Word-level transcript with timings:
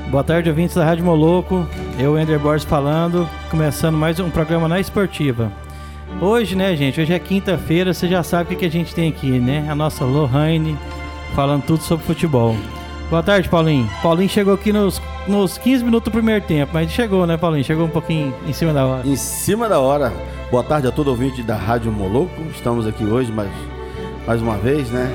Boa 0.09 0.23
tarde, 0.23 0.49
ouvintes 0.49 0.75
da 0.75 0.83
Rádio 0.83 1.05
Moloco. 1.05 1.67
Eu, 1.99 2.17
Ender 2.17 2.39
Borges, 2.39 2.67
falando, 2.67 3.29
começando 3.51 3.95
mais 3.95 4.19
um 4.19 4.29
programa 4.29 4.67
na 4.67 4.79
Esportiva. 4.79 5.51
Hoje, 6.19 6.55
né, 6.55 6.75
gente? 6.75 6.99
Hoje 6.99 7.13
é 7.13 7.19
quinta-feira, 7.19 7.93
você 7.93 8.07
já 8.07 8.23
sabe 8.23 8.53
o 8.53 8.57
que, 8.57 8.65
a 8.65 8.71
gente 8.71 8.95
tem 8.95 9.09
aqui, 9.09 9.39
né? 9.39 9.67
A 9.69 9.75
nossa 9.75 10.03
Lohane 10.03 10.75
falando 11.35 11.63
tudo 11.63 11.81
sobre 11.83 12.05
futebol. 12.05 12.55
Boa 13.09 13.23
tarde, 13.23 13.49
Paulinho. 13.49 13.89
Paulinho 14.03 14.29
chegou 14.29 14.53
aqui 14.53 14.71
nos, 14.71 15.01
nos 15.27 15.57
15 15.57 15.83
minutos 15.83 16.05
do 16.05 16.11
primeiro 16.11 16.45
tempo, 16.45 16.71
mas 16.73 16.91
chegou, 16.91 17.25
né, 17.25 17.37
Paulinho? 17.37 17.63
Chegou 17.63 17.85
um 17.85 17.89
pouquinho 17.89 18.33
em 18.47 18.53
cima 18.53 18.71
da 18.71 18.85
hora. 18.85 19.07
Em 19.07 19.15
cima 19.15 19.67
da 19.67 19.79
hora. 19.79 20.13
Boa 20.51 20.63
tarde 20.63 20.87
a 20.87 20.91
todo 20.91 21.07
ouvinte 21.07 21.41
da 21.41 21.55
Rádio 21.55 21.91
Moloco. 21.91 22.41
Estamos 22.51 22.85
aqui 22.85 23.03
hoje 23.03 23.31
mais, 23.31 23.49
mais 24.27 24.41
uma 24.41 24.57
vez, 24.57 24.89
né? 24.91 25.11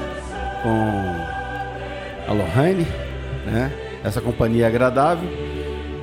Com 0.62 2.30
a 2.30 2.34
Lohane, 2.34 2.86
né? 3.46 3.72
Essa 4.02 4.20
companhia 4.20 4.66
agradável. 4.66 5.28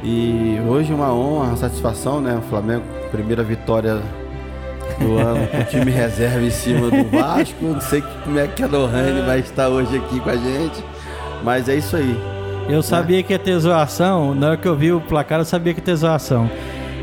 E 0.04 0.60
hoje 0.66 0.94
uma 0.94 1.14
honra, 1.14 1.50
uma 1.50 1.58
satisfação, 1.58 2.22
né? 2.22 2.38
O 2.38 2.42
Flamengo, 2.50 2.84
primeira 3.12 3.44
vitória 3.44 4.02
do 5.00 5.18
ano 5.18 5.48
com 5.48 5.58
o 5.58 5.64
time 5.64 5.92
reserva 5.92 6.42
em 6.42 6.50
cima 6.50 6.90
do 6.90 7.04
Vasco. 7.10 7.56
Não 7.62 7.82
sei 7.82 8.04
como 8.24 8.40
é 8.40 8.48
que 8.48 8.64
a 8.64 8.68
Lohane 8.68 9.22
vai 9.22 9.40
estar 9.40 9.68
hoje 9.70 9.98
aqui 9.98 10.20
com 10.20 10.30
a 10.30 10.36
gente. 10.36 10.84
Mas 11.44 11.68
é 11.70 11.76
isso 11.76 11.96
aí. 11.96 12.16
Eu 12.70 12.82
sabia 12.84 13.22
que 13.24 13.34
ia 13.34 13.40
ter 13.40 13.58
zoação, 13.60 14.34
na 14.36 14.50
hora 14.50 14.58
que 14.58 14.68
eu 14.68 14.76
vi 14.76 14.92
o 14.92 15.02
placar, 15.02 15.40
eu 15.40 15.46
sabia 15.46 15.74
que 15.74 15.80
ia 15.80 15.86
ter 15.86 15.96
zoação. 15.96 16.50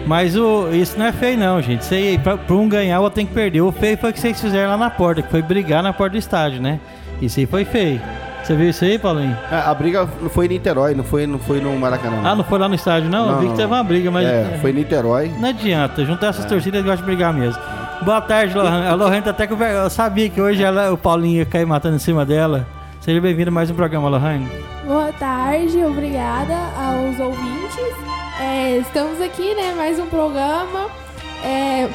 Mas 0.07 0.37
o, 0.37 0.69
isso 0.73 0.99
não 0.99 1.07
é 1.07 1.13
feio, 1.13 1.37
não, 1.37 1.61
gente. 1.61 1.83
Isso 1.83 1.93
aí, 1.93 2.17
pra, 2.19 2.37
pra 2.39 2.57
um 2.57 2.69
ganhar, 2.69 3.01
o 3.01 3.03
outro 3.03 3.17
tem 3.17 3.27
que 3.27 3.35
perder. 3.35 3.61
O 3.61 3.71
feio 3.73 3.99
foi 3.99 4.11
o 4.11 4.13
que 4.13 4.21
vocês 4.21 4.41
fizeram 4.41 4.71
lá 4.71 4.77
na 4.77 4.89
porta, 4.89 5.21
que 5.21 5.31
foi 5.31 5.43
brigar 5.43 5.83
na 5.83 5.93
porta 5.93 6.13
do 6.13 6.19
estádio, 6.19 6.63
né? 6.63 6.81
Isso 7.21 7.39
aí 7.41 7.47
foi 7.47 7.65
feio. 7.65 8.01
Você 8.43 8.55
viu 8.55 8.71
isso 8.71 8.83
aí, 8.85 8.99
Paulinho? 8.99 9.37
É, 9.51 9.57
a 9.57 9.75
briga 9.75 10.09
não 10.23 10.31
foi 10.31 10.47
em 10.47 10.51
Niterói, 10.51 10.95
não 10.95 11.05
foi, 11.05 11.27
não 11.27 11.39
foi 11.39 11.61
no 11.61 11.77
Maracanã. 11.77 12.23
Ah, 12.25 12.35
não 12.35 12.45
foi 12.45 12.59
lá 12.59 12.67
no 12.69 12.75
estádio, 12.77 13.11
não? 13.11 13.27
eu 13.27 13.33
Não, 13.33 13.39
vi 13.41 13.45
que 13.47 13.51
não. 13.51 13.57
teve 13.57 13.73
uma 13.75 13.85
briga, 13.85 14.11
mas. 14.11 14.27
É, 14.27 14.59
foi 14.63 14.71
em 14.71 14.75
Niterói. 14.75 15.31
Não 15.39 15.49
adianta, 15.51 16.03
juntar 16.07 16.29
essas 16.29 16.47
torcidas 16.47 16.81
gostam 16.83 17.01
de 17.05 17.05
brigar 17.05 17.35
mesmo. 17.35 17.61
Boa 18.03 18.21
tarde, 18.21 18.57
Lohane. 18.57 18.87
A 18.87 18.95
Lohane 18.95 19.23
tá 19.23 19.31
até 19.31 19.47
com 19.47 19.55
Eu 19.63 19.91
sabia 19.91 20.29
que 20.31 20.41
hoje 20.41 20.63
ela, 20.63 20.93
o 20.93 20.97
Paulinho 20.97 21.39
ia 21.39 21.47
cair 21.47 21.67
matando 21.67 21.97
em 21.97 21.99
cima 21.99 22.25
dela. 22.25 22.67
Seja 23.01 23.21
bem-vindo 23.21 23.51
a 23.51 23.53
mais 23.53 23.71
um 23.71 23.75
programa, 23.75 24.09
Lohane. 24.09 24.49
Boa 24.87 25.13
tarde, 25.13 25.85
obrigada 25.85 26.55
aos 26.77 27.19
ouvintes. 27.19 27.95
É, 28.41 28.79
estamos 28.79 29.21
aqui, 29.21 29.55
né? 29.55 29.75
Mais 29.77 29.99
um 29.99 30.07
programa. 30.07 30.87
É, 31.45 31.89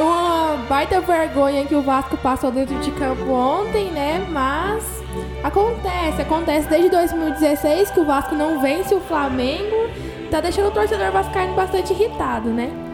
uma 0.00 0.56
baita 0.68 1.00
vergonha 1.00 1.66
que 1.66 1.74
o 1.74 1.82
Vasco 1.82 2.16
passou 2.16 2.50
dentro 2.50 2.78
de 2.80 2.90
campo 2.92 3.30
ontem, 3.30 3.90
né? 3.90 4.26
Mas 4.30 4.84
acontece, 5.44 6.22
acontece 6.22 6.68
desde 6.68 6.88
2016 6.88 7.90
que 7.90 8.00
o 8.00 8.06
Vasco 8.06 8.34
não 8.34 8.62
vence 8.62 8.94
o 8.94 9.00
Flamengo. 9.00 9.90
Tá 10.30 10.40
deixando 10.40 10.68
o 10.68 10.70
torcedor 10.70 11.12
vascaíno 11.12 11.54
bastante 11.54 11.92
irritado, 11.92 12.48
né? 12.48 12.89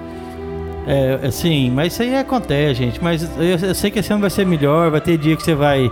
É, 0.86 1.26
assim, 1.26 1.68
mas 1.70 1.92
isso 1.92 2.02
aí 2.02 2.14
acontece, 2.14 2.74
gente. 2.74 3.02
Mas 3.02 3.28
eu, 3.36 3.68
eu 3.68 3.74
sei 3.74 3.90
que 3.90 3.98
esse 3.98 4.12
ano 4.12 4.20
vai 4.20 4.30
ser 4.30 4.46
melhor, 4.46 4.90
vai 4.90 5.00
ter 5.00 5.18
dia 5.18 5.34
que 5.36 5.42
você 5.42 5.54
vai, 5.54 5.90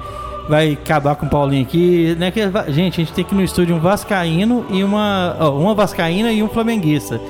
vai 0.48 0.72
acabar 0.72 1.16
com 1.16 1.26
o 1.26 1.28
Paulinho 1.28 1.64
aqui. 1.64 2.14
Né? 2.16 2.30
Que, 2.30 2.40
gente, 2.68 3.00
a 3.00 3.04
gente 3.04 3.12
tem 3.12 3.24
que 3.24 3.34
ir 3.34 3.36
no 3.36 3.42
estúdio 3.42 3.74
um 3.74 3.80
Vascaíno 3.80 4.64
e 4.70 4.84
uma. 4.84 5.36
ó, 5.40 5.58
uma 5.58 5.74
Vascaína 5.74 6.30
e 6.30 6.42
um 6.42 6.48
Flamenguista. 6.48 7.20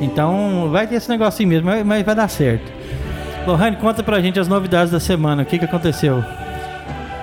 Então 0.00 0.68
vai 0.72 0.88
ter 0.88 0.96
esse 0.96 1.08
negócio 1.08 1.34
assim 1.34 1.46
mesmo, 1.46 1.66
mas, 1.66 1.86
mas 1.86 2.04
vai 2.04 2.14
dar 2.16 2.28
certo. 2.28 2.72
Lohane, 3.46 3.76
conta 3.76 4.02
pra 4.02 4.20
gente 4.20 4.40
as 4.40 4.48
novidades 4.48 4.90
da 4.90 4.98
semana. 4.98 5.42
O 5.42 5.46
que, 5.46 5.58
que 5.58 5.64
aconteceu? 5.64 6.24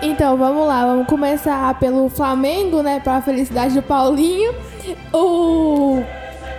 Então 0.01 0.37
vamos 0.37 0.67
lá, 0.67 0.85
vamos 0.85 1.05
começar 1.05 1.77
pelo 1.79 2.09
Flamengo, 2.09 2.81
né? 2.81 2.99
Para 2.99 3.17
a 3.17 3.21
felicidade 3.21 3.75
do 3.75 3.81
Paulinho. 3.81 4.53
O 5.13 6.01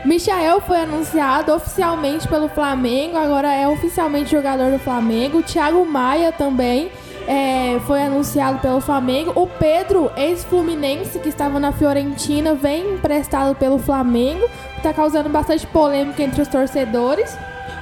Michael 0.05 0.61
foi 0.63 0.81
anunciado 0.81 1.55
oficialmente 1.55 2.27
pelo 2.27 2.49
Flamengo, 2.49 3.17
agora 3.17 3.53
é 3.53 3.69
oficialmente 3.69 4.33
jogador 4.33 4.73
do 4.73 4.79
Flamengo. 4.79 5.43
Thiago 5.43 5.85
Maia 5.87 6.33
também 6.33 6.91
é, 7.27 7.79
foi 7.87 8.03
anunciado 8.03 8.59
pelo 8.59 8.81
Flamengo. 8.81 9.33
O 9.37 9.47
Pedro, 9.47 10.11
ex-fluminense, 10.17 11.21
que 11.21 11.29
estava 11.29 11.61
na 11.61 11.71
Fiorentina, 11.71 12.53
vem 12.55 12.95
emprestado 12.95 13.55
pelo 13.55 13.79
Flamengo. 13.79 14.49
Está 14.77 14.93
causando 14.93 15.29
bastante 15.29 15.67
polêmica 15.69 16.21
entre 16.21 16.43
os 16.43 16.49
torcedores. 16.49 17.37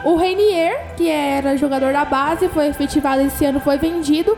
O 0.05 0.17
Reinier, 0.17 0.95
que 0.97 1.09
era 1.09 1.57
jogador 1.57 1.93
da 1.93 2.05
base, 2.05 2.49
foi 2.49 2.69
efetivado 2.69 3.23
esse 3.23 3.47
ano, 3.47 3.61
foi 3.61 3.79
vendido 3.79 4.37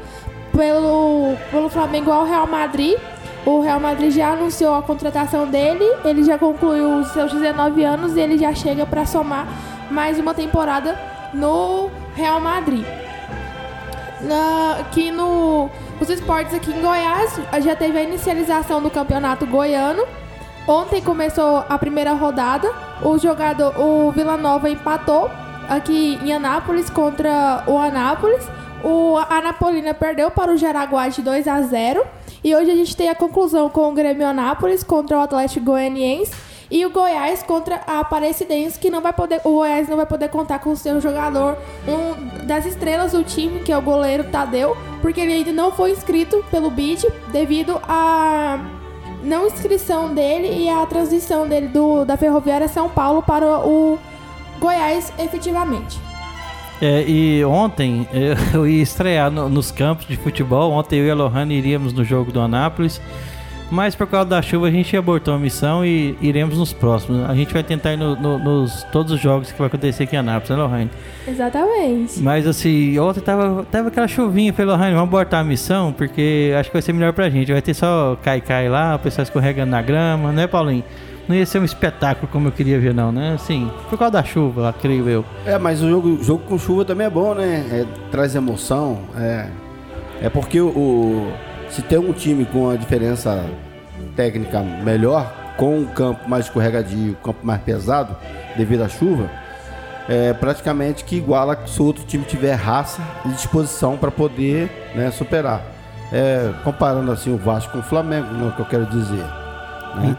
pelo, 0.56 1.34
pelo 1.50 1.69
Flamengo 1.69 2.12
ao 2.12 2.25
Real 2.25 2.47
Madrid. 2.47 2.97
O 3.44 3.60
Real 3.60 3.80
Madrid 3.80 4.12
já 4.12 4.32
anunciou 4.32 4.75
a 4.75 4.82
contratação 4.82 5.48
dele, 5.48 5.84
ele 6.04 6.22
já 6.22 6.38
concluiu 6.38 6.98
os 6.98 7.08
seus 7.08 7.32
19 7.32 7.84
anos 7.84 8.16
e 8.16 8.20
ele 8.20 8.38
já 8.38 8.54
chega 8.54 8.86
para 8.86 9.04
somar 9.04 9.47
mais 9.91 10.19
uma 10.19 10.32
temporada 10.32 10.97
no 11.34 11.91
Real 12.14 12.41
Madrid. 12.41 12.84
Na, 14.20 14.76
aqui 14.78 15.10
no 15.10 15.69
os 16.00 16.08
esportes 16.08 16.54
aqui 16.54 16.70
em 16.70 16.81
Goiás 16.81 17.41
já 17.62 17.75
teve 17.75 17.98
a 17.98 18.02
inicialização 18.02 18.81
do 18.81 18.91
campeonato 18.91 19.47
goiano. 19.47 20.04
Ontem 20.66 21.00
começou 21.00 21.64
a 21.69 21.76
primeira 21.78 22.12
rodada. 22.12 22.72
O 23.02 23.19
jogador, 23.19 23.75
o 23.81 24.12
Vila 24.12 24.36
Nova 24.36 24.70
empatou 24.70 25.28
aqui 25.69 26.19
em 26.22 26.32
Anápolis 26.32 26.88
contra 26.88 27.64
o 27.66 27.76
Anápolis. 27.76 28.48
O 28.84 29.16
Anapolina 29.31 29.94
perdeu 29.94 30.31
para 30.31 30.52
o 30.52 30.56
Jaraguá 30.56 31.08
de 31.08 31.22
2 31.22 31.48
a 31.48 31.60
0. 31.62 32.04
E 32.44 32.54
hoje 32.56 32.70
a 32.72 32.75
gente 32.75 32.97
tem 32.97 33.08
a 33.08 33.14
conclusão 33.14 33.69
com 33.70 33.88
o 33.88 33.92
Grêmio 33.92 34.26
Anápolis 34.26 34.82
contra 34.82 35.16
o 35.16 35.20
Atlético 35.20 35.66
Goianiense 35.66 36.32
e 36.69 36.84
o 36.84 36.91
Goiás 36.91 37.42
contra 37.42 37.82
a 37.86 38.00
Aparecidense, 38.00 38.78
que 38.78 38.91
não 38.91 39.00
vai 39.00 39.12
poder, 39.12 39.41
o 39.44 39.50
Goiás 39.50 39.88
não 39.88 39.97
vai 39.97 40.06
poder 40.06 40.28
contar 40.28 40.58
com 40.58 40.70
o 40.70 40.76
seu 40.76 41.00
jogador, 41.00 41.56
um 41.86 42.47
das 42.47 42.66
estrelas 42.66 43.12
do 43.12 43.22
time, 43.22 43.60
que 43.60 43.70
é 43.70 43.76
o 43.76 43.82
goleiro 43.82 44.25
Tadeu, 44.25 44.76
porque 45.00 45.20
ele 45.20 45.34
ainda 45.34 45.52
não 45.52 45.70
foi 45.70 45.92
inscrito 45.92 46.42
pelo 46.50 46.70
BID 46.70 47.06
devido 47.31 47.81
à 47.86 48.58
não 49.22 49.47
inscrição 49.47 50.12
dele 50.12 50.64
e 50.64 50.69
a 50.69 50.84
transição 50.86 51.47
dele 51.47 51.69
do, 51.69 52.04
da 52.04 52.16
Ferroviária 52.16 52.66
São 52.66 52.88
Paulo 52.88 53.22
para 53.22 53.47
o 53.60 53.98
Goiás 54.58 55.12
efetivamente. 55.19 56.12
É, 56.84 57.04
e 57.09 57.44
ontem 57.44 58.06
eu, 58.53 58.66
ia 58.66 58.82
estrear 58.82 59.31
no- 59.31 59.48
nos 59.48 59.70
campos 59.70 60.06
de 60.06 60.16
futebol. 60.16 60.72
Ontem 60.72 60.98
eu 60.98 61.06
e 61.06 61.10
a 61.10 61.15
Lohane 61.15 61.54
iríamos 61.54 61.93
no 61.93 62.04
jogo 62.04 62.32
do 62.32 62.41
Anápolis. 62.41 63.00
Mas 63.70 63.94
por 63.94 64.06
causa 64.06 64.29
da 64.29 64.43
chuva 64.43 64.67
a 64.67 64.70
gente 64.70 64.94
abortou 64.94 65.32
a 65.32 65.38
missão 65.38 65.82
e 65.87 66.14
iremos 66.20 66.58
nos 66.58 66.75
próximos. 66.75 67.25
A 67.31 67.34
gente 67.34 67.55
vai 67.55 67.62
tentar 67.62 67.94
ir 67.94 67.96
no- 67.96 68.14
no- 68.17 68.38
nos 68.38 68.82
todos 68.93 69.12
os 69.12 69.19
jogos 69.20 69.50
que 69.50 69.58
vai 69.58 69.69
acontecer 69.69 70.02
aqui 70.02 70.14
em 70.14 70.19
Anápolis, 70.19 70.50
né, 70.50 70.56
Lohane? 70.56 70.90
Exatamente. 71.26 72.20
Mas 72.20 72.46
assim, 72.46 72.99
ontem 72.99 73.20
tava, 73.20 73.64
tava 73.70 73.88
aquela 73.88 74.06
chuvinha. 74.08 74.52
Falei, 74.52 74.73
Lohane, 74.73 74.93
vamos 74.94 75.08
abortar 75.08 75.40
a 75.40 75.44
missão 75.44 75.90
porque 75.90 76.52
acho 76.58 76.69
que 76.69 76.75
vai 76.75 76.82
ser 76.82 76.93
melhor 76.93 77.14
pra 77.14 77.31
gente. 77.31 77.50
Vai 77.50 77.62
ter 77.62 77.73
só 77.73 78.19
cai-cai 78.23 78.69
lá, 78.69 78.96
o 78.96 78.99
pessoal 78.99 79.23
escorregando 79.23 79.70
na 79.70 79.81
grama, 79.81 80.32
né, 80.32 80.46
Paulinho? 80.46 80.84
Não 81.28 81.36
ia 81.36 81.46
ser 81.46 81.60
um 81.60 81.64
espetáculo 81.64 82.26
como 82.30 82.48
eu 82.48 82.52
queria 82.52 82.78
ver, 82.80 82.92
não, 82.92 83.12
né? 83.12 83.34
Assim, 83.34 83.70
por 83.88 83.98
causa 83.98 84.12
da 84.12 84.24
chuva, 84.24 84.74
creio 84.80 85.08
eu. 85.08 85.24
É, 85.46 85.56
mas 85.58 85.80
o 85.82 85.88
jogo, 85.88 86.22
jogo 86.22 86.42
com 86.44 86.58
chuva 86.58 86.84
também 86.84 87.06
é 87.06 87.10
bom, 87.10 87.32
né? 87.34 87.64
É, 87.70 87.84
traz 88.10 88.34
emoção. 88.34 88.98
É, 89.16 89.46
é 90.22 90.28
porque 90.28 90.60
o, 90.60 90.69
o- 90.69 91.32
se 91.70 91.80
tem 91.82 91.98
um 91.98 92.12
time 92.12 92.44
com 92.44 92.69
a 92.70 92.76
diferença 92.76 93.44
técnica 94.16 94.60
melhor, 94.60 95.32
com 95.56 95.78
um 95.78 95.84
campo 95.86 96.28
mais 96.28 96.46
escorregadio, 96.46 97.14
campo 97.22 97.38
mais 97.46 97.60
pesado, 97.62 98.16
devido 98.56 98.82
à 98.82 98.88
chuva, 98.88 99.30
é 100.08 100.32
praticamente 100.32 101.04
que 101.04 101.16
iguala 101.16 101.56
se 101.66 101.80
o 101.80 101.84
outro 101.84 102.04
time 102.04 102.24
tiver 102.24 102.54
raça 102.54 103.00
e 103.24 103.28
disposição 103.28 103.96
para 103.96 104.10
poder 104.10 104.69
né, 104.94 105.10
superar. 105.12 105.62
é, 106.12 106.50
comparando 106.64 107.10
assim 107.12 107.32
o 107.32 107.36
Vasco 107.38 107.72
com 107.72 107.78
o 107.78 107.82
Flamengo, 107.82 108.26
não 108.34 108.46
é 108.46 108.50
o 108.50 108.52
que 108.52 108.60
eu 108.60 108.66
quero 108.66 108.86
dizer. 108.86 109.24
Né? 109.94 110.16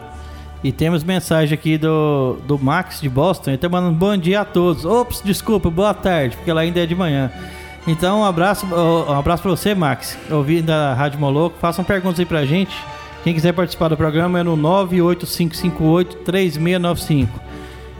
E, 0.63 0.71
temos 0.71 1.04
mensagem 1.04 1.54
aqui 1.54 1.77
do, 1.77 2.38
do 2.48 2.57
Max 2.57 3.01
de 3.01 3.10
Boston, 3.10 3.51
ele 3.51 3.57
tá 3.57 3.68
mandando 3.68 3.95
bom 3.95 4.15
dia 4.15 4.39
a 4.42 4.45
todos. 4.45 4.86
Ops, 4.86 5.21
desculpa, 5.21 5.69
boa 5.69 5.94
tarde, 5.94 6.38
porque 6.38 6.54
lá 6.54 6.62
ainda 6.62 6.80
é 6.80 6.86
de 6.86 6.95
manhã. 6.95 7.30
Então, 7.86 8.21
um 8.21 8.25
abraço, 8.25 8.65
um 8.65 9.12
abraço 9.12 9.44
pra 9.44 9.51
você, 9.51 9.75
Max, 9.75 10.18
ouvindo 10.31 10.68
da 10.68 10.94
Rádio 10.94 11.19
Moloco. 11.19 11.57
Façam 11.60 11.83
perguntas 11.83 12.18
aí 12.19 12.25
pra 12.25 12.45
gente. 12.45 12.74
Quem 13.25 13.33
quiser 13.33 13.51
participar 13.51 13.89
do 13.89 13.98
programa 13.98 14.39
é 14.39 14.44
no 14.44 14.56
98558-3695. 14.57 17.27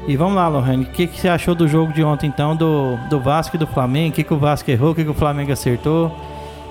E 0.08 0.16
vamos 0.16 0.36
lá, 0.36 0.48
Lohane, 0.48 0.84
o 0.84 0.88
que, 0.88 1.08
que 1.08 1.20
você 1.20 1.28
achou 1.30 1.56
do 1.56 1.68
jogo 1.68 1.92
de 1.94 2.04
ontem, 2.04 2.28
então, 2.28 2.56
do, 2.56 2.98
do 3.10 3.20
Vasco 3.20 3.56
e 3.56 3.60
do 3.60 3.66
Flamengo? 3.68 4.12
O 4.12 4.14
que, 4.14 4.24
que 4.24 4.34
o 4.34 4.38
Vasco 4.38 4.70
errou, 4.70 4.92
o 4.92 4.96
que, 4.96 5.04
que 5.04 5.10
o 5.10 5.14
Flamengo 5.14 5.52
acertou? 5.52 6.16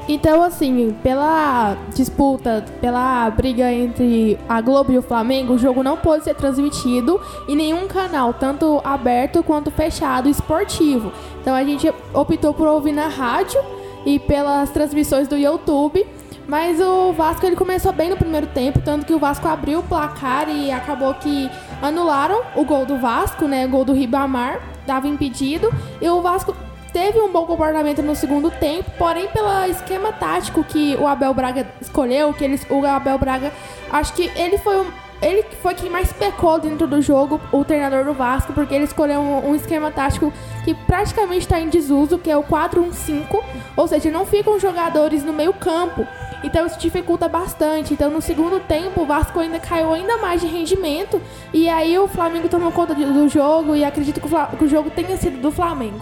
Então, 0.08 0.42
assim, 0.42 0.94
pela 1.02 1.76
disputa, 1.94 2.64
pela 2.80 3.30
briga 3.30 3.72
entre 3.72 4.38
a 4.48 4.60
Globo 4.60 4.92
e 4.92 4.98
o 4.98 5.02
Flamengo, 5.02 5.54
o 5.54 5.58
jogo 5.58 5.82
não 5.82 5.96
pôde 5.96 6.24
ser 6.24 6.34
transmitido 6.34 7.20
em 7.48 7.54
nenhum 7.54 7.86
canal, 7.86 8.34
tanto 8.34 8.80
aberto 8.84 9.42
quanto 9.44 9.70
fechado 9.70 10.28
esportivo. 10.28 11.12
Então 11.40 11.54
a 11.54 11.62
gente 11.62 11.92
optou 12.12 12.52
por 12.52 12.66
ouvir 12.66 12.92
na 12.92 13.06
rádio 13.06 13.60
e 14.04 14.18
pelas 14.18 14.70
transmissões 14.70 15.28
do 15.28 15.36
YouTube. 15.36 16.04
Mas 16.48 16.80
o 16.80 17.12
Vasco 17.12 17.46
ele 17.46 17.54
começou 17.54 17.92
bem 17.92 18.10
no 18.10 18.16
primeiro 18.16 18.48
tempo, 18.48 18.80
tanto 18.80 19.06
que 19.06 19.14
o 19.14 19.18
Vasco 19.18 19.46
abriu 19.46 19.78
o 19.78 19.82
placar 19.82 20.48
e 20.48 20.72
acabou 20.72 21.14
que 21.14 21.48
anularam 21.80 22.42
o 22.56 22.64
gol 22.64 22.84
do 22.84 22.98
Vasco, 22.98 23.46
né? 23.46 23.64
O 23.64 23.68
gol 23.68 23.84
do 23.84 23.92
Ribamar, 23.92 24.60
dava 24.84 25.06
impedido. 25.06 25.72
E 26.00 26.08
o 26.08 26.20
Vasco 26.20 26.52
teve 26.92 27.18
um 27.20 27.32
bom 27.32 27.46
comportamento 27.46 28.02
no 28.02 28.14
segundo 28.14 28.50
tempo, 28.50 28.90
porém 28.98 29.28
pelo 29.28 29.64
esquema 29.64 30.12
tático 30.12 30.62
que 30.62 30.96
o 30.96 31.06
Abel 31.06 31.32
Braga 31.32 31.66
escolheu, 31.80 32.32
que 32.34 32.44
eles, 32.44 32.66
o 32.68 32.84
Abel 32.84 33.18
Braga, 33.18 33.52
acho 33.90 34.12
que 34.14 34.30
ele 34.36 34.58
foi 34.58 34.80
um, 34.80 34.86
ele 35.22 35.44
foi 35.62 35.74
quem 35.74 35.88
mais 35.88 36.12
pecou 36.12 36.58
dentro 36.58 36.86
do 36.86 37.00
jogo, 37.00 37.40
o 37.52 37.64
treinador 37.64 38.04
do 38.04 38.12
Vasco, 38.12 38.52
porque 38.52 38.74
ele 38.74 38.84
escolheu 38.84 39.20
um, 39.20 39.50
um 39.50 39.54
esquema 39.54 39.90
tático 39.90 40.32
que 40.64 40.74
praticamente 40.74 41.40
está 41.40 41.60
em 41.60 41.68
desuso, 41.68 42.18
que 42.18 42.30
é 42.30 42.36
o 42.36 42.42
4-1-5, 42.42 43.42
ou 43.76 43.88
seja, 43.88 44.10
não 44.10 44.26
ficam 44.26 44.58
jogadores 44.58 45.24
no 45.24 45.32
meio 45.32 45.52
campo. 45.54 46.06
Então 46.42 46.66
isso 46.66 46.78
dificulta 46.78 47.28
bastante. 47.28 47.94
Então 47.94 48.10
no 48.10 48.20
segundo 48.20 48.58
tempo 48.60 49.02
o 49.02 49.06
Vasco 49.06 49.38
ainda 49.38 49.60
caiu 49.60 49.94
ainda 49.94 50.18
mais 50.18 50.40
de 50.40 50.48
rendimento 50.48 51.22
e 51.52 51.68
aí 51.68 51.96
o 51.96 52.08
Flamengo 52.08 52.48
tomou 52.48 52.72
conta 52.72 52.92
do 52.94 53.28
jogo 53.28 53.76
e 53.76 53.84
acredito 53.84 54.20
que 54.20 54.26
o, 54.26 54.56
que 54.58 54.64
o 54.64 54.68
jogo 54.68 54.90
tenha 54.90 55.16
sido 55.16 55.40
do 55.40 55.52
Flamengo. 55.52 56.00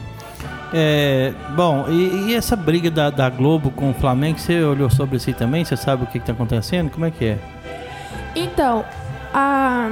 É, 0.73 1.33
bom, 1.57 1.87
e, 1.89 2.29
e 2.31 2.35
essa 2.35 2.55
briga 2.55 2.91
da, 2.91 3.11
da, 3.11 3.29
Globo 3.29 3.71
com 3.71 3.91
o 3.91 3.95
Flamengo, 3.95 4.39
você 4.39 4.63
olhou 4.63 4.89
sobre 4.89 5.17
isso 5.17 5.33
também? 5.35 5.65
Você 5.65 5.77
sabe 5.77 6.05
o 6.05 6.07
que 6.07 6.19
está 6.19 6.33
acontecendo? 6.33 6.91
Como 6.91 7.05
é 7.05 7.11
que 7.11 7.25
é? 7.25 7.39
Então, 8.37 8.85
a, 9.35 9.91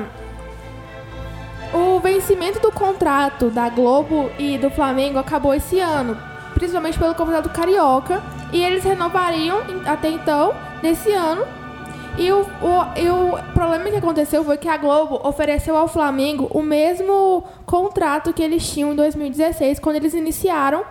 o 1.73 1.99
vencimento 1.99 2.61
do 2.61 2.71
contrato 2.71 3.51
da 3.51 3.69
Globo 3.69 4.31
e 4.39 4.57
do 4.57 4.71
Flamengo 4.71 5.19
acabou 5.19 5.53
esse 5.53 5.81
ano, 5.81 6.17
principalmente 6.55 6.97
pelo 6.97 7.15
campeonato 7.15 7.49
carioca, 7.49 8.23
e 8.53 8.63
eles 8.63 8.85
renovariam 8.85 9.61
até 9.85 10.09
então, 10.09 10.55
nesse 10.81 11.13
ano, 11.13 11.45
e 12.19 12.33
o, 12.33 12.41
o, 12.41 12.99
e 12.99 13.09
o 13.09 13.53
problema 13.55 13.89
que 13.91 13.97
aconteceu 13.97 14.45
foi 14.45 14.57
que 14.57 14.69
a 14.69 14.77
Globo 14.77 15.21
ofereceu 15.23 15.77
ao 15.77 15.87
Flamengo 15.87 16.49
o 16.51 16.61
mesmo 16.61 17.45
contrato 17.65 18.33
que 18.33 18.43
eles 18.43 18.69
tinham 18.69 18.93
em 18.93 18.97
2016, 18.97 19.79
quando 19.79 19.97
eles 19.97 20.15
iniciaram 20.15 20.85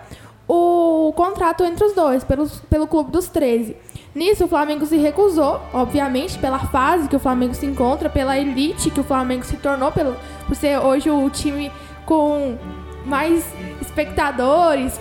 o 0.48 1.12
contrato 1.14 1.62
entre 1.64 1.84
os 1.84 1.92
dois, 1.92 2.24
pelos, 2.24 2.60
pelo 2.60 2.86
Clube 2.86 3.10
dos 3.10 3.28
13. 3.28 3.76
Nisso, 4.14 4.46
o 4.46 4.48
Flamengo 4.48 4.86
se 4.86 4.96
recusou, 4.96 5.60
obviamente, 5.72 6.38
pela 6.38 6.58
fase 6.58 7.06
que 7.08 7.14
o 7.14 7.20
Flamengo 7.20 7.54
se 7.54 7.66
encontra, 7.66 8.08
pela 8.08 8.38
elite 8.38 8.90
que 8.90 9.00
o 9.00 9.04
Flamengo 9.04 9.44
se 9.44 9.58
tornou, 9.58 9.92
pelo, 9.92 10.16
por 10.46 10.56
ser 10.56 10.78
hoje 10.78 11.10
o 11.10 11.28
time 11.28 11.70
com 12.06 12.56
mais 13.04 13.44
espectadores, 13.82 14.98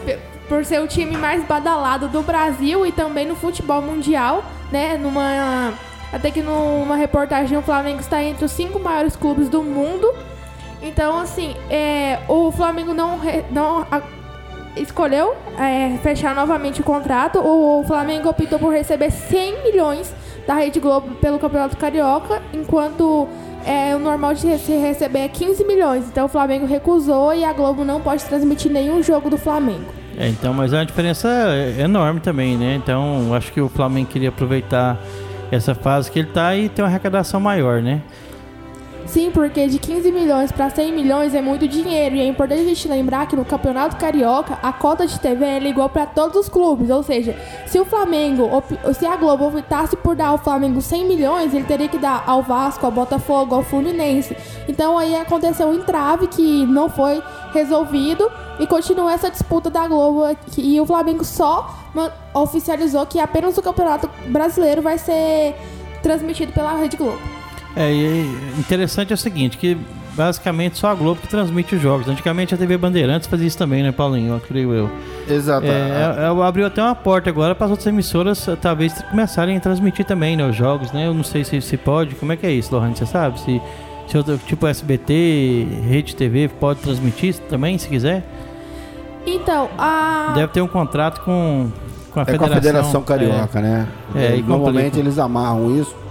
por 0.49 0.65
ser 0.65 0.81
o 0.81 0.87
time 0.87 1.15
mais 1.15 1.43
badalado 1.45 2.09
do 2.09 2.21
Brasil 2.21 2.85
e 2.85 2.91
também 2.91 3.25
no 3.25 3.35
futebol 3.35 3.81
mundial, 3.81 4.43
né? 4.69 4.97
Numa 4.97 5.73
até 6.11 6.31
que 6.31 6.41
numa 6.41 6.95
reportagem 6.95 7.57
o 7.57 7.61
Flamengo 7.61 7.99
está 7.99 8.23
entre 8.23 8.45
os 8.45 8.51
cinco 8.51 8.79
maiores 8.79 9.15
clubes 9.15 9.49
do 9.49 9.63
mundo. 9.63 10.11
Então, 10.81 11.17
assim, 11.19 11.55
é, 11.69 12.19
o 12.27 12.51
Flamengo 12.51 12.93
não, 12.93 13.19
não 13.51 13.85
a, 13.91 14.01
escolheu 14.75 15.35
é, 15.57 15.97
fechar 16.01 16.35
novamente 16.35 16.81
o 16.81 16.83
contrato. 16.83 17.39
O 17.39 17.83
Flamengo 17.85 18.29
optou 18.29 18.59
por 18.59 18.71
receber 18.71 19.11
100 19.11 19.63
milhões 19.63 20.13
da 20.45 20.55
Rede 20.55 20.79
Globo 20.79 21.15
pelo 21.15 21.39
Campeonato 21.39 21.75
Carioca, 21.75 22.41
enquanto 22.53 23.27
é, 23.65 23.93
o 23.95 23.99
normal 23.99 24.33
de 24.33 24.47
receber 24.47 25.19
é 25.19 25.27
15 25.27 25.65
milhões. 25.65 26.05
Então 26.07 26.25
o 26.25 26.29
Flamengo 26.29 26.65
recusou 26.65 27.33
e 27.33 27.43
a 27.43 27.51
Globo 27.51 27.83
não 27.83 27.99
pode 27.99 28.23
transmitir 28.23 28.71
nenhum 28.71 29.03
jogo 29.03 29.29
do 29.29 29.37
Flamengo. 29.37 29.97
É, 30.17 30.29
então, 30.29 30.53
mas 30.53 30.73
é 30.73 30.77
uma 30.77 30.85
diferença 30.85 31.29
enorme 31.77 32.19
também, 32.19 32.57
né? 32.57 32.73
Então, 32.75 33.35
acho 33.35 33.51
que 33.51 33.61
o 33.61 33.69
Flamengo 33.69 34.09
queria 34.09 34.29
aproveitar 34.29 34.97
essa 35.51 35.73
fase 35.73 36.11
que 36.11 36.19
ele 36.19 36.27
está 36.29 36.55
e 36.55 36.69
tem 36.69 36.83
uma 36.83 36.89
arrecadação 36.89 37.39
maior, 37.39 37.81
né? 37.81 38.01
Sim, 39.07 39.31
porque 39.31 39.67
de 39.67 39.79
15 39.79 40.11
milhões 40.11 40.51
para 40.51 40.69
100 40.69 40.91
milhões 40.91 41.33
é 41.33 41.41
muito 41.41 41.65
dinheiro. 41.65 42.15
E 42.15 42.19
é 42.19 42.27
importante 42.27 42.61
a 42.61 42.65
gente 42.65 42.87
lembrar 42.89 43.25
que 43.25 43.37
no 43.37 43.45
Campeonato 43.45 43.95
Carioca, 43.95 44.59
a 44.61 44.73
cota 44.73 45.07
de 45.07 45.17
TV 45.17 45.45
é 45.45 45.63
igual 45.63 45.87
para 45.87 46.05
todos 46.05 46.35
os 46.35 46.49
clubes. 46.49 46.89
Ou 46.89 47.01
seja, 47.01 47.33
se 47.65 47.79
o 47.79 47.85
Flamengo, 47.85 48.49
se 48.93 49.05
a 49.05 49.15
Globo 49.15 49.47
optasse 49.47 49.95
por 49.95 50.13
dar 50.13 50.27
ao 50.27 50.37
Flamengo 50.37 50.81
100 50.81 51.05
milhões, 51.05 51.53
ele 51.53 51.63
teria 51.63 51.87
que 51.87 51.97
dar 51.97 52.21
ao 52.27 52.43
Vasco, 52.43 52.85
ao 52.85 52.91
Botafogo, 52.91 53.55
ao 53.55 53.63
Fluminense. 53.63 54.35
Então 54.67 54.97
aí 54.97 55.15
aconteceu 55.15 55.69
um 55.69 55.73
entrave 55.73 56.27
que 56.27 56.65
não 56.65 56.89
foi 56.89 57.23
resolvido 57.53 58.29
e 58.59 58.67
continua 58.67 59.13
essa 59.13 59.31
disputa 59.31 59.69
da 59.69 59.87
Globo. 59.87 60.23
E 60.57 60.79
o 60.81 60.85
Flamengo 60.85 61.23
só 61.23 61.73
oficializou 62.33 63.05
que 63.05 63.19
apenas 63.21 63.57
o 63.57 63.61
Campeonato 63.61 64.09
Brasileiro 64.27 64.81
vai 64.81 64.97
ser 64.97 65.55
transmitido 66.03 66.51
pela 66.51 66.73
Rede 66.73 66.97
Globo. 66.97 67.36
É, 67.77 67.93
e 67.93 68.59
interessante 68.59 69.11
é 69.11 69.13
o 69.13 69.17
seguinte, 69.17 69.55
que 69.55 69.77
basicamente 70.15 70.79
só 70.79 70.87
a 70.87 70.95
Globo 70.95 71.21
que 71.21 71.27
transmite 71.27 71.75
os 71.75 71.81
jogos. 71.81 72.07
Antigamente 72.07 72.53
a 72.55 72.57
TV 72.57 72.75
Bandeirantes 72.75 73.27
fazia 73.27 73.45
isso 73.45 73.57
também, 73.57 73.83
né, 73.83 73.91
Paulinho? 73.91 74.33
Eu 74.33 74.39
creio 74.39 74.73
eu. 74.73 74.89
Exato. 75.29 75.67
É, 75.67 76.23
é, 76.23 76.43
abriu 76.43 76.65
até 76.65 76.81
uma 76.81 76.95
porta 76.95 77.29
agora 77.29 77.53
para 77.53 77.65
as 77.65 77.71
outras 77.71 77.85
emissoras 77.85 78.49
talvez 78.59 78.99
começarem 79.03 79.55
a 79.55 79.59
transmitir 79.59 80.05
também, 80.05 80.35
né, 80.35 80.43
os 80.49 80.55
jogos, 80.55 80.91
né? 80.91 81.05
Eu 81.05 81.13
não 81.13 81.23
sei 81.23 81.43
se, 81.43 81.61
se 81.61 81.77
pode. 81.77 82.15
Como 82.15 82.31
é 82.31 82.35
que 82.35 82.47
é 82.47 82.51
isso, 82.51 82.73
Lohan? 82.73 82.95
Você 82.95 83.05
sabe? 83.05 83.39
Se, 83.39 83.61
se 84.07 84.17
outro, 84.17 84.39
tipo 84.39 84.65
SBT, 84.65 85.67
Rede 85.87 86.15
TV 86.15 86.47
pode 86.47 86.79
transmitir 86.79 87.35
também, 87.47 87.77
se 87.77 87.87
quiser? 87.87 88.23
Então, 89.23 89.69
a... 89.77 90.31
Deve 90.33 90.51
ter 90.51 90.61
um 90.61 90.67
contrato 90.67 91.21
com, 91.21 91.69
com 92.11 92.19
a 92.21 92.23
é 92.23 92.25
Federação. 92.25 92.47
Com 92.47 92.53
a 92.53 92.61
Federação 92.61 93.03
Carioca, 93.03 93.59
é. 93.59 93.61
né? 93.61 93.87
É, 94.15 94.37
e 94.37 94.41
Normalmente 94.41 94.97
eles 94.97 95.19
amarram 95.19 95.79
isso 95.79 96.06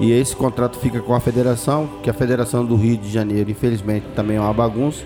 e 0.00 0.12
esse 0.12 0.34
contrato 0.34 0.78
fica 0.78 0.98
com 1.00 1.14
a 1.14 1.20
federação, 1.20 1.86
que 2.02 2.08
a 2.08 2.14
Federação 2.14 2.64
do 2.64 2.74
Rio 2.74 2.96
de 2.96 3.10
Janeiro, 3.10 3.50
infelizmente, 3.50 4.06
também 4.16 4.38
é 4.38 4.40
uma 4.40 4.52
bagunça. 4.52 5.04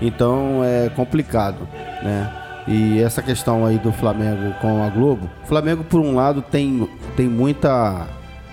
Então 0.00 0.62
é 0.62 0.90
complicado, 0.90 1.66
né? 2.02 2.30
E 2.68 3.00
essa 3.00 3.22
questão 3.22 3.64
aí 3.64 3.78
do 3.78 3.90
Flamengo 3.90 4.54
com 4.60 4.84
a 4.84 4.90
Globo, 4.90 5.28
o 5.42 5.46
Flamengo 5.46 5.82
por 5.82 6.00
um 6.00 6.14
lado 6.14 6.42
tem, 6.42 6.86
tem 7.16 7.26
muita 7.26 8.06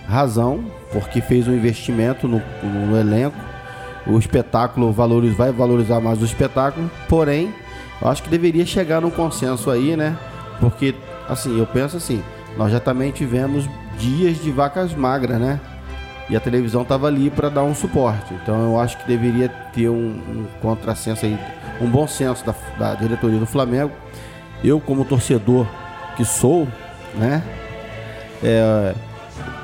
razão, 0.07 0.63
porque 0.93 1.19
fez 1.19 1.49
um 1.49 1.53
investimento 1.53 2.29
no, 2.29 2.41
no 2.63 2.97
elenco. 2.97 3.37
O 4.07 4.17
espetáculo 4.17 4.93
valoriza, 4.93 5.35
vai 5.35 5.51
valorizar 5.51 5.99
mais 5.99 6.21
o 6.21 6.25
espetáculo, 6.25 6.89
porém, 7.09 7.53
eu 8.01 8.07
acho 8.07 8.23
que 8.23 8.29
deveria 8.29 8.65
chegar 8.65 9.01
num 9.01 9.09
consenso 9.09 9.69
aí, 9.69 9.97
né? 9.97 10.17
Porque, 10.61 10.95
assim, 11.27 11.59
eu 11.59 11.67
penso 11.67 11.97
assim, 11.97 12.23
nós 12.57 12.71
já 12.71 12.79
também 12.79 13.11
tivemos 13.11 13.67
dias 13.97 14.41
de 14.41 14.51
vacas 14.51 14.93
magras, 14.93 15.39
né? 15.39 15.59
E 16.29 16.35
a 16.35 16.39
televisão 16.39 16.81
estava 16.81 17.07
ali 17.07 17.29
para 17.29 17.49
dar 17.49 17.63
um 17.63 17.73
suporte. 17.73 18.33
Então 18.33 18.71
eu 18.71 18.79
acho 18.79 18.97
que 18.97 19.07
deveria 19.07 19.47
ter 19.47 19.89
um, 19.89 19.93
um 19.95 20.45
contrassenso 20.61 21.25
aí, 21.25 21.37
um 21.79 21.87
bom 21.87 22.05
senso 22.07 22.45
da, 22.45 22.53
da, 22.77 22.95
diretoria 22.95 23.39
do 23.39 23.45
Flamengo. 23.45 23.91
Eu, 24.63 24.79
como 24.79 25.05
torcedor 25.05 25.65
que 26.15 26.25
sou, 26.25 26.67
né? 27.15 27.41
É, 28.43 28.93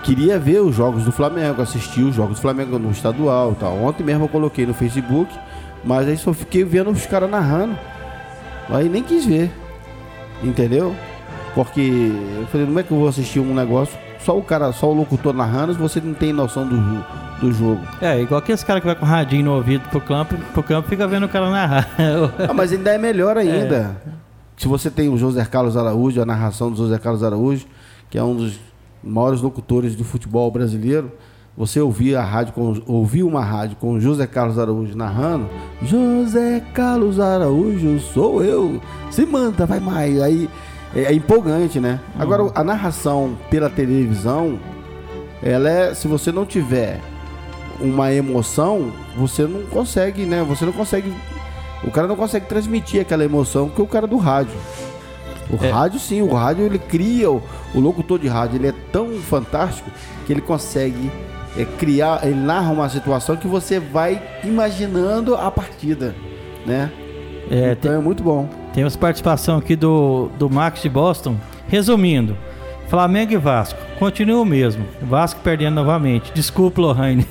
queria 0.04 0.40
ver 0.40 0.62
os 0.62 0.74
jogos 0.74 1.04
do 1.04 1.12
Flamengo, 1.12 1.62
assistir 1.62 2.04
os 2.04 2.16
jogos 2.16 2.38
do 2.38 2.42
Flamengo 2.42 2.80
no 2.80 2.92
estadual 2.92 3.56
tal. 3.60 3.78
Ontem 3.84 4.04
mesmo 4.04 4.26
eu 4.26 4.30
coloquei 4.30 4.66
no 4.66 4.74
Facebook, 4.74 5.34
mas 5.84 6.08
aí 6.08 6.18
só 6.18 6.32
fiquei 6.34 6.64
vendo 6.64 6.90
os 6.92 7.06
caras 7.06 7.30
narrando. 7.30 7.78
Aí 8.70 8.88
nem 8.88 9.04
quis 9.04 9.26
ver. 9.26 9.52
Entendeu? 10.42 10.96
Porque 11.54 12.12
eu 12.40 12.48
falei, 12.48 12.66
como 12.66 12.80
é 12.80 12.84
que 12.84 12.92
eu 12.92 12.98
vou 12.98 13.08
assistir 13.08 13.40
um 13.40 13.54
negócio 13.54 13.98
só 14.24 14.38
o 14.38 14.42
cara, 14.42 14.72
só 14.72 14.90
o 14.90 14.94
locutor 14.94 15.34
narrando, 15.34 15.74
você 15.74 16.00
não 16.00 16.14
tem 16.14 16.32
noção 16.32 16.68
do, 16.68 17.06
do 17.40 17.52
jogo. 17.52 17.82
É, 18.02 18.22
igual 18.22 18.40
aqueles 18.40 18.64
cara 18.64 18.80
que 18.80 18.86
vai 18.86 18.96
com 18.96 19.06
radinho 19.06 19.46
no 19.46 19.56
ouvido 19.56 19.88
pro 19.90 20.02
campo, 20.02 20.36
pro 20.54 20.64
campo 20.64 20.88
fica 20.88 21.08
vendo 21.08 21.26
o 21.26 21.30
cara 21.30 21.50
narrar. 21.50 21.90
ah, 22.50 22.54
mas 22.54 22.72
ainda 22.72 22.92
é 22.92 22.98
melhor 22.98 23.38
ainda. 23.38 23.98
É. 24.06 24.10
Se 24.56 24.68
você 24.68 24.90
tem 24.90 25.10
o 25.10 25.18
José 25.18 25.44
Carlos 25.46 25.76
Araújo, 25.76 26.22
a 26.22 26.26
narração 26.26 26.72
do 26.72 26.78
José 26.78 26.98
Carlos 26.98 27.24
Araújo, 27.24 27.66
que 28.10 28.18
é 28.18 28.24
um 28.24 28.36
dos 28.36 28.60
maiores 29.04 29.42
locutores 29.42 29.96
do 29.96 30.04
futebol 30.04 30.50
brasileiro, 30.50 31.12
você 31.56 31.80
ouvia 31.80 32.20
a 32.20 32.24
rádio 32.24 32.54
com, 32.54 32.82
ouvia 32.88 33.26
uma 33.26 33.44
rádio 33.44 33.76
com 33.76 34.00
José 34.00 34.26
Carlos 34.26 34.58
Araújo 34.58 34.98
narrando, 34.98 35.50
José 35.84 36.64
Carlos 36.74 37.20
Araújo, 37.20 38.00
sou 38.00 38.44
eu. 38.44 38.82
Se 39.12 39.26
manda, 39.26 39.66
vai 39.66 39.80
mais. 39.80 40.20
Aí 40.22 40.50
é, 40.96 41.04
é 41.04 41.14
empolgante, 41.14 41.80
né? 41.80 42.00
Agora 42.18 42.52
a 42.56 42.64
narração 42.64 43.38
pela 43.50 43.70
televisão, 43.70 44.60
ela 45.42 45.70
é, 45.70 45.94
se 45.94 46.08
você 46.08 46.32
não 46.32 46.46
tiver 46.46 47.00
uma 47.80 48.14
emoção, 48.14 48.92
você 49.16 49.44
não 49.44 49.64
consegue, 49.64 50.26
né? 50.26 50.44
Você 50.44 50.66
não 50.66 50.74
consegue 50.74 51.14
o 51.84 51.92
cara 51.92 52.08
não 52.08 52.16
consegue 52.16 52.46
transmitir 52.46 53.02
aquela 53.02 53.26
emoção 53.26 53.68
que 53.68 53.82
o 53.82 53.88
cara 53.88 54.08
do 54.08 54.18
rádio. 54.18 54.56
O 55.50 55.64
é. 55.64 55.70
rádio 55.70 56.00
sim, 56.00 56.22
o 56.22 56.34
rádio 56.34 56.66
ele 56.66 56.80
cria 56.80 57.30
o, 57.30 57.44
o 57.76 57.80
locutor 57.80 58.18
de 58.18 58.28
rádio, 58.28 58.56
ele 58.56 58.68
é 58.68 58.74
tão 58.92 59.12
fantástico 59.20 59.92
que 60.26 60.32
ele 60.32 60.42
consegue 60.42 61.12
é, 61.58 61.66
criar, 61.66 62.22
ele 62.24 62.40
narra 62.40 62.72
uma 62.72 62.88
situação 62.90 63.36
que 63.36 63.48
você 63.48 63.80
vai 63.80 64.22
imaginando 64.44 65.36
a 65.36 65.52
partida, 65.52 66.16
né? 66.66 66.90
É, 67.52 67.74
então 67.74 67.92
tem, 67.92 68.00
é 68.00 68.02
muito 68.02 68.24
bom. 68.24 68.48
Temos 68.74 68.96
participação 68.96 69.58
aqui 69.58 69.76
do, 69.76 70.30
do 70.40 70.50
Max 70.50 70.82
de 70.82 70.90
Boston. 70.90 71.38
Resumindo, 71.68 72.36
Flamengo 72.88 73.34
e 73.34 73.38
Vasco, 73.38 73.80
continua 74.00 74.42
o 74.42 74.46
mesmo. 74.46 74.86
Vasco 75.02 75.40
perdendo 75.42 75.76
novamente. 75.76 76.32
Desculpa, 76.34 76.82
Lohane. 76.82 77.26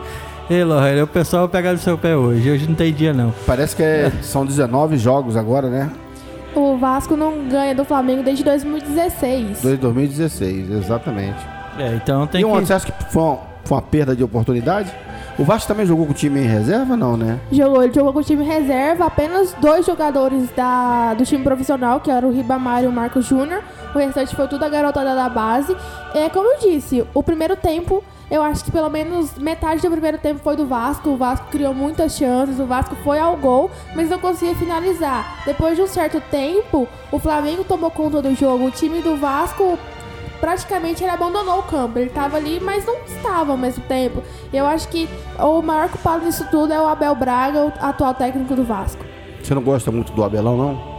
Ei, 0.48 0.64
Lohane, 0.64 1.02
o 1.02 1.06
pessoal 1.06 1.42
vai 1.42 1.60
pegar 1.60 1.72
no 1.72 1.78
seu 1.78 1.98
pé 1.98 2.16
hoje. 2.16 2.50
Hoje 2.50 2.66
não 2.66 2.74
tem 2.74 2.92
dia, 2.92 3.12
não. 3.12 3.32
Parece 3.46 3.76
que 3.76 3.82
é, 3.82 4.10
são 4.22 4.46
19 4.46 4.96
jogos 4.96 5.36
agora, 5.36 5.68
né? 5.68 5.90
O 6.54 6.78
Vasco 6.78 7.14
não 7.14 7.46
ganha 7.46 7.74
do 7.74 7.84
Flamengo 7.84 8.22
desde 8.22 8.42
2016. 8.42 9.60
Desde 9.60 9.76
2016, 9.76 10.70
exatamente. 10.70 11.38
É, 11.78 11.94
então 11.94 12.26
tem 12.26 12.40
e 12.40 12.44
que... 12.44 12.50
E 12.50 12.60
você 12.60 12.72
acha 12.72 12.90
que 12.90 13.12
foi 13.12 13.22
uma, 13.22 13.38
foi 13.64 13.76
uma 13.76 13.82
perda 13.82 14.16
de 14.16 14.24
oportunidade? 14.24 14.90
O 15.38 15.44
Vasco 15.44 15.68
também 15.68 15.84
jogou 15.84 16.06
com 16.06 16.12
o 16.12 16.14
time 16.14 16.40
em 16.40 16.46
reserva, 16.46 16.96
não, 16.96 17.14
né? 17.14 17.38
Jogou, 17.52 17.82
ele 17.82 17.92
jogou 17.92 18.10
com 18.10 18.20
o 18.20 18.24
time 18.24 18.42
em 18.42 18.46
reserva, 18.46 19.04
apenas 19.04 19.52
dois 19.60 19.84
jogadores 19.84 20.48
da, 20.56 21.12
do 21.12 21.26
time 21.26 21.44
profissional, 21.44 22.00
que 22.00 22.10
era 22.10 22.26
o 22.26 22.32
Ribamar 22.32 22.82
e 22.82 22.86
o 22.86 22.92
Marcos 22.92 23.26
Júnior. 23.26 23.62
O 23.94 23.98
restante 23.98 24.34
foi 24.34 24.48
tudo 24.48 24.64
a 24.64 24.68
garotada 24.68 25.14
da 25.14 25.28
base. 25.28 25.76
É, 26.14 26.30
como 26.30 26.48
eu 26.48 26.58
disse, 26.58 27.04
o 27.12 27.22
primeiro 27.22 27.54
tempo, 27.54 28.02
eu 28.30 28.42
acho 28.42 28.64
que 28.64 28.72
pelo 28.72 28.88
menos 28.88 29.34
metade 29.36 29.82
do 29.82 29.90
primeiro 29.90 30.16
tempo 30.16 30.40
foi 30.42 30.56
do 30.56 30.66
Vasco. 30.66 31.10
O 31.10 31.16
Vasco 31.18 31.48
criou 31.50 31.74
muitas 31.74 32.16
chances, 32.16 32.58
o 32.58 32.64
Vasco 32.64 32.96
foi 33.04 33.18
ao 33.18 33.36
gol, 33.36 33.70
mas 33.94 34.08
não 34.08 34.18
conseguia 34.18 34.54
finalizar. 34.54 35.42
Depois 35.44 35.76
de 35.76 35.82
um 35.82 35.86
certo 35.86 36.18
tempo, 36.30 36.88
o 37.12 37.18
Flamengo 37.18 37.62
tomou 37.62 37.90
conta 37.90 38.22
do 38.22 38.34
jogo. 38.34 38.64
O 38.64 38.70
time 38.70 39.02
do 39.02 39.16
Vasco 39.16 39.78
praticamente 40.40 41.02
ele 41.02 41.10
abandonou 41.10 41.60
o 41.60 41.62
campo. 41.62 41.98
Ele 41.98 42.08
estava 42.08 42.36
ali, 42.36 42.60
mas 42.60 42.84
não 42.84 42.96
estava 43.04 43.52
ao 43.52 43.58
mesmo 43.58 43.82
tempo. 43.84 44.22
Eu 44.52 44.66
acho 44.66 44.88
que 44.88 45.08
o 45.38 45.62
maior 45.62 45.88
culpado 45.88 46.24
disso 46.24 46.46
tudo 46.50 46.72
é 46.72 46.80
o 46.80 46.86
Abel 46.86 47.14
Braga, 47.14 47.66
o 47.66 47.72
atual 47.80 48.14
técnico 48.14 48.54
do 48.54 48.64
Vasco. 48.64 49.04
Você 49.42 49.54
não 49.54 49.62
gosta 49.62 49.90
muito 49.90 50.12
do 50.12 50.24
Abelão, 50.24 50.56
não? 50.56 50.96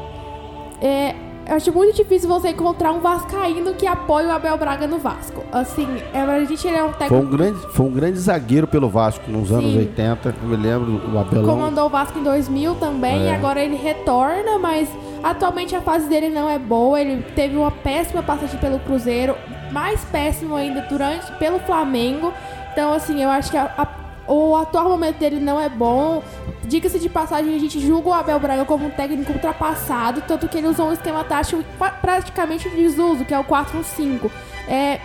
É, 0.81 1.15
eu 1.47 1.55
acho 1.55 1.71
muito 1.71 1.95
difícil 1.95 2.27
você 2.27 2.49
encontrar 2.49 2.91
um 2.91 2.99
vascaíno 2.99 3.73
que 3.73 3.87
apoie 3.87 4.25
o 4.25 4.31
Abel 4.31 4.57
Braga 4.57 4.85
no 4.85 4.97
Vasco. 4.97 5.43
Assim, 5.51 5.87
é, 6.13 6.19
a 6.19 6.43
gente 6.43 6.67
ele 6.67 6.75
é 6.75 6.83
um 6.83 6.91
técnico... 6.91 7.15
Foi 7.15 7.25
um 7.25 7.29
grande, 7.29 7.59
foi 7.73 7.85
um 7.85 7.91
grande 7.91 8.19
zagueiro 8.19 8.67
pelo 8.67 8.89
Vasco 8.89 9.29
nos 9.31 9.51
anos 9.51 9.71
Sim. 9.71 9.79
80, 9.79 10.35
eu 10.41 10.47
me 10.49 10.57
lembro 10.57 10.97
do 10.99 11.17
Abelão. 11.17 11.55
Comandou 11.55 11.85
o 11.85 11.89
Vasco 11.89 12.19
em 12.19 12.23
2000 12.23 12.75
também, 12.75 13.21
é. 13.21 13.25
e 13.27 13.29
agora 13.29 13.63
ele 13.63 13.77
retorna, 13.77 14.59
mas 14.59 14.89
atualmente 15.23 15.75
a 15.75 15.81
fase 15.81 16.09
dele 16.09 16.29
não 16.29 16.49
é 16.49 16.59
boa. 16.59 16.99
Ele 16.99 17.23
teve 17.33 17.55
uma 17.55 17.71
péssima 17.71 18.21
passagem 18.21 18.59
pelo 18.59 18.79
Cruzeiro, 18.79 19.35
mais 19.71 20.03
péssimo 20.05 20.55
ainda 20.55 20.81
durante 20.81 21.31
pelo 21.33 21.59
Flamengo. 21.59 22.33
Então, 22.73 22.93
assim, 22.93 23.23
eu 23.23 23.29
acho 23.29 23.51
que 23.51 23.57
a, 23.57 23.71
a 23.77 23.87
o 24.27 24.55
atual 24.57 24.89
momento 24.89 25.17
dele 25.17 25.39
não 25.39 25.59
é 25.59 25.69
bom. 25.69 26.21
Diga-se 26.67 26.99
de 26.99 27.07
passagem, 27.07 27.55
a 27.55 27.59
gente 27.59 27.79
julga 27.79 28.09
o 28.09 28.13
Abel 28.13 28.39
Braga 28.39 28.65
como 28.65 28.87
um 28.87 28.89
técnico 28.89 29.31
ultrapassado, 29.31 30.21
tanto 30.27 30.49
que 30.49 30.57
ele 30.57 30.67
usou 30.67 30.89
um 30.89 30.93
esquema 30.93 31.23
tático 31.23 31.63
praticamente 32.01 32.67
desuso, 32.67 33.23
que 33.23 33.33
é 33.33 33.39
o 33.39 33.43
4-1-5. 33.45 34.29
É, 34.67 34.99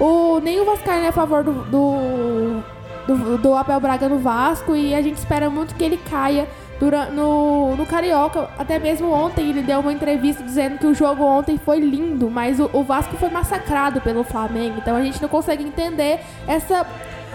o, 0.00 0.40
nem 0.40 0.60
o 0.60 0.64
Vascaíno 0.64 1.04
é 1.04 1.08
a 1.08 1.12
favor 1.12 1.44
do, 1.44 1.52
do, 1.52 2.64
do, 3.06 3.38
do, 3.38 3.54
Abel 3.54 3.78
Braga 3.78 4.08
no 4.08 4.18
Vasco 4.18 4.74
e 4.74 4.92
a 4.92 5.00
gente 5.00 5.16
espera 5.16 5.48
muito 5.48 5.76
que 5.76 5.84
ele 5.84 5.98
caia 5.98 6.48
durante, 6.80 7.12
no, 7.12 7.76
no 7.76 7.86
Carioca. 7.86 8.50
Até 8.58 8.80
mesmo 8.80 9.08
ontem 9.12 9.50
ele 9.50 9.62
deu 9.62 9.78
uma 9.78 9.92
entrevista 9.92 10.42
dizendo 10.42 10.78
que 10.78 10.86
o 10.86 10.94
jogo 10.94 11.22
ontem 11.22 11.56
foi 11.56 11.78
lindo, 11.78 12.28
mas 12.28 12.58
o, 12.58 12.68
o 12.72 12.82
Vasco 12.82 13.16
foi 13.16 13.30
massacrado 13.30 14.00
pelo 14.00 14.24
Flamengo. 14.24 14.78
Então 14.78 14.96
a 14.96 15.02
gente 15.02 15.22
não 15.22 15.28
consegue 15.28 15.62
entender 15.62 16.18
essa 16.48 16.84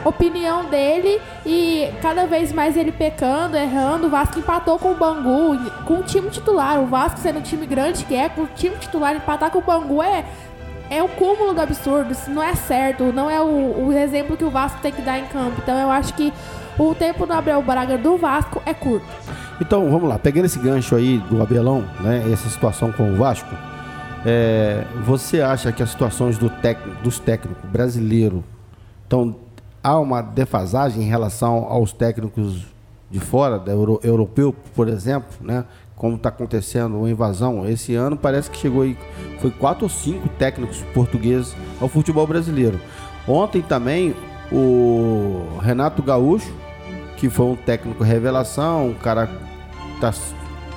opinião 0.06 0.66
dele 0.66 1.22
e 1.46 1.90
cada 2.02 2.26
vez 2.26 2.52
mais 2.52 2.78
ele 2.78 2.92
pecando, 2.92 3.58
errando. 3.58 4.08
O 4.08 4.10
Vasco 4.10 4.40
empatou 4.40 4.80
com 4.80 4.92
o 4.92 4.96
Bangu, 4.96 5.58
com 5.86 5.96
o 5.96 6.04
time 6.04 6.30
titular. 6.30 6.80
O 6.80 6.86
Vasco 6.86 7.20
sendo 7.20 7.40
um 7.40 7.42
time 7.42 7.66
grande 7.66 8.06
que 8.06 8.16
é, 8.16 8.30
com 8.30 8.44
o 8.44 8.48
time 8.56 8.76
titular 8.78 9.16
empatar 9.16 9.52
com 9.52 9.60
o 9.60 9.64
Bangu 9.64 10.02
é 10.02 10.26
é 10.90 11.04
o 11.04 11.08
cúmulo 11.08 11.54
do 11.54 11.62
absurdo, 11.62 12.12
isso 12.12 12.32
não 12.32 12.42
é 12.42 12.56
certo, 12.56 13.14
não 13.14 13.30
é 13.30 13.40
o, 13.40 13.86
o 13.86 13.94
exemplo 13.94 14.36
que 14.36 14.44
o 14.44 14.50
Vasco 14.50 14.82
tem 14.82 14.92
que 14.92 15.02
dar 15.02 15.20
em 15.20 15.26
campo. 15.28 15.54
Então 15.62 15.78
eu 15.78 15.90
acho 15.92 16.14
que 16.16 16.34
o 16.80 16.96
tempo 16.96 17.26
do 17.26 17.34
Abel 17.34 17.62
Braga 17.62 17.98
do 17.98 18.18
Vasco 18.18 18.62
é 18.66 18.74
curto. 18.74 19.06
Então 19.62 19.90
vamos 19.90 20.10
lá, 20.10 20.18
pegando 20.18 20.46
esse 20.46 20.58
gancho 20.58 20.96
aí 20.96 21.18
do 21.30 21.42
Abelão, 21.42 21.86
né, 22.00 22.24
essa 22.32 22.50
situação 22.50 22.92
com 22.92 23.14
o 23.14 23.16
Vasco, 23.18 23.54
é, 24.26 24.84
você 25.06 25.42
acha 25.42 25.72
que 25.72 25.84
as 25.84 25.92
situações 25.92 26.38
do 26.38 26.50
técnico, 26.50 27.02
dos 27.04 27.20
técnicos 27.20 27.70
brasileiros 27.70 28.42
estão 29.04 29.36
há 29.84 29.98
uma 30.00 30.22
defasagem 30.22 31.04
em 31.04 31.08
relação 31.08 31.66
aos 31.70 31.94
técnicos 31.94 32.66
de 33.10 33.20
fora, 33.20 33.58
da 33.58 33.72
Euro, 33.72 34.00
europeu, 34.04 34.54
por 34.76 34.88
exemplo, 34.88 35.30
né? 35.42 35.66
Como 35.96 36.16
está 36.16 36.30
acontecendo 36.30 36.98
uma 36.98 37.10
invasão 37.10 37.68
esse 37.68 37.94
ano, 37.96 38.16
parece 38.16 38.50
que 38.50 38.58
chegou 38.58 38.84
aí, 38.84 38.98
foi 39.40 39.52
quatro 39.52 39.84
ou 39.84 39.90
cinco 39.90 40.30
técnicos 40.30 40.82
portugueses 40.94 41.56
ao 41.82 41.90
futebol 41.90 42.26
brasileiro. 42.26 42.80
Ontem 43.28 43.62
também 43.62 44.16
o 44.52 45.60
Renato 45.62 46.02
Gaúcho, 46.02 46.54
que 47.18 47.30
foi 47.30 47.48
um 47.48 47.56
técnico 47.56 48.04
revelação, 48.04 48.90
um 48.90 48.94
cara 48.94 49.30
está 49.96 50.14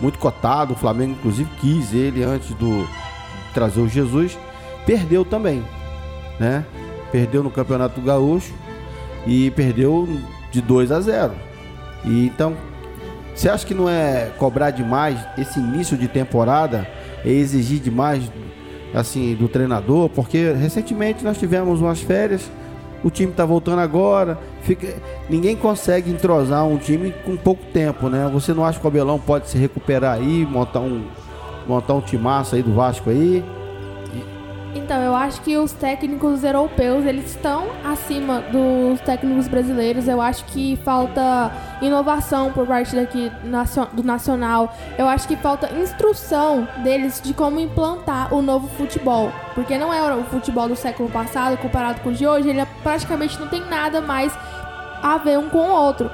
muito 0.01 0.19
cotado, 0.19 0.73
o 0.73 0.77
Flamengo 0.77 1.13
inclusive 1.13 1.49
quis 1.61 1.95
ele 1.95 2.25
antes 2.25 2.53
do 2.55 2.85
trazer 3.55 3.81
o 3.81 3.89
Jesus, 3.89 4.37
perdeu 4.85 5.25
também, 5.25 5.63
né? 6.41 6.65
Perdeu 7.13 7.45
no 7.45 7.51
Campeonato 7.51 8.01
Gaúcho 8.01 8.53
e 9.27 9.51
perdeu 9.51 10.09
de 10.51 10.61
2 10.61 10.93
a 10.93 11.01
0. 11.01 11.33
E 12.05 12.27
então, 12.27 12.57
você 13.35 13.49
acha 13.49 13.67
que 13.67 13.75
não 13.75 13.89
é 13.89 14.31
cobrar 14.39 14.71
demais 14.71 15.19
esse 15.39 15.59
início 15.59 15.97
de 15.97 16.09
temporada, 16.09 16.87
é 17.25 17.31
exigir 17.31 17.81
demais 17.81 18.31
assim 18.95 19.35
do 19.35 19.49
treinador, 19.49 20.09
porque 20.11 20.53
recentemente 20.53 21.25
nós 21.25 21.39
tivemos 21.39 21.81
umas 21.81 22.01
férias, 22.01 22.51
o 23.03 23.11
time 23.11 23.31
está 23.31 23.45
voltando 23.45 23.81
agora, 23.81 24.39
fica, 24.63 24.95
ninguém 25.29 25.57
consegue 25.57 26.11
entrosar 26.11 26.65
um 26.67 26.77
time 26.77 27.13
com 27.25 27.37
pouco 27.37 27.65
tempo, 27.73 28.09
né? 28.09 28.31
Você 28.33 28.53
não 28.53 28.65
acha 28.65 28.79
que 28.79 28.85
o 28.85 28.89
Abelão 28.89 29.19
pode 29.19 29.49
se 29.49 29.59
recuperar 29.59 30.19
aí, 30.19 30.47
montar 30.47 30.81
um 30.81 31.05
montar 31.67 31.95
um 31.95 32.01
timaço 32.01 32.55
aí 32.55 32.63
do 32.63 32.75
Vasco 32.75 33.09
aí? 33.09 33.43
Eu 35.13 35.17
acho 35.17 35.43
que 35.43 35.59
os 35.59 35.73
técnicos 35.73 36.43
europeus, 36.43 37.05
eles 37.05 37.27
estão 37.27 37.67
acima 37.85 38.41
dos 38.51 38.99
técnicos 39.03 39.47
brasileiros. 39.47 40.09
Eu 40.09 40.23
acho 40.23 40.43
que 40.47 40.75
falta 40.77 41.53
inovação 41.83 42.51
por 42.51 42.67
parte 42.67 42.97
daqui 42.97 43.31
do 43.93 44.03
nacional. 44.03 44.75
Eu 44.97 45.07
acho 45.07 45.29
que 45.29 45.37
falta 45.37 45.71
instrução 45.75 46.67
deles 46.83 47.21
de 47.23 47.35
como 47.35 47.61
implantar 47.61 48.33
o 48.33 48.41
novo 48.41 48.69
futebol. 48.69 49.31
Porque 49.55 49.77
não 49.77 49.93
é 49.93 50.03
o 50.15 50.25
futebol 50.25 50.67
do 50.67 50.75
século 50.75 51.11
passado 51.11 51.59
comparado 51.59 52.01
com 52.01 52.09
o 52.09 52.15
de 52.15 52.27
hoje, 52.27 52.49
ele 52.49 52.61
é 52.61 52.67
praticamente 52.83 53.39
não 53.39 53.49
tem 53.49 53.61
nada 53.61 54.01
mais 54.01 54.33
a 55.03 55.19
ver 55.19 55.39
um 55.39 55.51
com 55.51 55.59
o 55.59 55.73
outro 55.73 56.11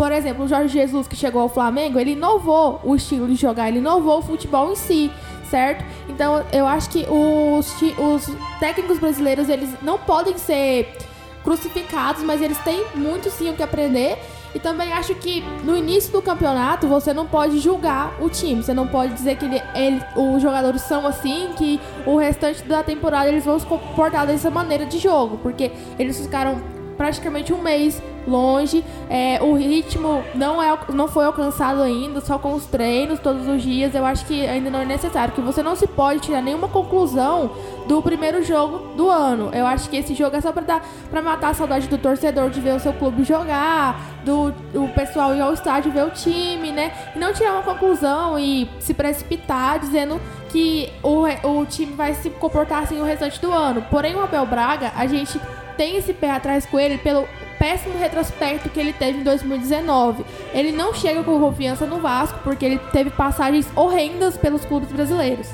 por 0.00 0.12
exemplo, 0.12 0.46
o 0.46 0.48
Jorge 0.48 0.72
Jesus 0.72 1.06
que 1.06 1.14
chegou 1.14 1.42
ao 1.42 1.48
Flamengo, 1.50 1.98
ele 1.98 2.12
inovou 2.12 2.80
o 2.82 2.96
estilo 2.96 3.28
de 3.28 3.34
jogar, 3.34 3.68
ele 3.68 3.80
inovou 3.80 4.20
o 4.20 4.22
futebol 4.22 4.72
em 4.72 4.74
si 4.74 5.10
certo? 5.50 5.84
Então 6.08 6.44
eu 6.52 6.66
acho 6.66 6.88
que 6.90 7.06
os, 7.08 7.74
os 7.98 8.36
técnicos 8.58 8.98
brasileiros 8.98 9.48
eles 9.48 9.70
não 9.82 9.98
podem 9.98 10.38
ser 10.38 10.96
crucificados, 11.42 12.22
mas 12.22 12.40
eles 12.40 12.58
têm 12.58 12.84
muito 12.94 13.30
sim 13.30 13.50
o 13.50 13.54
que 13.54 13.62
aprender. 13.62 14.18
E 14.52 14.58
também 14.58 14.92
acho 14.92 15.14
que 15.14 15.42
no 15.62 15.76
início 15.76 16.10
do 16.10 16.20
campeonato 16.20 16.88
você 16.88 17.14
não 17.14 17.24
pode 17.26 17.60
julgar 17.60 18.20
o 18.20 18.28
time. 18.28 18.62
Você 18.62 18.74
não 18.74 18.86
pode 18.86 19.14
dizer 19.14 19.36
que 19.36 19.44
ele, 19.44 19.62
ele, 19.74 20.02
os 20.16 20.42
jogadores 20.42 20.82
são 20.82 21.06
assim, 21.06 21.50
que 21.56 21.80
o 22.04 22.16
restante 22.16 22.64
da 22.64 22.82
temporada 22.82 23.28
eles 23.28 23.44
vão 23.44 23.58
se 23.58 23.66
comportar 23.66 24.26
dessa 24.26 24.50
maneira 24.50 24.84
de 24.86 24.98
jogo. 24.98 25.38
Porque 25.38 25.70
eles 25.98 26.18
ficaram 26.20 26.60
praticamente 27.00 27.50
um 27.50 27.62
mês 27.62 28.02
longe. 28.28 28.84
É, 29.08 29.38
o 29.42 29.54
ritmo 29.54 30.22
não, 30.34 30.62
é, 30.62 30.78
não 30.92 31.08
foi 31.08 31.24
alcançado 31.24 31.80
ainda, 31.80 32.20
só 32.20 32.38
com 32.38 32.52
os 32.52 32.66
treinos 32.66 33.18
todos 33.20 33.48
os 33.48 33.62
dias. 33.62 33.94
Eu 33.94 34.04
acho 34.04 34.26
que 34.26 34.46
ainda 34.46 34.68
não 34.68 34.80
é 34.80 34.84
necessário, 34.84 35.32
que 35.32 35.40
você 35.40 35.62
não 35.62 35.74
se 35.74 35.86
pode 35.86 36.20
tirar 36.20 36.42
nenhuma 36.42 36.68
conclusão 36.68 37.52
do 37.88 38.02
primeiro 38.02 38.44
jogo 38.44 38.94
do 38.98 39.08
ano. 39.08 39.48
Eu 39.54 39.66
acho 39.66 39.88
que 39.88 39.96
esse 39.96 40.12
jogo 40.12 40.36
é 40.36 40.42
só 40.42 40.52
pra, 40.52 40.60
dar, 40.60 40.84
matar 41.24 41.52
a 41.52 41.54
saudade 41.54 41.88
do 41.88 41.96
torcedor 41.96 42.50
de 42.50 42.60
ver 42.60 42.74
o 42.74 42.78
seu 42.78 42.92
clube 42.92 43.24
jogar, 43.24 43.98
do, 44.22 44.50
do 44.70 44.86
pessoal 44.88 45.34
ir 45.34 45.40
ao 45.40 45.54
estádio 45.54 45.90
ver 45.90 46.04
o 46.04 46.10
time, 46.10 46.70
né? 46.70 46.92
E 47.16 47.18
não 47.18 47.32
tirar 47.32 47.54
uma 47.54 47.62
conclusão 47.62 48.38
e 48.38 48.68
se 48.78 48.92
precipitar 48.92 49.78
dizendo 49.78 50.20
que 50.50 50.92
o, 51.02 51.24
o 51.48 51.64
time 51.64 51.94
vai 51.94 52.12
se 52.12 52.28
comportar 52.28 52.82
assim 52.82 53.00
o 53.00 53.04
restante 53.04 53.40
do 53.40 53.50
ano. 53.50 53.86
Porém, 53.90 54.14
o 54.14 54.22
Abel 54.22 54.44
Braga, 54.44 54.92
a 54.94 55.06
gente 55.06 55.40
tem 55.76 55.96
esse 55.96 56.12
pé 56.12 56.30
atrás 56.30 56.66
com 56.66 56.78
ele 56.78 56.98
pelo 56.98 57.26
péssimo 57.58 57.98
retrospecto 57.98 58.70
que 58.70 58.80
ele 58.80 58.92
teve 58.92 59.18
em 59.18 59.22
2019. 59.22 60.24
Ele 60.54 60.72
não 60.72 60.94
chega 60.94 61.22
com 61.22 61.38
confiança 61.38 61.86
no 61.86 62.00
Vasco 62.00 62.38
porque 62.42 62.64
ele 62.64 62.78
teve 62.92 63.10
passagens 63.10 63.68
horrendas 63.76 64.36
pelos 64.36 64.64
clubes 64.64 64.90
brasileiros. 64.90 65.48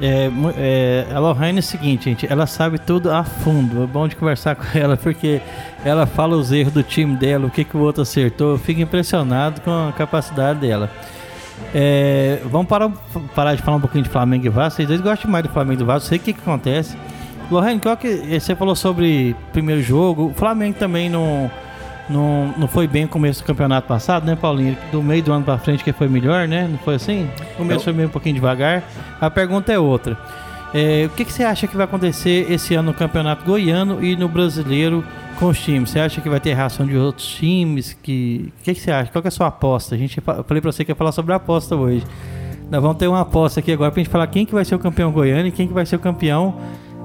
É, 0.00 0.28
é, 0.56 1.06
a 1.14 1.18
Lohane 1.20 1.58
é 1.58 1.60
o 1.60 1.62
seguinte, 1.62 2.04
gente, 2.04 2.26
ela 2.30 2.46
sabe 2.46 2.78
tudo 2.78 3.10
a 3.10 3.24
fundo. 3.24 3.84
É 3.84 3.86
bom 3.86 4.08
de 4.08 4.16
conversar 4.16 4.54
com 4.56 4.66
ela 4.76 4.96
porque 4.96 5.40
ela 5.84 6.06
fala 6.06 6.36
os 6.36 6.52
erros 6.52 6.72
do 6.72 6.82
time 6.82 7.16
dela, 7.16 7.46
o 7.46 7.50
que, 7.50 7.64
que 7.64 7.76
o 7.76 7.80
outro 7.80 8.02
acertou. 8.02 8.52
Eu 8.52 8.58
fico 8.58 8.80
impressionado 8.80 9.60
com 9.60 9.88
a 9.88 9.92
capacidade 9.92 10.60
dela. 10.60 10.90
É, 11.72 12.40
vamos 12.44 12.66
parar, 12.66 12.90
parar 13.34 13.54
de 13.54 13.62
falar 13.62 13.76
um 13.76 13.80
pouquinho 13.80 14.04
de 14.04 14.10
Flamengo 14.10 14.46
e 14.46 14.48
Vasco. 14.48 14.76
Vocês 14.76 14.88
dois 14.88 15.00
gostam 15.00 15.30
mais 15.30 15.44
do 15.44 15.50
Flamengo 15.50 15.74
e 15.74 15.78
do 15.78 15.86
Vasco, 15.86 16.08
sei 16.08 16.18
o 16.18 16.20
que, 16.20 16.32
que 16.32 16.40
acontece. 16.40 16.96
Lohane, 17.50 17.80
qual 17.80 17.96
que 17.96 18.08
você 18.38 18.54
falou 18.54 18.74
sobre 18.74 19.36
primeiro 19.52 19.82
jogo? 19.82 20.26
O 20.26 20.34
Flamengo 20.34 20.76
também 20.78 21.08
não, 21.08 21.50
não, 22.08 22.54
não 22.56 22.68
foi 22.68 22.86
bem 22.86 23.02
no 23.02 23.08
começo 23.08 23.42
do 23.42 23.46
campeonato 23.46 23.86
passado, 23.86 24.26
né, 24.26 24.36
Paulinho? 24.36 24.76
Do 24.90 25.02
meio 25.02 25.22
do 25.22 25.32
ano 25.32 25.44
pra 25.44 25.58
frente 25.58 25.84
que 25.84 25.92
foi 25.92 26.08
melhor, 26.08 26.48
né? 26.48 26.66
Não 26.68 26.78
foi 26.78 26.94
assim? 26.94 27.28
O 27.54 27.58
começo 27.58 27.80
Eu... 27.80 27.84
foi 27.84 27.92
meio 27.92 28.08
um 28.08 28.10
pouquinho 28.10 28.34
devagar. 28.34 28.82
A 29.20 29.30
pergunta 29.30 29.72
é 29.72 29.78
outra. 29.78 30.18
É, 30.72 31.06
o 31.06 31.10
que, 31.10 31.24
que 31.24 31.32
você 31.32 31.44
acha 31.44 31.68
que 31.68 31.76
vai 31.76 31.84
acontecer 31.84 32.50
esse 32.50 32.74
ano 32.74 32.88
no 32.90 32.94
campeonato 32.94 33.44
goiano 33.44 34.04
e 34.04 34.16
no 34.16 34.28
brasileiro 34.28 35.04
com 35.38 35.46
os 35.46 35.60
times? 35.60 35.90
Você 35.90 36.00
acha 36.00 36.20
que 36.20 36.28
vai 36.28 36.40
ter 36.40 36.54
reação 36.54 36.84
de 36.84 36.96
outros 36.96 37.26
times? 37.26 37.96
Que... 38.02 38.52
O 38.60 38.64
que, 38.64 38.74
que 38.74 38.80
você 38.80 38.90
acha? 38.90 39.12
Qual 39.12 39.22
que 39.22 39.28
é 39.28 39.30
a 39.30 39.32
sua 39.32 39.46
aposta? 39.46 39.94
A 39.94 39.98
gente, 39.98 40.18
eu 40.18 40.44
falei 40.44 40.60
pra 40.60 40.72
você 40.72 40.84
que 40.84 40.90
ia 40.90 40.96
falar 40.96 41.12
sobre 41.12 41.32
a 41.32 41.36
aposta 41.36 41.76
hoje. 41.76 42.02
Nós 42.70 42.82
vamos 42.82 42.96
ter 42.96 43.06
uma 43.06 43.20
aposta 43.20 43.60
aqui 43.60 43.70
agora 43.70 43.92
pra 43.92 44.02
gente 44.02 44.10
falar 44.10 44.26
quem 44.26 44.44
que 44.44 44.52
vai 44.52 44.64
ser 44.64 44.74
o 44.74 44.78
campeão 44.78 45.12
goiano 45.12 45.46
e 45.46 45.52
quem 45.52 45.68
que 45.68 45.74
vai 45.74 45.86
ser 45.86 45.94
o 45.94 46.00
campeão 46.00 46.56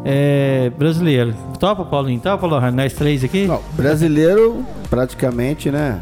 é, 0.06 0.72
brasileiro. 0.78 1.34
Topa, 1.60 1.86
Paulinho? 1.86 2.20
Topa, 2.20 2.46
Lohan? 2.48 2.72
Nós 2.72 2.94
três 2.94 3.24
aqui? 3.24 3.46
Não, 3.46 3.62
brasileiro, 3.74 4.66
praticamente, 4.90 5.70
né? 5.70 6.02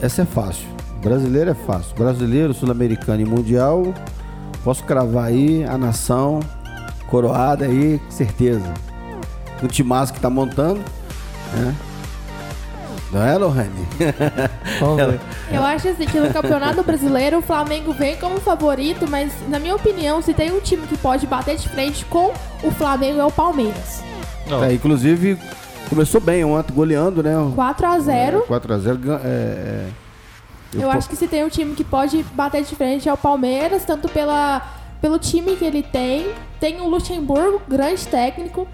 Essa 0.00 0.22
é 0.22 0.24
fácil. 0.24 0.66
Brasileiro 1.02 1.50
é 1.50 1.54
fácil. 1.54 1.94
Brasileiro, 1.96 2.54
sul-americano 2.54 3.20
e 3.20 3.24
mundial, 3.24 3.92
posso 4.64 4.84
cravar 4.84 5.26
aí 5.26 5.64
a 5.64 5.76
nação 5.76 6.40
coroada 7.08 7.66
aí, 7.66 8.00
certeza. 8.08 8.72
O 9.62 9.68
timaço 9.68 10.12
que 10.12 10.20
tá 10.20 10.30
montando, 10.30 10.80
né? 11.54 11.74
Não 13.12 13.22
é, 13.22 13.36
Lohane? 13.36 13.86
Eu 15.52 15.62
acho 15.62 15.88
assim 15.88 16.06
que 16.06 16.18
no 16.18 16.32
Campeonato 16.32 16.82
Brasileiro 16.82 17.38
o 17.38 17.42
Flamengo 17.42 17.92
vem 17.92 18.16
como 18.16 18.40
favorito, 18.40 19.06
mas 19.06 19.30
na 19.48 19.58
minha 19.58 19.76
opinião, 19.76 20.22
se 20.22 20.32
tem 20.32 20.50
um 20.50 20.60
time 20.60 20.86
que 20.86 20.96
pode 20.96 21.26
bater 21.26 21.56
de 21.56 21.68
frente 21.68 22.06
com 22.06 22.32
o 22.62 22.70
Flamengo 22.70 23.20
é 23.20 23.24
o 23.24 23.30
Palmeiras. 23.30 24.02
É, 24.66 24.72
inclusive, 24.72 25.38
começou 25.90 26.22
bem 26.22 26.42
ontem, 26.42 26.72
goleando, 26.72 27.22
né? 27.22 27.34
4x0. 27.54 28.08
É, 28.08 28.32
4x0. 28.48 29.10
É, 29.10 29.26
é, 29.26 29.88
eu, 30.72 30.80
eu 30.80 30.90
acho 30.90 31.06
que 31.06 31.16
se 31.16 31.28
tem 31.28 31.44
um 31.44 31.50
time 31.50 31.74
que 31.74 31.84
pode 31.84 32.22
bater 32.32 32.64
de 32.64 32.74
frente 32.74 33.10
é 33.10 33.12
o 33.12 33.16
Palmeiras, 33.16 33.84
tanto 33.84 34.08
pela, 34.08 34.62
pelo 35.02 35.18
time 35.18 35.54
que 35.56 35.66
ele 35.66 35.82
tem. 35.82 36.32
Tem 36.58 36.80
o 36.80 36.88
Luxemburgo, 36.88 37.60
grande 37.68 38.06
técnico. 38.08 38.66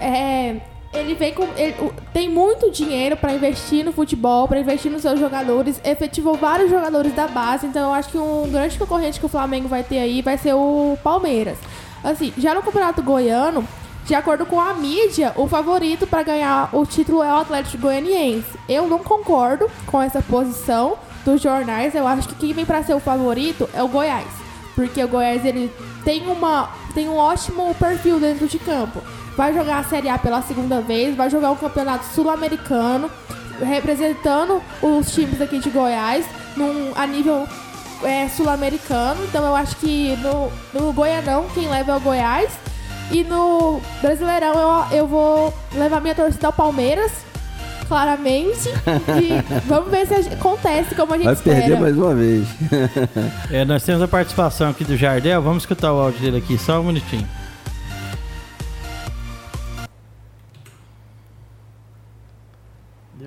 É, 0.00 0.56
ele 0.96 1.14
vem 1.14 1.32
com. 1.32 1.44
Ele, 1.56 1.74
tem 2.12 2.28
muito 2.28 2.70
dinheiro 2.70 3.16
para 3.16 3.32
investir 3.32 3.84
no 3.84 3.92
futebol, 3.92 4.48
para 4.48 4.60
investir 4.60 4.90
nos 4.90 5.02
seus 5.02 5.18
jogadores. 5.18 5.80
Efetivou 5.84 6.34
vários 6.34 6.70
jogadores 6.70 7.12
da 7.14 7.28
base. 7.28 7.66
Então 7.66 7.88
eu 7.88 7.94
acho 7.94 8.10
que 8.10 8.18
um 8.18 8.48
grande 8.50 8.78
concorrente 8.78 9.20
que 9.20 9.26
o 9.26 9.28
Flamengo 9.28 9.68
vai 9.68 9.82
ter 9.82 9.98
aí 9.98 10.22
vai 10.22 10.38
ser 10.38 10.54
o 10.54 10.98
Palmeiras. 11.02 11.58
Assim, 12.02 12.32
já 12.38 12.54
no 12.54 12.62
Campeonato 12.62 13.02
Goiano, 13.02 13.66
de 14.04 14.14
acordo 14.14 14.46
com 14.46 14.60
a 14.60 14.74
mídia, 14.74 15.32
o 15.36 15.46
favorito 15.46 16.06
para 16.06 16.22
ganhar 16.22 16.70
o 16.72 16.86
título 16.86 17.22
é 17.22 17.32
o 17.32 17.36
Atlético 17.36 17.78
Goianiense. 17.78 18.46
Eu 18.68 18.86
não 18.86 18.98
concordo 18.98 19.70
com 19.86 20.00
essa 20.00 20.22
posição 20.22 20.96
dos 21.24 21.40
jornais. 21.40 21.94
Eu 21.94 22.06
acho 22.06 22.28
que 22.28 22.34
quem 22.36 22.52
vem 22.52 22.64
para 22.64 22.82
ser 22.82 22.94
o 22.94 23.00
favorito 23.00 23.68
é 23.74 23.82
o 23.82 23.88
Goiás. 23.88 24.28
Porque 24.74 25.02
o 25.02 25.08
Goiás 25.08 25.44
ele 25.44 25.72
tem, 26.04 26.26
uma, 26.28 26.70
tem 26.94 27.08
um 27.08 27.16
ótimo 27.16 27.74
perfil 27.74 28.20
dentro 28.20 28.46
de 28.46 28.58
campo 28.58 29.02
vai 29.36 29.52
jogar 29.52 29.78
a 29.78 29.84
Série 29.84 30.08
A 30.08 30.18
pela 30.18 30.42
segunda 30.42 30.80
vez, 30.80 31.14
vai 31.16 31.28
jogar 31.28 31.50
o 31.50 31.56
Campeonato 31.56 32.06
Sul-Americano, 32.14 33.10
representando 33.60 34.60
os 34.82 35.12
times 35.12 35.40
aqui 35.40 35.58
de 35.58 35.70
Goiás 35.70 36.24
num, 36.56 36.92
a 36.94 37.06
nível 37.06 37.46
é, 38.02 38.28
sul-americano. 38.28 39.22
Então 39.24 39.44
eu 39.44 39.54
acho 39.54 39.76
que 39.76 40.16
no, 40.16 40.50
no 40.72 40.92
Goianão 40.92 41.46
quem 41.54 41.68
leva 41.68 41.92
é 41.92 41.96
o 41.96 42.00
Goiás. 42.00 42.50
E 43.10 43.22
no 43.22 43.80
Brasileirão 44.02 44.54
eu, 44.90 44.98
eu 44.98 45.06
vou 45.06 45.54
levar 45.72 46.00
minha 46.00 46.14
torcida 46.14 46.48
ao 46.48 46.52
Palmeiras, 46.52 47.12
claramente. 47.86 48.68
E 49.22 49.60
vamos 49.66 49.90
ver 49.90 50.06
se 50.06 50.14
acontece 50.34 50.94
como 50.94 51.14
a 51.14 51.16
gente 51.16 51.26
Vai 51.26 51.34
espera. 51.34 51.56
perder 51.56 51.80
mais 51.80 51.96
uma 51.96 52.14
vez. 52.14 52.48
é, 53.50 53.64
nós 53.64 53.84
temos 53.84 54.02
a 54.02 54.08
participação 54.08 54.70
aqui 54.70 54.82
do 54.84 54.96
Jardel. 54.96 55.40
Vamos 55.40 55.62
escutar 55.62 55.92
o 55.92 56.00
áudio 56.00 56.20
dele 56.20 56.38
aqui, 56.38 56.58
só 56.58 56.80
um 56.80 56.84
minutinho. 56.84 57.26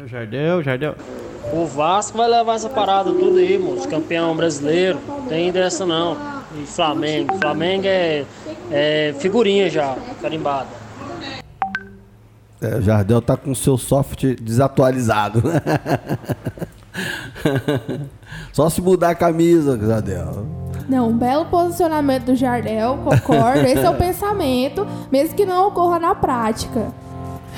Jardel, 0.10 0.64
Jardel. 0.64 0.96
O 1.54 1.66
Vasco 1.66 2.18
vai 2.18 2.28
levar 2.28 2.56
essa 2.56 2.70
parada 2.70 3.12
tudo 3.12 3.38
aí, 3.38 3.58
moço. 3.58 3.88
Campeão 3.88 4.36
brasileiro. 4.36 5.00
Tem 5.28 5.52
dessa 5.52 5.86
não. 5.86 6.18
E 6.60 6.66
Flamengo. 6.66 7.38
Flamengo 7.38 7.86
é, 7.86 8.26
é 8.72 9.16
figurinha 9.20 9.70
já, 9.70 9.96
carimbada. 10.22 10.68
É, 12.62 12.76
o 12.76 12.82
Jardel 12.82 13.22
tá 13.22 13.38
com 13.38 13.54
seu 13.54 13.78
software 13.78 14.36
desatualizado. 14.36 15.44
Só 18.52 18.70
se 18.70 18.82
mudar 18.82 19.12
a 19.12 19.16
camisa, 19.16 19.78
Jardel. 19.78 20.46
Não, 20.90 21.10
um 21.10 21.18
belo 21.18 21.46
posicionamento 21.46 22.26
do 22.26 22.36
Jardel, 22.36 22.98
concordo. 23.04 23.60
Esse 23.60 23.86
é 23.86 23.90
o 23.90 23.96
pensamento, 23.98 24.88
mesmo 25.12 25.36
que 25.36 25.46
não 25.46 25.68
ocorra 25.68 26.00
na 26.00 26.16
prática. 26.16 26.92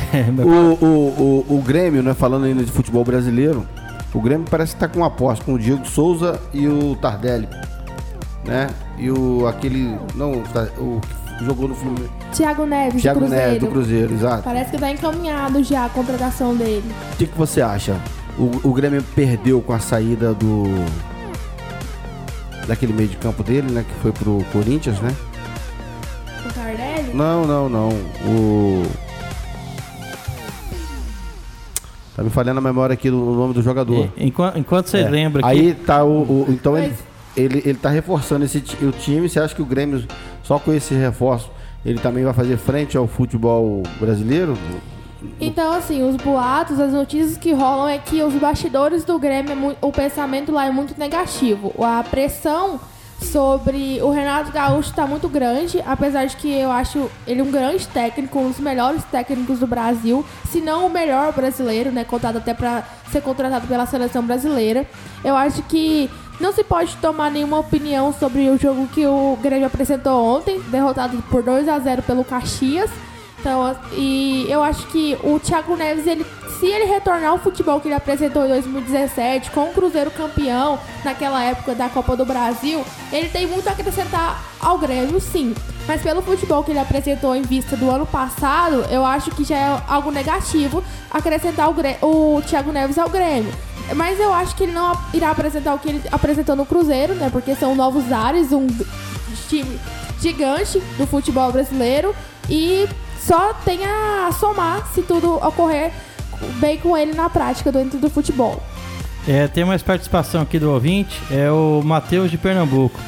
o, 0.43 0.85
o, 0.85 1.45
o, 1.49 1.57
o 1.57 1.61
Grêmio, 1.61 2.01
né, 2.03 2.13
falando 2.13 2.45
ainda 2.45 2.63
de 2.63 2.71
futebol 2.71 3.03
brasileiro, 3.03 3.65
o 4.13 4.21
Grêmio 4.21 4.45
parece 4.49 4.73
que 4.73 4.79
tá 4.79 4.87
com 4.87 4.97
uma 4.99 5.07
aposta 5.07 5.43
com 5.45 5.53
o 5.53 5.59
Diego 5.59 5.85
Souza 5.85 6.39
e 6.53 6.67
o 6.67 6.95
Tardelli. 6.95 7.47
Né? 8.43 8.69
E 8.97 9.09
o 9.09 9.47
aquele. 9.47 9.97
Não, 10.15 10.43
o 10.77 11.01
que 11.41 11.45
jogou 11.45 11.67
no 11.67 11.75
Fluminense. 11.75 12.11
Thiago 12.33 12.65
Neves, 12.65 13.01
Thiago 13.01 13.19
do 13.19 13.25
Cruzeiro. 13.25 13.45
Neves, 13.45 13.59
do 13.59 13.67
Cruzeiro, 13.67 14.13
exato. 14.13 14.43
Parece 14.43 14.71
que 14.71 14.77
tá 14.77 14.91
encaminhado 14.91 15.63
já 15.63 15.85
a 15.85 15.89
contratação 15.89 16.55
dele. 16.55 16.83
O 17.13 17.17
que, 17.17 17.27
que 17.27 17.37
você 17.37 17.61
acha? 17.61 17.99
O, 18.37 18.69
o 18.69 18.73
Grêmio 18.73 19.03
perdeu 19.15 19.61
com 19.61 19.73
a 19.73 19.79
saída 19.79 20.33
do. 20.33 20.63
Daquele 22.67 22.93
meio 22.93 23.09
de 23.09 23.17
campo 23.17 23.43
dele, 23.43 23.71
né? 23.71 23.83
Que 23.87 23.93
foi 24.01 24.11
pro 24.11 24.45
Corinthians, 24.51 24.99
né? 24.99 25.13
O 26.45 26.53
Tardelli? 26.53 27.13
Não, 27.13 27.45
não, 27.45 27.69
não. 27.69 27.89
O. 28.25 29.10
Tá 32.21 32.25
me 32.25 32.29
falhando 32.29 32.59
a 32.59 32.61
memória 32.61 32.93
aqui 32.93 33.09
do 33.09 33.17
nome 33.17 33.51
do 33.51 33.63
jogador. 33.63 34.07
enquanto, 34.15 34.55
enquanto 34.55 34.87
você 34.89 34.99
é. 34.99 35.09
lembra 35.09 35.43
Aí 35.43 35.73
tá 35.73 36.03
o. 36.03 36.21
o 36.21 36.45
então 36.49 36.73
Mas... 36.73 36.93
ele, 37.35 37.57
ele, 37.57 37.63
ele 37.65 37.77
tá 37.79 37.89
reforçando 37.89 38.45
esse, 38.45 38.59
o 38.83 38.91
time. 38.91 39.27
Você 39.27 39.39
acha 39.39 39.55
que 39.55 39.61
o 39.61 39.65
Grêmio, 39.65 40.05
só 40.43 40.59
com 40.59 40.71
esse 40.71 40.93
reforço, 40.93 41.49
ele 41.83 41.97
também 41.97 42.23
vai 42.23 42.31
fazer 42.31 42.57
frente 42.57 42.95
ao 42.95 43.07
futebol 43.07 43.81
brasileiro? 43.99 44.55
Então, 45.39 45.73
assim, 45.73 46.07
os 46.07 46.15
boatos, 46.15 46.79
as 46.79 46.93
notícias 46.93 47.37
que 47.37 47.53
rolam 47.53 47.89
é 47.89 47.97
que 47.97 48.21
os 48.21 48.35
bastidores 48.35 49.03
do 49.03 49.17
Grêmio, 49.17 49.75
o 49.81 49.91
pensamento 49.91 50.51
lá 50.51 50.67
é 50.67 50.71
muito 50.71 50.93
negativo. 50.99 51.73
A 51.83 52.03
pressão 52.03 52.79
sobre 53.21 54.01
o 54.01 54.09
Renato 54.09 54.51
Gaúcho 54.51 54.89
está 54.89 55.05
muito 55.05 55.29
grande, 55.29 55.81
apesar 55.85 56.25
de 56.25 56.35
que 56.35 56.51
eu 56.51 56.71
acho 56.71 57.09
ele 57.27 57.41
um 57.41 57.51
grande 57.51 57.87
técnico, 57.87 58.39
um 58.39 58.49
dos 58.49 58.59
melhores 58.59 59.03
técnicos 59.05 59.59
do 59.59 59.67
Brasil, 59.67 60.25
se 60.49 60.59
não 60.59 60.87
o 60.87 60.89
melhor 60.89 61.31
brasileiro, 61.33 61.91
né, 61.91 62.03
contado 62.03 62.37
até 62.37 62.53
para 62.53 62.83
ser 63.11 63.21
contratado 63.21 63.67
pela 63.67 63.85
seleção 63.85 64.23
brasileira. 64.23 64.87
Eu 65.23 65.35
acho 65.35 65.61
que 65.63 66.09
não 66.39 66.51
se 66.51 66.63
pode 66.63 66.95
tomar 66.97 67.29
nenhuma 67.29 67.59
opinião 67.59 68.11
sobre 68.11 68.49
o 68.49 68.57
jogo 68.57 68.87
que 68.87 69.05
o 69.05 69.37
Grêmio 69.41 69.67
apresentou 69.67 70.25
ontem, 70.25 70.59
derrotado 70.69 71.21
por 71.29 71.43
2 71.43 71.69
a 71.69 71.77
0 71.77 72.01
pelo 72.01 72.25
Caxias. 72.25 72.89
Então, 73.39 73.75
e 73.93 74.45
eu 74.49 74.61
acho 74.61 74.85
que 74.87 75.17
o 75.23 75.39
Thiago 75.39 75.75
Neves, 75.75 76.05
ele, 76.05 76.25
se 76.61 76.67
ele 76.67 76.85
retornar 76.85 77.31
ao 77.31 77.39
futebol 77.39 77.81
que 77.81 77.87
ele 77.87 77.95
apresentou 77.95 78.45
em 78.45 78.49
2017, 78.49 79.49
com 79.49 79.63
o 79.63 79.73
Cruzeiro 79.73 80.11
campeão, 80.11 80.79
naquela 81.03 81.43
época 81.43 81.73
da 81.73 81.89
Copa 81.89 82.15
do 82.15 82.23
Brasil, 82.23 82.85
ele 83.11 83.29
tem 83.29 83.47
muito 83.47 83.67
a 83.67 83.71
acrescentar 83.71 84.43
ao 84.59 84.77
Grêmio, 84.77 85.19
sim. 85.19 85.55
Mas 85.87 86.03
pelo 86.03 86.21
futebol 86.21 86.63
que 86.63 86.69
ele 86.69 86.77
apresentou 86.77 87.35
em 87.35 87.41
vista 87.41 87.75
do 87.75 87.89
ano 87.89 88.05
passado, 88.05 88.85
eu 88.91 89.03
acho 89.03 89.31
que 89.31 89.43
já 89.43 89.57
é 89.57 89.81
algo 89.87 90.11
negativo 90.11 90.83
acrescentar 91.09 91.67
o, 91.67 91.73
Grêmio, 91.73 91.97
o 92.03 92.43
Thiago 92.43 92.71
Neves 92.71 92.99
ao 92.99 93.09
Grêmio. 93.09 93.51
Mas 93.95 94.19
eu 94.19 94.31
acho 94.31 94.55
que 94.55 94.61
ele 94.61 94.71
não 94.71 94.95
irá 95.15 95.31
apresentar 95.31 95.73
o 95.73 95.79
que 95.79 95.89
ele 95.89 96.03
apresentou 96.11 96.55
no 96.55 96.67
Cruzeiro, 96.67 97.15
né? 97.15 97.31
Porque 97.31 97.55
são 97.55 97.73
novos 97.73 98.11
ares, 98.11 98.51
um 98.51 98.67
time 99.49 99.79
gigante 100.21 100.79
do 100.95 101.07
futebol 101.07 101.51
brasileiro. 101.51 102.13
E 102.47 102.87
só 103.19 103.51
tem 103.65 103.79
a 103.83 104.31
somar 104.39 104.85
se 104.93 105.01
tudo 105.01 105.35
ocorrer 105.37 105.91
bem 106.59 106.77
com 106.77 106.97
ele 106.97 107.13
na 107.13 107.29
prática 107.29 107.71
dentro 107.71 107.99
do 107.99 108.09
futebol. 108.09 108.61
É, 109.27 109.47
tem 109.47 109.63
mais 109.63 109.83
participação 109.83 110.41
aqui 110.41 110.57
do 110.57 110.71
ouvinte, 110.71 111.21
é 111.29 111.51
o 111.51 111.81
Matheus 111.83 112.31
de 112.31 112.37
Pernambuco. 112.37 112.99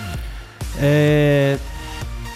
É, 0.80 1.58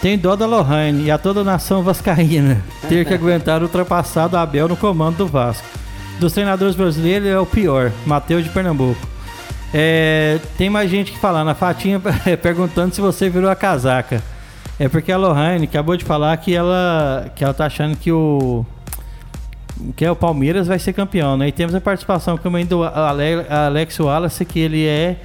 tem 0.02 0.18
dó 0.18 0.36
da 0.36 0.46
Lohane 0.46 1.06
e 1.06 1.12
a 1.12 1.18
toda 1.18 1.42
a 1.42 1.44
nação 1.44 1.84
vascaína 1.84 2.62
ter 2.88 3.06
que 3.06 3.14
aguentar 3.16 3.62
o 3.62 3.66
ultrapassado 3.66 4.38
Abel 4.38 4.68
no 4.68 4.78
comando 4.78 5.18
do 5.18 5.28
Vasco. 5.28 5.68
Dos 6.20 6.34
treinadores 6.34 6.76
brasileiros 6.76 7.28
é 7.28 7.40
o 7.40 7.46
pior, 7.46 7.92
Matheus 8.06 8.44
de 8.44 8.50
Pernambuco. 8.50 9.00
É, 9.74 10.40
tem 10.58 10.70
mais 10.70 10.90
gente 10.90 11.12
que 11.12 11.20
falando, 11.20 11.50
a 11.50 11.56
Fatinha 11.56 12.02
perguntando 12.42 12.96
se 12.96 13.02
você 13.02 13.30
virou 13.30 13.50
a 13.50 13.56
casaca. 13.56 14.24
É 14.80 14.88
porque 14.88 15.12
a 15.12 15.18
Lohane 15.18 15.66
acabou 15.66 15.98
de 15.98 16.06
falar 16.06 16.38
que 16.38 16.54
ela, 16.54 17.32
que 17.36 17.44
ela 17.44 17.54
tá 17.54 17.66
achando 17.66 17.98
que 17.98 18.12
o 18.12 18.66
que 19.96 20.06
é 20.06 20.12
o 20.12 20.16
Palmeiras 20.16 20.68
vai 20.68 20.80
ser 20.80 20.94
campeão, 20.94 21.38
né? 21.38 21.48
E 21.48 21.52
temos 21.52 21.74
a 21.76 21.82
participação 21.82 22.38
também 22.38 22.66
do 22.66 22.84
Alex 22.84 24.00
Wallace, 24.00 24.46
que 24.46 24.60
ele 24.60 24.86
é, 24.86 25.18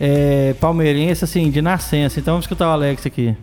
é 0.00 0.54
palmeirense, 0.60 1.24
assim, 1.24 1.50
de 1.50 1.62
nascença. 1.62 2.20
Então 2.20 2.34
vamos 2.34 2.44
escutar 2.44 2.68
o 2.68 2.72
Alex 2.72 3.06
aqui. 3.06 3.36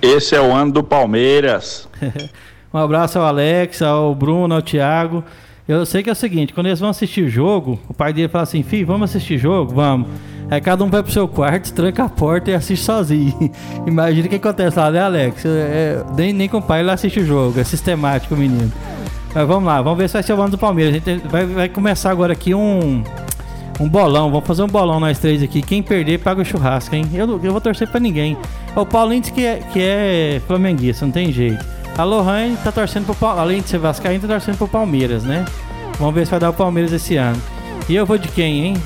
Esse 0.00 0.34
é 0.36 0.40
o 0.40 0.52
ano 0.52 0.72
do 0.72 0.84
Palmeiras. 0.84 1.88
um 2.72 2.78
abraço 2.78 3.18
ao 3.18 3.24
Alex, 3.24 3.82
ao 3.82 4.14
Bruno, 4.14 4.54
ao 4.54 4.62
Thiago. 4.62 5.24
Eu 5.68 5.84
sei 5.84 6.00
que 6.02 6.08
é 6.08 6.12
o 6.12 6.16
seguinte, 6.16 6.52
quando 6.54 6.66
eles 6.66 6.78
vão 6.78 6.90
assistir 6.90 7.22
o 7.22 7.28
jogo, 7.28 7.78
o 7.88 7.94
pai 7.94 8.12
dele 8.12 8.28
fala 8.28 8.44
assim, 8.44 8.62
filho, 8.62 8.86
vamos 8.86 9.10
assistir 9.10 9.36
jogo? 9.36 9.74
Vamos. 9.74 10.08
Aí 10.48 10.60
cada 10.60 10.84
um 10.84 10.88
vai 10.88 11.02
pro 11.02 11.10
seu 11.10 11.26
quarto, 11.26 11.72
tranca 11.72 12.04
a 12.04 12.08
porta 12.08 12.52
e 12.52 12.54
assiste 12.54 12.84
sozinho. 12.84 13.34
Imagina 13.84 14.26
o 14.26 14.30
que 14.30 14.36
acontece 14.36 14.78
lá, 14.78 14.92
né, 14.92 15.00
Alex? 15.00 15.44
É, 15.44 16.04
nem, 16.16 16.32
nem 16.32 16.48
com 16.48 16.58
o 16.58 16.62
pai 16.62 16.80
ele 16.80 16.90
assiste 16.90 17.18
o 17.18 17.26
jogo, 17.26 17.58
é 17.58 17.64
sistemático 17.64 18.34
o 18.34 18.38
menino. 18.38 18.72
Mas 19.34 19.46
vamos 19.48 19.64
lá, 19.64 19.82
vamos 19.82 19.98
ver 19.98 20.08
se 20.08 20.14
vai 20.14 20.22
ser 20.22 20.34
o 20.34 20.40
ano 20.40 20.50
do 20.50 20.58
Palmeiras. 20.58 20.94
A 20.94 20.98
gente 20.98 21.26
vai, 21.26 21.44
vai 21.44 21.68
começar 21.68 22.10
agora 22.10 22.32
aqui 22.32 22.54
um, 22.54 23.02
um 23.80 23.88
bolão. 23.88 24.30
Vamos 24.30 24.46
fazer 24.46 24.62
um 24.62 24.68
bolão 24.68 25.00
nós 25.00 25.18
três 25.18 25.42
aqui. 25.42 25.62
Quem 25.62 25.82
perder 25.82 26.20
paga 26.20 26.42
o 26.42 26.44
churrasco, 26.44 26.94
hein? 26.94 27.04
Eu, 27.12 27.28
eu 27.42 27.50
vou 27.50 27.60
torcer 27.60 27.88
pra 27.88 27.98
ninguém. 27.98 28.36
O 28.76 28.86
Paulinho 28.86 29.20
disse 29.20 29.32
que 29.32 29.44
é, 29.44 29.56
que 29.72 29.80
é 29.80 30.40
flamenguista, 30.46 31.04
não 31.04 31.12
tem 31.12 31.32
jeito. 31.32 31.75
A 31.98 32.04
Lohane 32.04 32.56
tá 32.58 32.70
torcendo 32.70 33.06
pro 33.06 33.14
Palmeiras. 33.14 33.42
Além 33.42 33.60
de 33.62 33.68
ser 33.68 33.78
Vascaíno, 33.78 34.20
tá 34.20 34.28
torcendo 34.28 34.58
pro 34.58 34.68
Palmeiras, 34.68 35.24
né? 35.24 35.44
Vamos 35.98 36.14
ver 36.14 36.26
se 36.26 36.30
vai 36.30 36.40
dar 36.40 36.50
o 36.50 36.52
Palmeiras 36.52 36.92
esse 36.92 37.16
ano. 37.16 37.40
E 37.88 37.96
eu 37.96 38.04
vou 38.04 38.18
de 38.18 38.28
quem, 38.28 38.66
hein? 38.66 38.76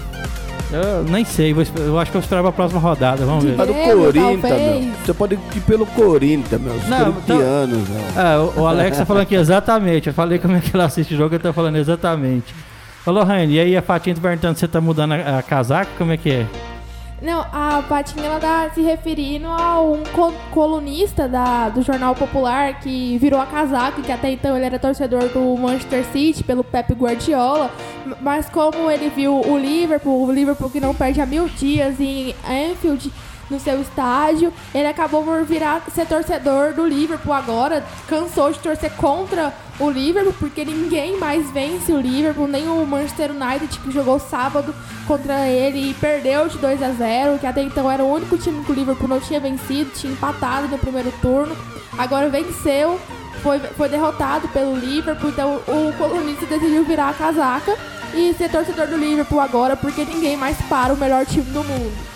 Eu 0.73 1.03
nem 1.03 1.25
sei, 1.25 1.53
eu 1.53 1.99
acho 1.99 2.13
que 2.13 2.17
eu 2.17 2.21
esperava 2.21 2.51
a 2.51 2.53
próxima 2.53 2.81
rodada, 2.81 3.27
vamos 3.27 3.43
ver. 3.43 3.57
Do 3.57 3.75
Corinthians, 3.75 4.41
meu. 4.41 4.93
Você 5.05 5.13
pode 5.13 5.35
ir 5.35 5.61
pelo 5.67 5.85
Corinthians, 5.85 6.61
meu. 6.61 6.75
Os 6.75 6.89
não, 6.89 7.13
corintianos, 7.13 7.79
então, 7.89 8.23
meu. 8.23 8.25
É, 8.25 8.39
o, 8.39 8.61
o 8.61 8.67
Alex 8.69 8.99
tá 8.99 9.05
falando 9.05 9.23
aqui 9.23 9.35
exatamente. 9.35 10.07
Eu 10.07 10.15
falei 10.15 10.39
como 10.39 10.57
é 10.57 10.61
que 10.61 10.71
ela 10.73 10.85
assiste 10.85 11.15
o 11.15 11.17
jogo, 11.17 11.35
ele 11.35 11.43
tá 11.43 11.53
falando 11.53 11.75
exatamente. 11.75 12.55
Ô, 13.05 13.11
Lohane, 13.11 13.55
e 13.55 13.59
aí 13.59 13.77
a 13.77 13.83
Fatinha 13.83 14.15
tá 14.15 14.21
perguntando 14.21 14.55
se 14.55 14.61
você 14.61 14.69
tá 14.69 14.81
mudando 14.81 15.15
a, 15.15 15.39
a 15.39 15.43
casaca, 15.43 15.91
como 15.99 16.13
é 16.13 16.17
que 16.17 16.31
é? 16.31 16.47
Não, 17.23 17.41
a 17.53 17.85
Patinha 17.87 18.27
ela 18.27 18.41
tá 18.41 18.71
se 18.71 18.81
referindo 18.81 19.47
a 19.47 19.79
um 19.81 20.03
colunista 20.51 21.29
da, 21.29 21.69
do 21.69 21.83
Jornal 21.83 22.15
Popular 22.15 22.81
que 22.81 23.19
virou 23.19 23.39
a 23.39 23.45
casaca, 23.45 24.01
que 24.01 24.11
até 24.11 24.31
então 24.31 24.57
ele 24.57 24.65
era 24.65 24.79
torcedor 24.79 25.29
do 25.29 25.55
Manchester 25.59 26.03
City 26.07 26.43
pelo 26.43 26.65
Pep 26.65 26.95
Guardiola, 26.95 27.71
mas 28.23 28.49
como 28.49 28.91
ele 28.91 29.11
viu 29.11 29.39
o 29.39 29.59
Liverpool, 29.59 30.27
o 30.27 30.33
Liverpool 30.33 30.71
que 30.71 30.81
não 30.81 30.95
perde 30.95 31.21
há 31.21 31.27
mil 31.27 31.47
dias 31.47 32.01
em 32.01 32.35
Anfield, 32.43 33.13
no 33.51 33.59
seu 33.59 33.81
estádio. 33.81 34.53
Ele 34.75 34.87
acabou 34.87 35.23
por 35.25 35.45
virar 35.45 35.83
ser 35.93 36.07
torcedor 36.07 36.73
do 36.73 36.87
Liverpool 36.87 37.33
agora. 37.33 37.85
Cansou 38.07 38.53
de 38.53 38.59
torcer 38.59 38.93
contra 38.93 39.53
o 39.79 39.91
Liverpool, 39.91 40.35
porque 40.39 40.65
ninguém 40.65 41.19
mais 41.19 41.51
vence 41.51 41.91
o 41.93 42.01
Liverpool, 42.01 42.47
nem 42.47 42.69
o 42.69 42.87
Manchester 42.87 43.31
United, 43.31 43.79
que 43.79 43.91
jogou 43.91 44.19
sábado 44.19 44.75
contra 45.07 45.49
ele 45.49 45.91
e 45.91 45.95
perdeu 45.95 46.49
de 46.49 46.59
2 46.59 46.83
a 46.83 46.91
0 46.91 47.39
que 47.39 47.47
até 47.47 47.63
então 47.63 47.91
era 47.91 48.05
o 48.05 48.13
único 48.13 48.37
time 48.37 48.63
que 48.63 48.71
o 48.71 48.75
Liverpool 48.75 49.09
não 49.09 49.21
tinha 49.21 49.41
vencido, 49.41 49.91
tinha 49.91 50.13
empatado 50.13 50.69
no 50.69 50.79
primeiro 50.79 51.11
turno. 51.23 51.57
Agora 51.99 52.29
venceu, 52.29 53.01
foi, 53.43 53.59
foi 53.59 53.89
derrotado 53.89 54.49
pelo 54.49 54.77
Liverpool, 54.77 55.31
então 55.31 55.57
o 55.67 55.93
colunista 55.97 56.47
decidiu 56.47 56.85
virar 56.85 57.09
a 57.09 57.15
casaca 57.15 57.77
e 58.15 58.35
ser 58.35 58.51
torcedor 58.51 58.87
do 58.87 58.97
Liverpool 58.97 59.41
agora, 59.41 59.77
porque 59.77 60.05
ninguém 60.05 60.37
mais 60.37 60.57
para 60.63 60.93
o 60.93 60.97
melhor 60.97 61.25
time 61.25 61.51
do 61.51 61.65
mundo. 61.65 62.10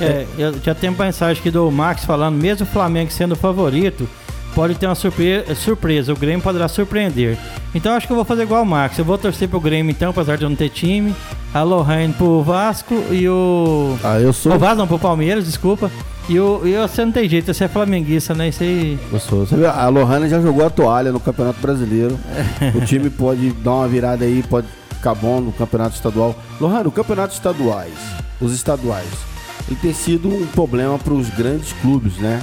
É, 0.00 0.26
eu 0.36 0.54
já 0.62 0.74
tenho 0.74 0.92
uma 0.92 1.04
mensagem 1.04 1.40
aqui 1.40 1.50
do 1.50 1.70
Max 1.70 2.04
falando, 2.04 2.36
mesmo 2.36 2.66
o 2.66 2.68
Flamengo 2.68 3.10
sendo 3.10 3.32
o 3.32 3.36
favorito, 3.36 4.08
pode 4.54 4.74
ter 4.74 4.86
uma 4.86 4.94
surpresa, 4.94 5.54
surpresa, 5.54 6.12
o 6.12 6.16
Grêmio 6.16 6.42
poderá 6.42 6.66
surpreender. 6.66 7.38
Então 7.74 7.92
acho 7.92 8.06
que 8.06 8.12
eu 8.12 8.16
vou 8.16 8.24
fazer 8.24 8.42
igual 8.42 8.62
o 8.62 8.66
Max, 8.66 8.98
eu 8.98 9.04
vou 9.04 9.18
torcer 9.18 9.48
pro 9.48 9.60
Grêmio 9.60 9.90
então, 9.90 10.10
apesar 10.10 10.36
de 10.36 10.44
eu 10.44 10.48
não 10.48 10.56
ter 10.56 10.70
time. 10.70 11.14
A 11.54 11.62
Lohane 11.62 12.12
pro 12.12 12.42
Vasco 12.42 12.94
e 13.10 13.26
o. 13.28 13.96
Ah, 14.04 14.20
eu 14.20 14.32
sou. 14.32 14.54
O 14.54 14.58
Vasco 14.58 14.76
não, 14.76 14.86
pro 14.86 14.98
Palmeiras, 14.98 15.44
desculpa. 15.44 15.90
E, 16.28 16.38
o, 16.38 16.60
e 16.66 16.76
você 16.76 17.04
não 17.04 17.12
tem 17.12 17.28
jeito, 17.28 17.52
você 17.52 17.64
é 17.64 17.68
flamenguista, 17.68 18.34
né? 18.34 18.48
Isso 18.48 18.62
aí. 18.62 18.98
Eu 19.10 19.20
sou. 19.20 19.46
Você 19.46 19.56
viu, 19.56 19.70
a 19.70 19.88
Lohane 19.88 20.28
já 20.28 20.40
jogou 20.40 20.66
a 20.66 20.70
toalha 20.70 21.12
no 21.12 21.20
Campeonato 21.20 21.60
Brasileiro. 21.60 22.18
o 22.74 22.84
time 22.84 23.08
pode 23.08 23.52
dar 23.52 23.72
uma 23.72 23.88
virada 23.88 24.24
aí, 24.24 24.42
pode 24.42 24.66
ficar 24.90 25.14
bom 25.14 25.40
no 25.40 25.52
Campeonato 25.52 25.94
Estadual. 25.94 26.34
Lohane, 26.60 26.88
o 26.88 26.92
Campeonato 26.92 27.32
Estaduais, 27.32 27.94
os 28.38 28.52
estaduais 28.52 29.35
ele 29.68 29.78
tem 29.80 29.92
sido 29.92 30.28
um 30.28 30.46
problema 30.46 30.98
para 30.98 31.12
os 31.12 31.28
grandes 31.30 31.72
clubes, 31.74 32.16
né? 32.18 32.42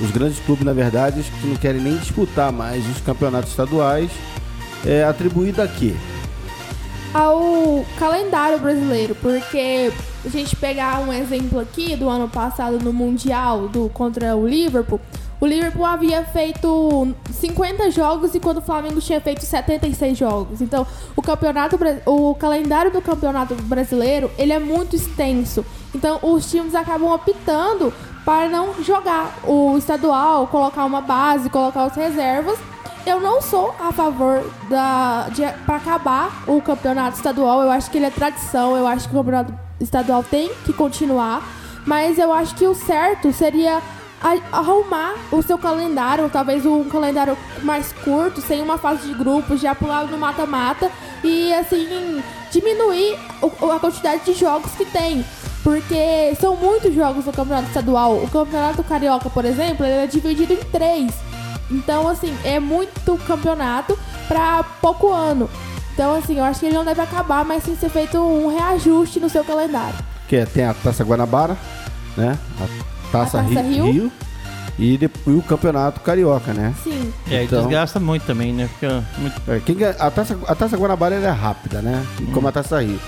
Os 0.00 0.10
grandes 0.10 0.38
clubes, 0.40 0.64
na 0.64 0.72
verdade, 0.72 1.22
que 1.22 1.46
não 1.46 1.56
querem 1.56 1.80
nem 1.80 1.96
disputar 1.96 2.52
mais 2.52 2.86
os 2.88 3.00
campeonatos 3.00 3.50
estaduais, 3.50 4.10
é 4.84 5.02
atribuído 5.04 5.62
a 5.62 5.66
quê? 5.66 5.94
Ao 7.14 7.84
calendário 7.98 8.58
brasileiro, 8.58 9.14
porque 9.16 9.90
a 10.24 10.28
gente 10.28 10.54
pegar 10.54 11.00
um 11.00 11.12
exemplo 11.12 11.58
aqui 11.58 11.96
do 11.96 12.08
ano 12.08 12.28
passado 12.28 12.78
no 12.78 12.92
Mundial 12.92 13.68
do 13.68 13.88
contra 13.88 14.36
o 14.36 14.46
Liverpool, 14.46 15.00
o 15.40 15.46
Liverpool 15.46 15.84
havia 15.84 16.24
feito 16.24 17.14
50 17.30 17.90
jogos 17.90 18.34
e 18.34 18.40
quando 18.40 18.58
o 18.58 18.62
Flamengo 18.62 19.00
tinha 19.00 19.20
feito 19.20 19.44
76 19.44 20.16
jogos. 20.16 20.62
Então, 20.62 20.86
o 21.14 21.20
campeonato 21.20 21.78
o 22.06 22.34
calendário 22.34 22.90
do 22.90 23.02
Campeonato 23.02 23.54
Brasileiro, 23.54 24.30
ele 24.38 24.52
é 24.52 24.58
muito 24.58 24.96
extenso. 24.96 25.64
Então, 25.96 26.18
os 26.22 26.50
times 26.50 26.74
acabam 26.74 27.10
optando 27.10 27.90
para 28.22 28.50
não 28.50 28.74
jogar 28.82 29.34
o 29.44 29.78
estadual, 29.78 30.46
colocar 30.46 30.84
uma 30.84 31.00
base, 31.00 31.48
colocar 31.48 31.86
os 31.86 31.94
reservas. 31.94 32.58
Eu 33.06 33.18
não 33.18 33.40
sou 33.40 33.74
a 33.80 33.90
favor 33.92 34.44
da 34.68 35.26
para 35.64 35.76
acabar 35.76 36.42
o 36.46 36.60
campeonato 36.60 37.16
estadual. 37.16 37.62
Eu 37.62 37.70
acho 37.70 37.90
que 37.90 37.96
ele 37.96 38.04
é 38.04 38.10
tradição, 38.10 38.76
eu 38.76 38.86
acho 38.86 39.08
que 39.08 39.14
o 39.14 39.18
campeonato 39.18 39.54
estadual 39.80 40.22
tem 40.22 40.50
que 40.66 40.72
continuar, 40.74 41.42
mas 41.86 42.18
eu 42.18 42.30
acho 42.30 42.54
que 42.56 42.66
o 42.66 42.74
certo 42.74 43.32
seria 43.32 43.80
arrumar 44.52 45.14
o 45.32 45.40
seu 45.40 45.56
calendário, 45.56 46.28
talvez 46.28 46.66
um 46.66 46.84
calendário 46.84 47.38
mais 47.62 47.92
curto, 48.04 48.42
sem 48.42 48.60
uma 48.60 48.76
fase 48.76 49.06
de 49.06 49.14
grupos, 49.14 49.60
já 49.60 49.74
pular 49.74 50.04
no 50.06 50.18
mata-mata 50.18 50.90
e 51.24 51.54
assim 51.54 52.22
diminuir 52.50 53.18
a 53.42 53.78
quantidade 53.78 54.24
de 54.24 54.34
jogos 54.34 54.72
que 54.72 54.84
tem. 54.84 55.24
Porque 55.66 56.32
são 56.40 56.54
muitos 56.54 56.94
jogos 56.94 57.26
no 57.26 57.32
campeonato 57.32 57.66
estadual. 57.66 58.22
O 58.22 58.30
campeonato 58.30 58.84
carioca, 58.84 59.28
por 59.28 59.44
exemplo, 59.44 59.84
ele 59.84 60.04
é 60.04 60.06
dividido 60.06 60.52
em 60.52 60.58
três. 60.58 61.12
Então, 61.68 62.06
assim, 62.06 62.32
é 62.44 62.60
muito 62.60 63.18
campeonato 63.26 63.98
para 64.28 64.62
pouco 64.80 65.10
ano. 65.10 65.50
Então, 65.92 66.14
assim, 66.14 66.38
eu 66.38 66.44
acho 66.44 66.60
que 66.60 66.66
ele 66.66 66.76
não 66.76 66.84
deve 66.84 67.00
acabar, 67.00 67.44
mas 67.44 67.64
sim 67.64 67.74
ser 67.74 67.88
feito 67.88 68.16
um 68.16 68.46
reajuste 68.46 69.18
no 69.18 69.28
seu 69.28 69.42
calendário. 69.42 69.98
Que 70.28 70.36
é, 70.36 70.46
tem 70.46 70.64
a 70.64 70.72
Taça 70.72 71.02
Guanabara, 71.02 71.56
né? 72.16 72.38
A 72.60 73.10
Taça, 73.10 73.38
Taça 73.38 73.60
Rio, 73.62 73.90
Rio, 73.90 74.12
e, 74.78 74.96
depois, 74.96 75.36
o 75.36 75.42
Campeonato 75.42 75.98
Carioca, 75.98 76.52
né? 76.52 76.74
Sim. 76.84 77.12
É, 77.28 77.42
então, 77.42 77.62
desgasta 77.62 77.98
muito 77.98 78.24
também, 78.24 78.52
né? 78.52 78.68
Fica 78.72 79.02
muito... 79.18 79.42
É, 79.48 79.58
quem, 79.58 79.76
a, 79.84 80.10
taça, 80.12 80.38
a 80.46 80.54
Taça 80.54 80.76
Guanabara 80.76 81.16
é 81.16 81.28
rápida, 81.28 81.82
né? 81.82 82.06
Hum. 82.20 82.26
Como 82.32 82.46
a 82.46 82.52
Taça 82.52 82.80
Rio. 82.80 83.00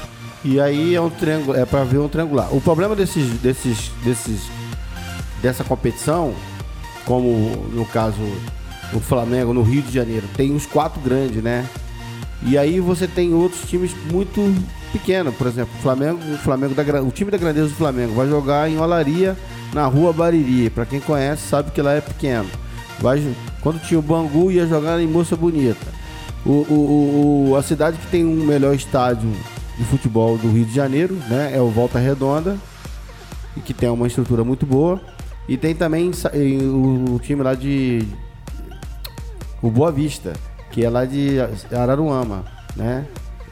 E 0.44 0.60
aí 0.60 0.94
é 0.94 1.00
um 1.00 1.10
triângulo, 1.10 1.56
é 1.56 1.64
para 1.64 1.84
ver 1.84 1.98
um 1.98 2.08
triangular. 2.08 2.54
O 2.54 2.60
problema 2.60 2.94
desses, 2.94 3.26
desses, 3.40 3.90
desses, 4.04 4.42
dessa 5.42 5.64
competição 5.64 6.34
como 7.08 7.66
no 7.72 7.86
caso 7.86 8.20
o 8.92 9.00
Flamengo 9.00 9.54
no 9.54 9.62
Rio 9.62 9.80
de 9.80 9.92
Janeiro, 9.92 10.26
tem 10.36 10.54
os 10.54 10.66
quatro 10.66 11.00
grandes, 11.00 11.42
né? 11.42 11.66
E 12.42 12.56
aí 12.56 12.78
você 12.78 13.08
tem 13.08 13.32
outros 13.34 13.62
times 13.62 13.92
muito 14.12 14.40
pequenos, 14.92 15.34
por 15.34 15.46
exemplo, 15.46 15.72
o 15.78 15.82
Flamengo, 15.82 16.18
o 16.32 16.36
Flamengo 16.36 16.74
da, 16.74 17.02
o 17.02 17.10
time 17.10 17.30
da 17.30 17.38
grandeza 17.38 17.68
do 17.68 17.74
Flamengo 17.74 18.14
vai 18.14 18.28
jogar 18.28 18.70
em 18.70 18.78
Olaria 18.78 19.36
na 19.72 19.86
Rua 19.86 20.12
Bariri. 20.12 20.70
Para 20.70 20.86
quem 20.86 21.00
conhece 21.00 21.48
sabe 21.48 21.70
que 21.70 21.82
lá 21.82 21.94
é 21.94 22.00
pequeno. 22.00 22.48
Vai, 23.00 23.26
quando 23.60 23.80
tinha 23.80 23.98
o 23.98 24.02
Bangu 24.02 24.52
ia 24.52 24.66
jogar 24.66 25.00
em 25.00 25.06
Moça 25.06 25.34
Bonita. 25.34 25.86
O, 26.44 26.50
o, 26.50 27.48
o, 27.50 27.56
a 27.56 27.62
cidade 27.62 27.96
que 27.98 28.06
tem 28.06 28.24
um 28.24 28.44
melhor 28.44 28.74
estádio 28.74 29.30
de 29.78 29.84
futebol 29.84 30.36
do 30.36 30.50
Rio 30.50 30.64
de 30.64 30.74
Janeiro, 30.74 31.14
né, 31.28 31.52
é 31.54 31.60
o 31.60 31.70
Volta 31.70 31.98
Redonda 31.98 32.58
que 33.60 33.74
tem 33.74 33.88
uma 33.88 34.06
estrutura 34.06 34.44
muito 34.44 34.66
boa. 34.66 35.00
E 35.48 35.56
tem 35.56 35.74
também 35.74 36.10
o, 37.10 37.18
time 37.20 37.42
lá 37.42 37.54
de 37.54 38.06
o 39.62 39.70
Boa 39.70 39.90
Vista, 39.90 40.34
que 40.70 40.84
é 40.84 40.90
lá 40.90 41.04
de 41.04 41.36
Araruama, 41.72 42.44
né? 42.76 43.06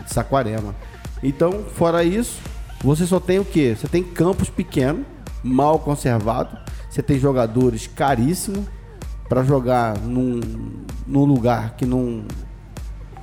De 0.04 0.12
Saquarema. 0.12 0.74
Então, 1.22 1.64
fora 1.74 2.04
isso, 2.04 2.38
você 2.82 3.06
só 3.06 3.18
tem 3.18 3.38
o 3.38 3.44
quê? 3.44 3.74
Você 3.74 3.88
tem 3.88 4.02
campos 4.02 4.50
pequenos, 4.50 5.06
mal 5.42 5.78
conservados, 5.78 6.58
você 6.90 7.02
tem 7.02 7.18
jogadores 7.18 7.86
caríssimos 7.86 8.66
para 9.26 9.42
jogar 9.42 9.98
num, 9.98 10.40
num 11.06 11.24
lugar 11.24 11.76
que 11.76 11.86
não, 11.86 12.24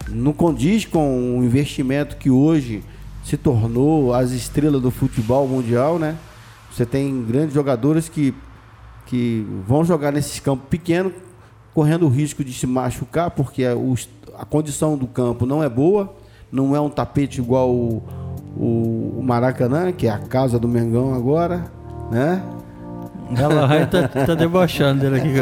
não 0.10 0.34
condiz 0.34 0.84
com 0.84 1.40
o 1.40 1.44
investimento 1.44 2.18
que 2.18 2.30
hoje 2.32 2.84
se 3.24 3.38
tornou 3.38 4.14
as 4.14 4.32
estrelas 4.32 4.82
do 4.82 4.92
futebol 4.92 5.48
mundial, 5.48 5.98
né? 5.98 6.18
Você 6.72 6.86
tem 6.86 7.24
grandes 7.24 7.54
jogadores 7.54 8.10
que, 8.10 8.34
que 9.06 9.46
vão 9.68 9.86
jogar 9.86 10.12
nesses 10.12 10.40
campos 10.40 10.68
pequenos 10.70 11.14
correndo 11.74 12.06
o 12.06 12.10
risco 12.10 12.44
de 12.44 12.54
se 12.54 12.68
machucar, 12.68 13.32
porque 13.32 13.64
a, 13.66 14.46
condição 14.46 14.98
do 14.98 15.08
campo 15.08 15.46
não 15.46 15.64
é 15.64 15.70
boa, 15.70 16.14
não 16.52 16.76
é 16.76 16.80
um 16.80 16.90
tapete 16.90 17.40
igual 17.40 17.70
o, 17.72 18.04
o, 18.56 19.16
o 19.18 19.24
Maracanã, 19.24 19.92
que 19.92 20.08
é 20.08 20.12
a 20.12 20.20
casa 20.20 20.60
do 20.60 20.68
Mengão 20.68 21.14
agora, 21.14 21.66
né? 22.12 22.44
Ela 23.36 23.88
tá, 23.88 24.08
tá 24.08 24.36
debochando 24.36 25.02
dele 25.02 25.18
aqui 25.18 25.34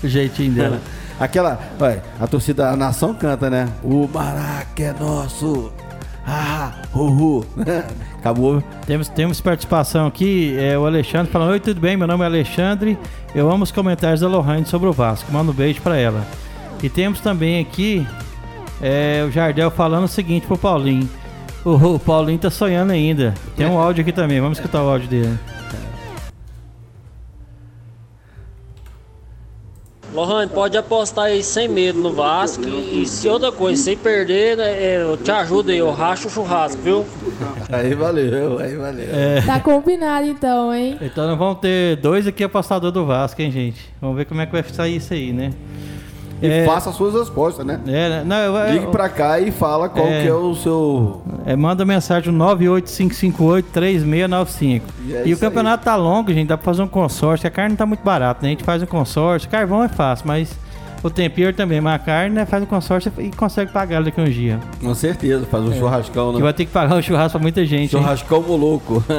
com 0.00 0.06
o 0.06 0.10
jeitinho 0.10 0.52
dela. 0.52 0.80
Aquela, 1.20 1.58
olha, 1.80 2.02
a 2.20 2.26
torcida, 2.26 2.70
a 2.70 2.76
nação 2.76 3.14
canta, 3.14 3.50
né? 3.50 3.68
O 3.82 4.08
Maraca 4.08 4.82
é 4.82 4.92
nosso. 4.98 5.72
Ah, 6.30 6.72
uhul. 6.94 7.42
Acabou. 8.20 8.62
Temos, 8.86 9.08
temos 9.08 9.40
participação 9.40 10.06
aqui, 10.06 10.54
é 10.58 10.78
o 10.78 10.84
Alexandre 10.84 11.32
falando: 11.32 11.52
Oi, 11.52 11.60
tudo 11.60 11.80
bem? 11.80 11.96
Meu 11.96 12.06
nome 12.06 12.22
é 12.22 12.26
Alexandre. 12.26 12.98
Eu 13.34 13.50
amo 13.50 13.64
os 13.64 13.72
comentários 13.72 14.20
da 14.20 14.28
Lohane 14.28 14.66
sobre 14.66 14.90
o 14.90 14.92
Vasco. 14.92 15.32
Manda 15.32 15.50
um 15.50 15.54
beijo 15.54 15.80
pra 15.80 15.96
ela. 15.96 16.22
E 16.82 16.90
temos 16.90 17.20
também 17.20 17.60
aqui 17.60 18.06
é, 18.82 19.24
o 19.26 19.30
Jardel 19.30 19.70
falando 19.70 20.04
o 20.04 20.08
seguinte 20.08 20.46
pro 20.46 20.58
Paulinho: 20.58 21.08
o 21.64 21.98
Paulinho 21.98 22.38
tá 22.38 22.50
sonhando 22.50 22.92
ainda. 22.92 23.32
Tem 23.56 23.66
um 23.66 23.78
áudio 23.78 24.02
aqui 24.02 24.12
também, 24.12 24.38
vamos 24.38 24.58
escutar 24.58 24.82
o 24.82 24.88
áudio 24.90 25.08
dele. 25.08 25.38
Lohane, 30.18 30.50
pode 30.50 30.76
apostar 30.76 31.26
aí 31.26 31.44
sem 31.44 31.68
medo 31.68 32.00
no 32.00 32.12
Vasco. 32.12 32.64
E 32.66 33.06
se 33.06 33.28
outra 33.28 33.52
coisa, 33.52 33.80
sem 33.80 33.96
perder, 33.96 34.56
né, 34.56 34.70
é, 34.70 35.02
eu 35.02 35.16
te 35.16 35.30
ajudo 35.30 35.70
aí, 35.70 35.78
eu 35.78 35.92
racho 35.92 36.26
o 36.26 36.30
churrasco, 36.30 36.82
viu? 36.82 37.06
Aí 37.70 37.94
valeu, 37.94 38.58
aí 38.58 38.74
valeu. 38.74 39.06
É. 39.12 39.40
Tá 39.42 39.60
combinado 39.60 40.26
então, 40.26 40.74
hein? 40.74 40.98
Então 41.00 41.28
nós 41.28 41.38
vamos 41.38 41.60
ter 41.60 41.96
dois 41.96 42.26
aqui 42.26 42.42
apostadores 42.42 42.92
do 42.92 43.06
Vasco, 43.06 43.40
hein, 43.40 43.52
gente? 43.52 43.80
Vamos 44.00 44.16
ver 44.16 44.24
como 44.24 44.40
é 44.40 44.46
que 44.46 44.52
vai 44.52 44.64
sair 44.64 44.96
isso 44.96 45.14
aí, 45.14 45.32
né? 45.32 45.52
E 46.40 46.46
é, 46.46 46.64
faça 46.64 46.90
as 46.90 46.96
suas 46.96 47.14
respostas, 47.14 47.66
né? 47.66 47.80
É, 47.86 48.08
né? 48.08 48.22
não, 48.24 48.36
eu, 48.36 48.72
Ligue 48.72 48.86
pra 48.88 49.08
cá 49.08 49.40
e 49.40 49.50
fala 49.50 49.88
qual 49.88 50.06
é, 50.06 50.22
que 50.22 50.28
é 50.28 50.32
o 50.32 50.54
seu. 50.54 51.20
É, 51.44 51.56
manda 51.56 51.84
mensagem 51.84 52.32
no 52.32 52.44
985583695. 52.44 54.82
E, 55.06 55.14
é 55.14 55.24
e 55.26 55.34
o 55.34 55.38
campeonato 55.38 55.80
aí. 55.80 55.84
tá 55.84 55.96
longo, 55.96 56.32
gente. 56.32 56.46
Dá 56.48 56.56
pra 56.56 56.64
fazer 56.64 56.82
um 56.82 56.88
consórcio. 56.88 57.46
A 57.46 57.50
carne 57.50 57.76
tá 57.76 57.84
muito 57.84 58.04
barata, 58.04 58.40
né? 58.42 58.48
A 58.48 58.50
gente 58.50 58.64
faz 58.64 58.82
um 58.82 58.86
consórcio. 58.86 59.50
Carvão 59.50 59.82
é 59.82 59.88
fácil, 59.88 60.28
mas 60.28 60.56
o 61.02 61.10
tempero 61.10 61.56
também. 61.56 61.80
Mas 61.80 61.96
a 61.96 61.98
carne, 61.98 62.36
né? 62.36 62.46
Faz 62.46 62.62
um 62.62 62.66
consórcio 62.66 63.12
e 63.18 63.30
consegue 63.30 63.72
pagar 63.72 64.00
daqui 64.02 64.20
a 64.20 64.24
um 64.24 64.30
dia. 64.30 64.60
Com 64.80 64.94
certeza, 64.94 65.44
faz 65.46 65.64
um 65.64 65.72
é. 65.72 65.76
churrascão, 65.76 66.30
né? 66.32 66.36
Que 66.36 66.42
vai 66.42 66.52
ter 66.52 66.66
que 66.66 66.72
pagar 66.72 66.94
um 66.96 67.02
churrasco 67.02 67.32
pra 67.32 67.42
muita 67.42 67.66
gente. 67.66 67.90
Churrascão 67.90 68.40
louco. 68.40 69.02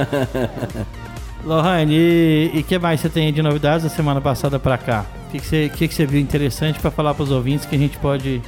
Lohane, 1.43 2.51
e 2.53 2.59
o 2.59 2.63
que 2.63 2.77
mais 2.77 2.99
você 2.99 3.09
tem 3.09 3.31
de 3.31 3.41
novidades 3.41 3.83
da 3.83 3.89
semana 3.89 4.19
passada 4.19 4.59
para 4.59 4.77
cá? 4.77 5.05
O 5.29 5.31
que, 5.31 5.37
que, 5.39 5.45
você, 5.45 5.69
que, 5.69 5.87
que 5.87 5.93
você 5.93 6.07
viu 6.07 6.19
interessante 6.19 6.79
para 6.79 6.89
falar 6.89 7.13
para 7.13 7.21
os 7.21 7.29
ouvintes 7.29 7.63
que 7.63 7.75
a 7.75 7.77
gente 7.77 7.99
pode 7.99 8.41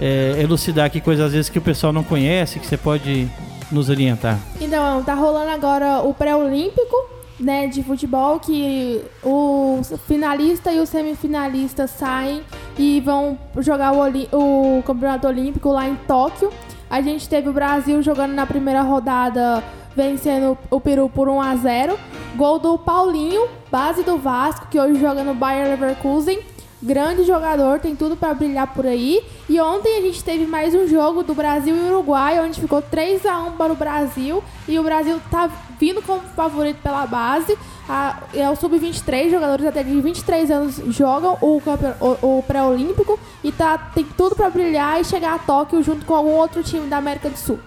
é, 0.00 0.34
elucidar 0.40 0.86
aqui 0.86 1.00
coisas 1.00 1.26
às 1.26 1.32
vezes 1.32 1.48
que 1.48 1.60
o 1.60 1.62
pessoal 1.62 1.92
não 1.92 2.02
conhece, 2.02 2.58
que 2.58 2.66
você 2.66 2.76
pode 2.76 3.30
nos 3.70 3.88
orientar? 3.88 4.36
Então, 4.60 5.00
tá 5.04 5.14
rolando 5.14 5.50
agora 5.50 6.00
o 6.00 6.12
pré-olímpico, 6.12 6.96
né, 7.38 7.68
de 7.68 7.84
futebol, 7.84 8.40
que 8.40 9.00
o 9.22 9.80
finalista 10.08 10.72
e 10.72 10.80
o 10.80 10.86
semifinalista 10.86 11.86
saem 11.86 12.42
e 12.76 13.00
vão 13.00 13.38
jogar 13.58 13.92
o, 13.92 14.78
o 14.78 14.82
campeonato 14.82 15.28
olímpico 15.28 15.70
lá 15.70 15.88
em 15.88 15.94
Tóquio. 15.94 16.52
A 16.90 17.00
gente 17.00 17.28
teve 17.28 17.48
o 17.48 17.52
Brasil 17.52 18.02
jogando 18.02 18.32
na 18.32 18.44
primeira 18.44 18.82
rodada 18.82 19.62
vencendo 19.94 20.58
o 20.68 20.80
Peru 20.80 21.08
por 21.08 21.28
1 21.28 21.40
a 21.40 21.54
0. 21.54 21.98
Gol 22.36 22.58
do 22.58 22.78
Paulinho, 22.78 23.46
base 23.70 24.02
do 24.02 24.16
Vasco, 24.16 24.66
que 24.70 24.80
hoje 24.80 24.98
joga 24.98 25.22
no 25.22 25.34
Bayer 25.34 25.68
Leverkusen. 25.68 26.40
Grande 26.82 27.22
jogador, 27.24 27.78
tem 27.78 27.94
tudo 27.94 28.16
para 28.16 28.34
brilhar 28.34 28.66
por 28.74 28.86
aí. 28.86 29.22
E 29.48 29.60
ontem 29.60 29.98
a 29.98 30.00
gente 30.00 30.24
teve 30.24 30.46
mais 30.46 30.74
um 30.74 30.88
jogo 30.88 31.22
do 31.22 31.34
Brasil 31.34 31.76
e 31.76 31.90
Uruguai, 31.90 32.40
onde 32.40 32.60
ficou 32.60 32.82
3 32.82 33.24
a 33.26 33.38
1 33.38 33.52
para 33.52 33.72
o 33.72 33.76
Brasil. 33.76 34.42
E 34.66 34.78
o 34.78 34.82
Brasil 34.82 35.20
tá 35.30 35.48
vindo 35.78 36.02
como 36.02 36.20
favorito 36.34 36.78
pela 36.82 37.06
base. 37.06 37.56
A, 37.88 38.22
é 38.34 38.48
o 38.50 38.56
sub-23, 38.56 39.30
jogadores 39.30 39.66
até 39.66 39.82
de 39.82 40.00
23 40.00 40.50
anos 40.50 40.76
jogam 40.88 41.36
o, 41.40 41.60
o, 42.00 42.38
o 42.38 42.42
pré-olímpico 42.44 43.18
e 43.44 43.52
tá, 43.52 43.76
tem 43.76 44.04
tudo 44.16 44.34
para 44.34 44.50
brilhar 44.50 45.00
e 45.00 45.04
chegar 45.04 45.34
a 45.34 45.38
Tóquio 45.38 45.82
junto 45.82 46.06
com 46.06 46.14
algum 46.14 46.30
outro 46.30 46.62
time 46.62 46.88
da 46.88 46.96
América 46.96 47.28
do 47.28 47.36
Sul. 47.36 47.60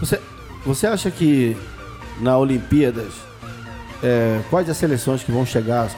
Você, 0.00 0.20
você 0.64 0.86
acha 0.86 1.10
que 1.10 1.56
na 2.20 2.38
Olimpíadas, 2.38 3.23
é, 4.04 4.40
quais 4.50 4.68
as 4.68 4.76
seleções 4.76 5.22
que 5.22 5.32
vão 5.32 5.46
chegar 5.46 5.88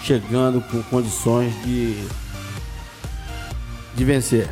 chegando 0.00 0.60
com 0.62 0.80
condições 0.84 1.52
de, 1.64 2.06
de 3.94 4.04
vencer? 4.04 4.48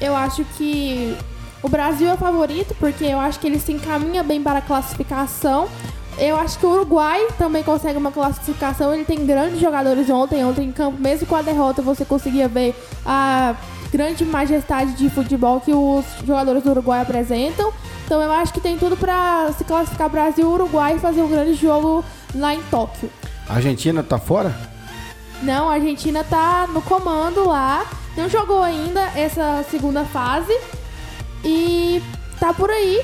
Eu 0.00 0.16
acho 0.16 0.44
que 0.56 1.14
o 1.62 1.68
Brasil 1.68 2.08
é 2.08 2.14
o 2.14 2.16
favorito, 2.16 2.74
porque 2.80 3.04
eu 3.04 3.20
acho 3.20 3.38
que 3.38 3.46
ele 3.46 3.58
se 3.58 3.72
encaminha 3.72 4.22
bem 4.22 4.42
para 4.42 4.60
a 4.60 4.62
classificação. 4.62 5.68
Eu 6.16 6.36
acho 6.36 6.58
que 6.58 6.64
o 6.64 6.70
Uruguai 6.70 7.26
também 7.36 7.62
consegue 7.62 7.98
uma 7.98 8.10
classificação. 8.10 8.94
Ele 8.94 9.04
tem 9.04 9.26
grandes 9.26 9.60
jogadores 9.60 10.08
ontem, 10.08 10.44
ontem 10.44 10.68
em 10.68 10.72
campo, 10.72 10.98
mesmo 10.98 11.26
com 11.26 11.36
a 11.36 11.42
derrota, 11.42 11.82
você 11.82 12.04
conseguia 12.04 12.48
ver 12.48 12.74
a 13.04 13.54
grande 13.94 14.24
majestade 14.24 14.94
de 14.94 15.08
futebol 15.08 15.60
que 15.60 15.72
os 15.72 16.04
jogadores 16.26 16.64
do 16.64 16.70
Uruguai 16.70 17.00
apresentam. 17.00 17.72
Então 18.04 18.20
eu 18.20 18.32
acho 18.32 18.52
que 18.52 18.60
tem 18.60 18.76
tudo 18.76 18.96
para 18.96 19.52
se 19.56 19.62
classificar 19.62 20.10
Brasil 20.10 20.50
e 20.50 20.52
Uruguai 20.52 20.96
e 20.96 20.98
fazer 20.98 21.22
um 21.22 21.28
grande 21.28 21.54
jogo 21.54 22.04
lá 22.34 22.52
em 22.52 22.60
Tóquio. 22.64 23.08
A 23.48 23.54
Argentina 23.54 24.02
tá 24.02 24.18
fora? 24.18 24.52
Não, 25.44 25.68
a 25.68 25.74
Argentina 25.74 26.24
tá 26.24 26.66
no 26.66 26.82
comando 26.82 27.46
lá. 27.46 27.86
Não 28.16 28.28
jogou 28.28 28.60
ainda 28.60 29.00
essa 29.14 29.64
segunda 29.70 30.04
fase. 30.04 30.52
E 31.44 32.02
tá 32.40 32.52
por 32.52 32.70
aí. 32.70 33.00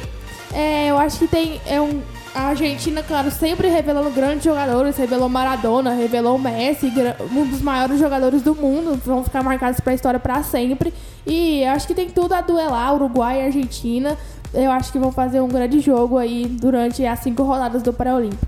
É, 0.53 0.91
eu 0.91 0.99
acho 0.99 1.21
que 1.21 1.29
tem. 1.29 1.61
É 1.67 1.81
um, 1.81 2.03
a 2.35 2.43
Argentina, 2.43 3.03
claro, 3.03 3.31
sempre 3.31 3.69
revelando 3.69 4.11
grandes 4.11 4.45
jogadores, 4.45 4.97
revelou 4.97 5.29
Maradona, 5.29 5.95
revelou 5.95 6.39
Messi, 6.39 6.93
um 7.33 7.47
dos 7.47 7.61
maiores 7.61 7.99
jogadores 7.99 8.43
do 8.43 8.55
mundo, 8.55 9.01
vão 9.05 9.25
ficar 9.25 9.43
marcados 9.43 9.81
para 9.81 9.93
a 9.93 9.95
história 9.95 10.21
para 10.21 10.43
sempre. 10.43 10.95
E 11.27 11.65
acho 11.65 11.87
que 11.87 11.95
tem 11.95 12.09
tudo 12.09 12.33
a 12.33 12.41
duelar, 12.41 12.95
Uruguai 12.95 13.41
e 13.41 13.47
Argentina. 13.47 14.17
Eu 14.55 14.71
acho 14.71 14.93
que 14.93 14.99
vão 14.99 15.13
fazer 15.13 15.41
um 15.41 15.49
grande 15.49 15.81
jogo 15.81 16.19
aí 16.19 16.47
durante 16.47 17.05
as 17.05 17.19
cinco 17.21 17.43
rodadas 17.43 17.83
do 17.83 17.93
Pré-Olímpico. 17.93 18.47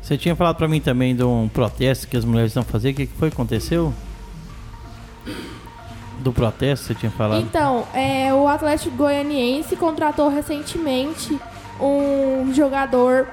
Você 0.00 0.18
tinha 0.18 0.34
falado 0.34 0.56
para 0.56 0.68
mim 0.68 0.80
também 0.80 1.14
de 1.14 1.22
um 1.22 1.48
protesto 1.48 2.08
que 2.08 2.16
as 2.16 2.24
mulheres 2.24 2.52
vão 2.52 2.64
fazer. 2.64 2.90
O 2.90 2.94
que 2.94 3.06
foi 3.06 3.30
que 3.30 3.34
aconteceu? 3.34 3.94
Do 6.20 6.32
protesto, 6.32 6.86
você 6.86 6.94
tinha 6.94 7.10
falado? 7.10 7.40
Então, 7.40 7.86
é, 7.94 8.32
o 8.32 8.46
Atlético 8.46 8.96
Goianiense 8.96 9.74
contratou 9.76 10.28
recentemente 10.28 11.38
um 11.80 12.52
jogador 12.54 13.28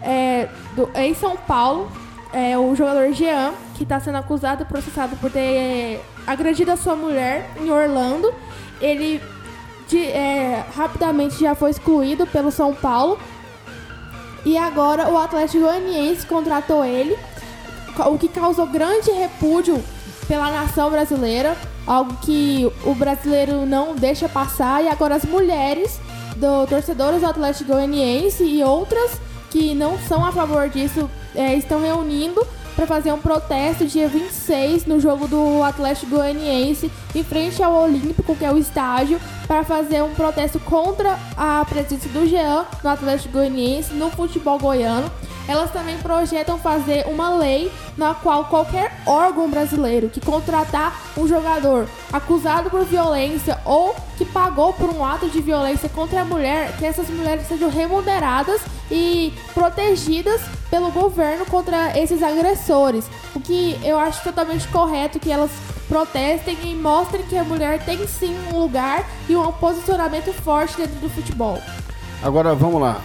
é, 0.00 0.48
do, 0.74 0.90
é 0.94 1.06
em 1.06 1.14
São 1.14 1.36
Paulo, 1.36 1.90
é, 2.32 2.56
o 2.58 2.74
jogador 2.74 3.12
Jean, 3.12 3.52
que 3.76 3.82
está 3.82 4.00
sendo 4.00 4.16
acusado 4.16 4.62
e 4.62 4.66
processado 4.66 5.16
por 5.16 5.30
ter 5.30 6.00
agredido 6.26 6.70
a 6.70 6.76
sua 6.76 6.96
mulher 6.96 7.50
em 7.60 7.70
Orlando. 7.70 8.32
Ele 8.80 9.20
de, 9.88 9.98
é, 9.98 10.64
rapidamente 10.74 11.38
já 11.38 11.54
foi 11.54 11.70
excluído 11.70 12.26
pelo 12.26 12.50
São 12.50 12.74
Paulo. 12.74 13.18
E 14.44 14.58
agora 14.58 15.08
o 15.08 15.16
Atlético 15.16 15.64
Goianiense 15.64 16.26
contratou 16.26 16.84
ele 16.84 17.16
o 18.06 18.18
que 18.18 18.28
causou 18.28 18.66
grande 18.66 19.10
repúdio 19.10 19.82
pela 20.26 20.50
nação 20.50 20.90
brasileira, 20.90 21.56
algo 21.86 22.16
que 22.22 22.70
o 22.84 22.94
brasileiro 22.94 23.66
não 23.66 23.94
deixa 23.94 24.28
passar, 24.28 24.82
e 24.82 24.88
agora 24.88 25.16
as 25.16 25.24
mulheres 25.24 26.00
do 26.42 26.66
torcedores 26.66 27.20
do 27.20 27.26
Atlético 27.26 27.72
Goianiense 27.72 28.42
e 28.42 28.64
outras 28.64 29.20
que 29.48 29.76
não 29.76 29.96
são 29.96 30.24
a 30.26 30.32
favor 30.32 30.68
disso 30.68 31.08
é, 31.36 31.54
estão 31.54 31.80
reunindo 31.80 32.44
para 32.74 32.84
fazer 32.84 33.12
um 33.12 33.18
protesto 33.18 33.86
dia 33.86 34.08
26 34.08 34.86
no 34.86 34.98
jogo 34.98 35.28
do 35.28 35.62
Atlético 35.62 36.16
Goianiense 36.16 36.90
em 37.14 37.22
frente 37.22 37.62
ao 37.62 37.72
Olímpico, 37.84 38.34
que 38.34 38.44
é 38.44 38.50
o 38.50 38.58
estádio, 38.58 39.20
para 39.46 39.62
fazer 39.62 40.02
um 40.02 40.14
protesto 40.14 40.58
contra 40.58 41.16
a 41.36 41.64
presença 41.68 42.08
do 42.08 42.26
Jean 42.26 42.64
no 42.82 42.90
Atlético 42.90 43.34
Goianiense 43.34 43.94
no 43.94 44.10
futebol 44.10 44.58
goiano. 44.58 45.08
Elas 45.48 45.70
também 45.70 45.98
projetam 45.98 46.58
fazer 46.58 47.06
uma 47.06 47.30
lei 47.30 47.70
na 47.96 48.14
qual 48.14 48.44
qualquer 48.44 48.92
órgão 49.06 49.50
brasileiro 49.50 50.08
que 50.08 50.20
contratar 50.20 51.00
um 51.16 51.26
jogador 51.26 51.86
acusado 52.12 52.70
por 52.70 52.84
violência 52.84 53.58
ou 53.64 53.94
que 54.16 54.24
pagou 54.24 54.72
por 54.72 54.90
um 54.90 55.04
ato 55.04 55.28
de 55.28 55.40
violência 55.40 55.88
contra 55.88 56.22
a 56.22 56.24
mulher, 56.24 56.76
que 56.76 56.86
essas 56.86 57.08
mulheres 57.08 57.46
sejam 57.46 57.68
remuneradas 57.68 58.60
e 58.90 59.32
protegidas 59.52 60.40
pelo 60.70 60.90
governo 60.90 61.44
contra 61.46 61.98
esses 61.98 62.22
agressores. 62.22 63.06
O 63.34 63.40
que 63.40 63.78
eu 63.82 63.98
acho 63.98 64.22
totalmente 64.22 64.68
correto 64.68 65.18
que 65.18 65.30
elas 65.30 65.50
protestem 65.88 66.56
e 66.64 66.74
mostrem 66.74 67.24
que 67.24 67.36
a 67.36 67.44
mulher 67.44 67.84
tem 67.84 68.06
sim 68.06 68.34
um 68.52 68.58
lugar 68.58 69.04
e 69.28 69.36
um 69.36 69.52
posicionamento 69.52 70.32
forte 70.32 70.76
dentro 70.76 70.98
do 71.00 71.10
futebol. 71.10 71.58
Agora 72.22 72.54
vamos 72.54 72.80
lá. 72.80 73.00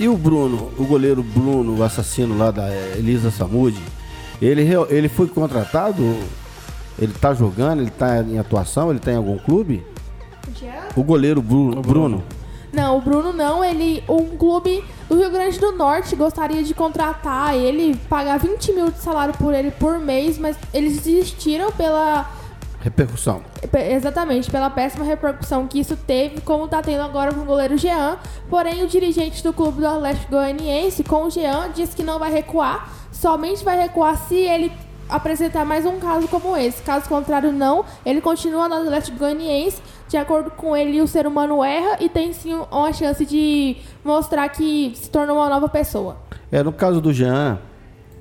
E 0.00 0.08
o 0.08 0.16
Bruno, 0.16 0.70
o 0.78 0.84
goleiro 0.84 1.22
Bruno, 1.22 1.76
o 1.76 1.82
assassino 1.82 2.38
lá 2.38 2.52
da 2.52 2.70
Elisa 2.96 3.30
Samudi, 3.30 3.82
ele, 4.40 4.62
ele 4.90 5.08
foi 5.08 5.26
contratado? 5.26 6.16
Ele 6.98 7.12
tá 7.12 7.34
jogando? 7.34 7.82
Ele 7.82 7.90
tá 7.90 8.22
em 8.22 8.38
atuação? 8.38 8.90
Ele 8.90 9.00
tá 9.00 9.12
em 9.12 9.16
algum 9.16 9.36
clube? 9.38 9.84
O 10.94 11.02
goleiro 11.02 11.42
Bruno. 11.42 11.82
Bruno. 11.82 12.22
Não, 12.72 12.98
o 12.98 13.00
Bruno 13.00 13.32
não. 13.32 13.64
Ele, 13.64 14.04
um 14.08 14.36
clube 14.36 14.84
do 15.08 15.16
Rio 15.16 15.30
Grande 15.30 15.58
do 15.58 15.72
Norte 15.72 16.14
gostaria 16.14 16.62
de 16.62 16.74
contratar 16.74 17.56
ele, 17.56 17.96
pagar 18.08 18.38
20 18.38 18.72
mil 18.72 18.90
de 18.90 18.98
salário 18.98 19.34
por 19.34 19.52
ele 19.52 19.70
por 19.72 19.98
mês, 19.98 20.38
mas 20.38 20.56
eles 20.72 20.98
desistiram 20.98 21.72
pela 21.72 22.30
Repercussão. 22.80 23.42
Exatamente, 23.90 24.50
pela 24.50 24.70
péssima 24.70 25.04
repercussão 25.04 25.66
que 25.66 25.80
isso 25.80 25.96
teve, 25.96 26.40
como 26.40 26.66
está 26.66 26.80
tendo 26.80 27.02
agora 27.02 27.34
com 27.34 27.40
o 27.40 27.44
goleiro 27.44 27.76
Jean. 27.76 28.18
Porém, 28.48 28.84
o 28.84 28.86
dirigente 28.86 29.42
do 29.42 29.52
clube 29.52 29.80
do 29.80 29.86
Atlético 29.86 30.30
Goianiense, 30.30 31.02
com 31.02 31.24
o 31.24 31.30
Jean, 31.30 31.70
disse 31.74 31.96
que 31.96 32.04
não 32.04 32.18
vai 32.18 32.32
recuar, 32.32 32.88
somente 33.10 33.64
vai 33.64 33.76
recuar 33.76 34.16
se 34.16 34.36
ele 34.36 34.72
apresentar 35.08 35.64
mais 35.64 35.86
um 35.86 35.98
caso 35.98 36.28
como 36.28 36.56
esse. 36.56 36.82
Caso 36.82 37.08
contrário, 37.08 37.50
não. 37.50 37.84
Ele 38.04 38.20
continua 38.20 38.68
no 38.68 38.76
Atlético 38.76 39.18
Goianiense. 39.18 39.82
De 40.08 40.16
acordo 40.16 40.50
com 40.50 40.76
ele, 40.76 41.00
o 41.02 41.06
ser 41.06 41.26
humano 41.26 41.62
erra 41.62 41.98
e 42.00 42.08
tem 42.08 42.32
sim 42.32 42.54
uma 42.70 42.92
chance 42.92 43.26
de 43.26 43.76
mostrar 44.04 44.48
que 44.48 44.92
se 44.94 45.10
tornou 45.10 45.36
uma 45.36 45.48
nova 45.48 45.68
pessoa. 45.68 46.16
É, 46.50 46.62
no 46.62 46.72
caso 46.72 47.00
do 47.00 47.12
Jean, 47.12 47.58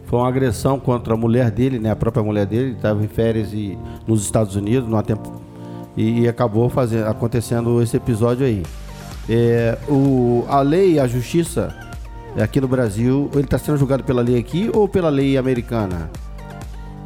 foi 0.08 0.20
uma 0.20 0.28
agressão 0.28 0.80
contra 0.80 1.14
a 1.14 1.18
mulher 1.18 1.52
dele, 1.52 1.80
né? 1.80 1.92
A 1.92 1.96
própria 1.96 2.24
mulher 2.24 2.46
dele 2.46 2.72
estava 2.72 3.04
em 3.04 3.08
férias 3.08 3.54
e, 3.54 3.78
nos 4.08 4.24
Estados 4.24 4.56
Unidos, 4.56 4.90
numa 4.90 5.04
tempo, 5.04 5.34
e, 5.96 6.22
e 6.22 6.28
acabou 6.28 6.70
fazendo, 6.70 7.08
acontecendo 7.08 7.82
esse 7.82 7.98
episódio 7.98 8.46
aí. 8.46 8.64
É, 9.30 9.78
o, 9.90 10.46
a 10.48 10.62
lei, 10.62 10.98
a 10.98 11.08
justiça 11.08 11.76
aqui 12.42 12.62
no 12.62 12.68
Brasil, 12.70 13.30
ele 13.34 13.44
está 13.44 13.58
sendo 13.58 13.78
julgado 13.78 14.04
pela 14.06 14.22
lei 14.22 14.40
aqui 14.40 14.72
ou 14.74 14.88
pela 14.88 15.10
lei 15.10 15.38
americana? 15.38 16.10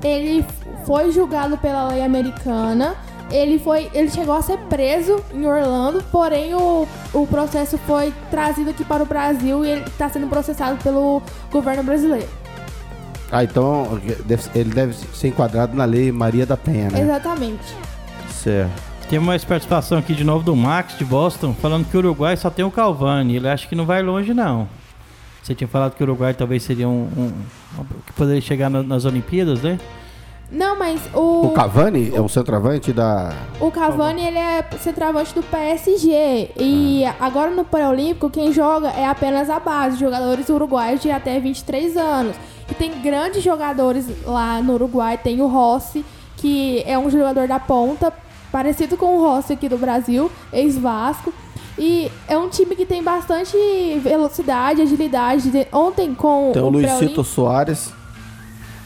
Ele 0.04 0.46
foi 0.86 1.12
julgado 1.12 1.58
pela 1.58 1.88
lei 1.88 2.04
americana. 2.04 2.96
Ele 3.32 3.58
foi, 3.58 3.90
ele 3.94 4.10
chegou 4.12 4.36
a 4.36 4.42
ser 4.42 4.58
preso 4.70 5.24
em 5.34 5.46
Orlando, 5.46 6.04
porém 6.12 6.54
o, 6.54 6.86
o 7.14 7.26
processo 7.26 7.78
foi 7.80 8.14
trazido 8.30 8.70
aqui 8.70 8.84
para 8.84 9.02
o 9.02 9.06
Brasil 9.06 9.66
e 9.66 9.70
ele 9.70 9.82
está 9.88 10.10
sendo 10.10 10.28
processado 10.28 10.78
pelo 10.84 11.22
governo 11.50 11.82
brasileiro. 11.82 12.28
Ah, 13.32 13.44
então 13.44 14.00
ele 14.54 14.74
deve 14.74 14.94
ser 14.94 15.30
enquadrado 15.30 15.76
na 15.76 15.86
lei 15.86 16.12
Maria 16.12 16.46
da 16.46 16.58
Penha, 16.58 16.90
né? 16.90 17.02
Exatamente. 17.02 17.76
Certo. 18.30 18.92
Tem 19.10 19.20
mais 19.20 19.44
participação 19.44 19.98
aqui 19.98 20.14
de 20.14 20.24
novo 20.24 20.44
do 20.44 20.56
Max 20.56 20.98
de 20.98 21.06
Boston, 21.06 21.54
falando 21.54 21.86
que 21.86 21.96
o 21.96 22.00
Uruguai 22.00 22.36
só 22.38 22.50
tem 22.50 22.64
o 22.64 22.72
Calvani. 22.72 23.36
Ele 23.36 23.48
acha 23.48 23.68
que 23.68 23.76
não 23.76 23.86
vai 23.86 24.02
longe, 24.02 24.34
não. 24.34 24.68
Você 25.42 25.56
tinha 25.56 25.68
falado 25.68 25.96
que 25.96 26.04
o 26.04 26.06
Uruguai 26.06 26.34
talvez 26.34 26.64
seria 26.64 26.88
um. 26.88 27.10
um 27.18 27.32
que 28.06 28.14
poderia 28.14 28.42
chegar 28.42 28.70
na, 28.70 28.84
nas 28.84 29.06
Olimpíadas, 29.06 29.62
né? 29.62 29.80
Não, 30.52 30.78
mas 30.78 31.02
o. 31.14 31.48
O 31.48 31.52
Cavani 31.54 32.14
é 32.14 32.22
um 32.22 32.28
centroavante 32.28 32.92
da. 32.92 33.34
O 33.60 33.72
Cavani, 33.72 34.24
ele 34.26 34.38
é 34.38 34.64
centroavante 34.80 35.34
do 35.34 35.42
PSG. 35.42 36.52
E 36.58 37.06
ah. 37.06 37.16
agora 37.22 37.50
no 37.52 37.64
Pré-Olímpico, 37.64 38.30
quem 38.30 38.52
joga 38.52 38.90
é 38.90 39.06
apenas 39.06 39.50
a 39.50 39.60
base, 39.60 39.98
jogadores 39.98 40.50
uruguaios 40.50 41.02
de 41.02 41.10
até 41.10 41.40
23 41.40 41.96
anos. 41.96 42.36
E 42.72 42.74
tem 42.74 43.02
grandes 43.02 43.44
jogadores 43.44 44.08
lá 44.26 44.62
no 44.62 44.74
Uruguai. 44.74 45.18
Tem 45.18 45.42
o 45.42 45.48
Rossi, 45.48 46.06
que 46.38 46.82
é 46.86 46.98
um 46.98 47.10
jogador 47.10 47.48
da 47.48 47.60
ponta, 47.60 48.14
parecido 48.52 48.96
com 48.96 49.18
o 49.18 49.22
Rossi 49.22 49.54
aqui 49.54 49.68
do 49.68 49.78
Brasil, 49.78 50.32
ex-Vasco. 50.54 51.34
E 51.78 52.10
é 52.28 52.38
um 52.38 52.48
time 52.48 52.76
que 52.76 52.86
tem 52.86 53.04
bastante 53.04 53.58
velocidade, 54.02 54.82
agilidade. 54.82 55.52
Ontem 55.72 56.16
com 56.16 56.52
tem 56.54 56.62
o, 56.62 56.66
o 56.66 56.70
Luizito 56.70 57.24
Soares 57.24 57.92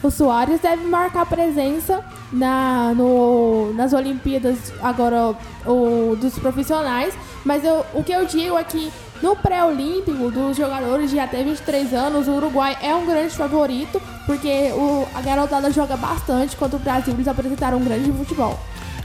o 0.02 0.10
Soares 0.10 0.60
deve 0.60 0.84
marcar 0.86 1.26
presença 1.26 2.04
na, 2.32 2.92
no, 2.94 3.72
nas 3.74 3.92
Olimpíadas 3.92 4.72
agora 4.80 5.34
o, 5.66 6.16
dos 6.16 6.38
profissionais. 6.38 7.14
Mas 7.44 7.64
eu, 7.64 7.84
o 7.94 8.02
que 8.02 8.12
eu 8.12 8.24
digo 8.24 8.56
é 8.56 8.64
que 8.64 8.92
no 9.22 9.34
pré-olímpico 9.34 10.30
dos 10.30 10.56
jogadores 10.56 11.10
de 11.10 11.18
até 11.18 11.42
23 11.42 11.92
anos, 11.92 12.28
o 12.28 12.32
Uruguai 12.32 12.76
é 12.82 12.94
um 12.94 13.06
grande 13.06 13.34
favorito, 13.34 14.00
porque 14.26 14.70
o, 14.72 15.06
a 15.14 15.20
garotada 15.22 15.70
joga 15.70 15.96
bastante 15.96 16.56
contra 16.56 16.76
o 16.76 16.80
Brasil. 16.80 17.14
Eles 17.14 17.28
apresentaram 17.28 17.78
um 17.78 17.84
grande 17.84 18.12
futebol. 18.12 18.58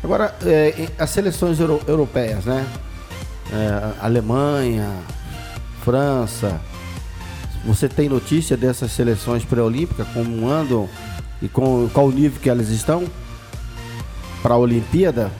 Agora, 0.03 0.35
é, 0.45 0.89
as 0.97 1.09
seleções 1.11 1.59
euro, 1.59 1.79
europeias, 1.87 2.45
né? 2.45 2.65
É, 3.53 4.03
Alemanha, 4.03 4.89
França, 5.83 6.59
você 7.65 7.87
tem 7.87 8.09
notícia 8.09 8.57
dessas 8.57 8.91
seleções 8.91 9.45
pré-olímpicas, 9.45 10.07
como 10.13 10.49
andam 10.49 10.89
e 11.41 11.47
com 11.47 11.87
qual 11.89 12.09
nível 12.09 12.39
que 12.41 12.49
elas 12.49 12.69
estão 12.69 13.05
para 14.41 14.55
a 14.55 14.57
Olimpíada? 14.57 15.31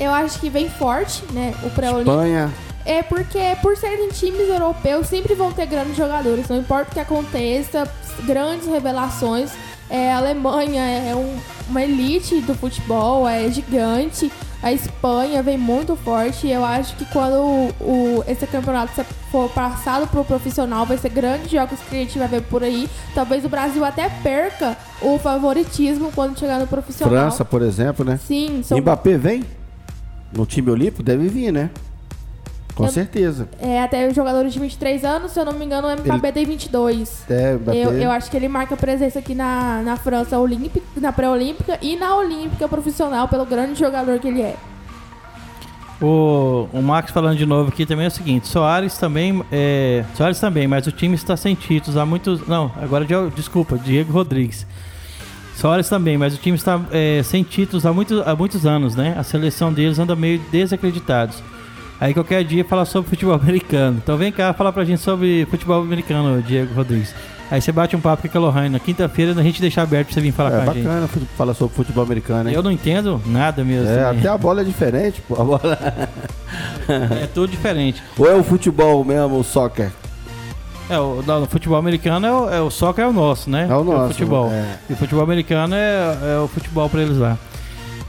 Eu 0.00 0.12
acho 0.12 0.40
que 0.40 0.50
vem 0.50 0.68
forte, 0.68 1.22
né? 1.32 1.54
O 1.62 1.70
pré-olímpico. 1.70 2.10
Espanha. 2.10 2.50
É 2.84 3.02
porque, 3.02 3.38
por 3.60 3.76
serem 3.76 4.08
times 4.08 4.48
europeus, 4.48 5.06
sempre 5.06 5.34
vão 5.34 5.52
ter 5.52 5.66
grandes 5.66 5.96
jogadores. 5.96 6.48
Não 6.48 6.58
importa 6.58 6.90
o 6.90 6.94
que 6.94 7.00
aconteça, 7.00 7.88
grandes 8.24 8.66
revelações. 8.66 9.52
É, 9.88 10.12
a 10.12 10.16
Alemanha 10.16 10.82
é 10.82 11.14
um, 11.14 11.36
uma 11.68 11.82
elite 11.82 12.40
do 12.40 12.54
futebol, 12.54 13.28
é 13.28 13.48
gigante. 13.50 14.32
A 14.62 14.72
Espanha 14.72 15.42
vem 15.42 15.58
muito 15.58 15.96
forte 15.96 16.46
e 16.46 16.52
eu 16.52 16.64
acho 16.64 16.94
que 16.96 17.04
quando 17.06 17.34
o, 17.34 17.74
o 17.80 18.24
esse 18.28 18.46
campeonato 18.46 18.92
for 19.30 19.50
passado 19.50 20.06
para 20.06 20.20
o 20.20 20.24
profissional, 20.24 20.86
vai 20.86 20.96
ser 20.96 21.08
grandes 21.08 21.50
jogos 21.50 21.80
que 21.80 21.96
a 21.96 21.98
gente 21.98 22.16
vai 22.16 22.28
ver 22.28 22.42
por 22.42 22.62
aí. 22.62 22.88
Talvez 23.12 23.44
o 23.44 23.48
Brasil 23.48 23.84
até 23.84 24.08
perca 24.08 24.76
o 25.00 25.18
favoritismo 25.18 26.12
quando 26.14 26.38
chegar 26.38 26.60
no 26.60 26.66
profissional. 26.68 27.12
França, 27.12 27.44
por 27.44 27.60
exemplo, 27.60 28.04
né? 28.04 28.20
Sim. 28.24 28.62
São... 28.62 28.78
Mbappé 28.78 29.18
vem? 29.18 29.44
No 30.32 30.46
time 30.46 30.70
olímpico? 30.70 31.02
Deve 31.02 31.28
vir, 31.28 31.52
né? 31.52 31.68
Com 32.74 32.84
eu, 32.84 32.90
certeza. 32.90 33.48
É, 33.60 33.82
até 33.82 34.08
os 34.08 34.14
jogadores 34.14 34.52
de 34.52 34.58
23 34.58 35.04
anos, 35.04 35.32
se 35.32 35.40
eu 35.40 35.44
não 35.44 35.52
me 35.52 35.64
engano, 35.64 35.88
o 35.88 35.92
Mbappé 35.92 36.28
ele... 36.28 36.32
tem 36.32 36.44
22. 36.46 37.24
É, 37.28 37.54
Mbappé... 37.54 37.78
eu, 37.78 37.92
eu 37.92 38.10
acho 38.10 38.30
que 38.30 38.36
ele 38.36 38.48
marca 38.48 38.76
presença 38.76 39.18
aqui 39.18 39.34
na, 39.34 39.82
na 39.82 39.96
França 39.96 40.38
olímpica, 40.38 40.80
na 40.96 41.12
pré-olímpica 41.12 41.78
e 41.82 41.96
na 41.96 42.16
olímpica 42.16 42.68
profissional 42.68 43.28
pelo 43.28 43.44
grande 43.44 43.78
jogador 43.78 44.18
que 44.18 44.28
ele 44.28 44.42
é. 44.42 44.56
O, 46.00 46.68
o 46.72 46.82
Max 46.82 47.12
falando 47.12 47.38
de 47.38 47.46
novo 47.46 47.68
aqui 47.68 47.86
também 47.86 48.06
é 48.06 48.08
o 48.08 48.10
seguinte, 48.10 48.48
Soares 48.48 48.98
também, 48.98 49.40
é, 49.52 50.04
Soares 50.16 50.40
também, 50.40 50.66
mas 50.66 50.84
o 50.88 50.90
time 50.90 51.14
está 51.14 51.36
sem 51.36 51.54
títulos 51.54 51.96
há 51.96 52.04
muitos, 52.04 52.44
não, 52.48 52.72
agora 52.82 53.06
desculpa, 53.36 53.78
Diego 53.78 54.12
Rodrigues. 54.12 54.66
Soares 55.54 55.88
também, 55.88 56.18
mas 56.18 56.34
o 56.34 56.38
time 56.38 56.56
está 56.56 56.80
é, 56.90 57.22
sem 57.22 57.44
títulos 57.44 57.86
há, 57.86 57.92
muito, 57.92 58.20
há 58.26 58.34
muitos 58.34 58.66
anos, 58.66 58.96
né? 58.96 59.14
A 59.16 59.22
seleção 59.22 59.72
deles 59.72 59.96
anda 59.98 60.16
meio 60.16 60.40
desacreditados. 60.50 61.40
Aí 62.02 62.12
qualquer 62.12 62.42
dia 62.42 62.64
falar 62.64 62.84
sobre 62.84 63.08
futebol 63.08 63.34
americano. 63.40 64.00
Então 64.02 64.16
vem 64.16 64.32
cá 64.32 64.52
falar 64.52 64.72
pra 64.72 64.84
gente 64.84 65.00
sobre 65.00 65.46
futebol 65.48 65.80
americano, 65.80 66.42
Diego 66.42 66.74
Rodrigues. 66.74 67.14
Aí 67.48 67.60
você 67.60 67.70
bate 67.70 67.94
um 67.94 68.00
papo 68.00 68.28
com 68.28 68.38
a 68.38 68.40
Lohane. 68.40 68.70
Na 68.70 68.80
quinta-feira 68.80 69.30
a 69.38 69.42
gente 69.42 69.60
deixa 69.60 69.82
aberto 69.82 70.06
pra 70.06 70.14
você 70.14 70.20
vir 70.20 70.32
falar 70.32 70.48
é, 70.48 70.64
com 70.64 70.70
a 70.70 70.74
gente. 70.74 70.84
É 70.84 70.88
bacana 70.88 71.08
falar 71.36 71.54
sobre 71.54 71.76
futebol 71.76 72.02
americano, 72.02 72.48
hein? 72.48 72.56
Eu 72.56 72.62
não 72.62 72.72
entendo 72.72 73.22
nada 73.24 73.62
mesmo. 73.62 73.88
É, 73.88 74.04
até 74.04 74.26
a 74.26 74.36
bola 74.36 74.62
é 74.62 74.64
diferente, 74.64 75.22
pô. 75.28 75.40
A 75.40 75.44
bola... 75.44 75.78
é 77.22 77.26
tudo 77.32 77.50
diferente. 77.52 78.02
Ou 78.18 78.28
é 78.28 78.34
o 78.34 78.42
futebol 78.42 79.04
mesmo, 79.04 79.38
o 79.38 79.44
soccer? 79.44 79.92
É, 80.90 80.98
o, 80.98 81.22
no 81.22 81.46
futebol 81.46 81.78
americano 81.78 82.26
é 82.26 82.32
o, 82.32 82.50
é 82.50 82.60
o 82.60 82.70
soccer 82.70 83.04
é 83.04 83.06
o 83.08 83.12
nosso, 83.12 83.48
né? 83.48 83.68
É 83.70 83.76
o 83.76 83.84
nosso, 83.84 84.08
futebol. 84.08 84.50
é. 84.50 84.76
E 84.90 84.92
o 84.94 84.96
futebol 84.96 85.22
americano 85.22 85.76
é, 85.76 86.18
é 86.34 86.38
o 86.38 86.48
futebol 86.48 86.88
pra 86.90 87.00
eles 87.00 87.16
lá. 87.16 87.38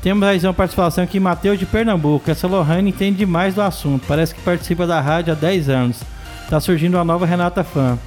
Temos 0.04 0.28
aí 0.28 0.38
uma 0.43 0.54
participação 0.54 1.01
aqui, 1.01 1.18
Matheus 1.18 1.58
de 1.58 1.66
Pernambuco. 1.66 2.30
Essa 2.30 2.45
Lohane 2.45 2.89
entende 2.89 3.20
demais 3.20 3.56
do 3.56 3.62
assunto. 3.62 4.06
Parece 4.06 4.36
que 4.36 4.41
participa 4.41 4.86
da 4.86 4.99
rádio 4.99 5.32
há 5.32 5.36
10 5.36 5.70
anos. 5.70 6.01
Tá 6.49 6.60
surgindo 6.60 6.95
uma 6.95 7.06
nova 7.06 7.26
Renata 7.26 7.64
Fã. 7.64 7.97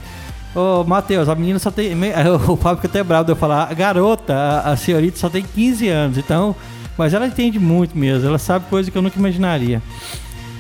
Ô, 0.55 0.85
Matheus, 0.85 1.27
a 1.27 1.35
menina 1.35 1.59
só 1.59 1.71
tem. 1.71 1.97
O 2.49 2.57
Fábio 2.57 2.77
fica 2.83 2.89
até 2.89 3.03
bravo 3.03 3.25
de 3.25 3.33
eu 3.33 3.37
falar. 3.37 3.71
A 3.71 3.73
garota, 3.73 4.61
a, 4.63 4.77
senhorita, 4.77 5.17
só 5.17 5.31
tem 5.31 5.43
15 5.43 5.89
anos. 5.89 6.19
Então. 6.19 6.55
Mas 6.99 7.15
ela 7.15 7.27
entende 7.27 7.59
muito 7.59 7.97
mesmo. 7.97 8.29
Ela 8.29 8.39
sabe 8.39 8.67
coisa 8.69 8.91
que 8.91 8.97
eu 8.97 9.03
nunca 9.03 9.19
imaginaria. 9.19 9.83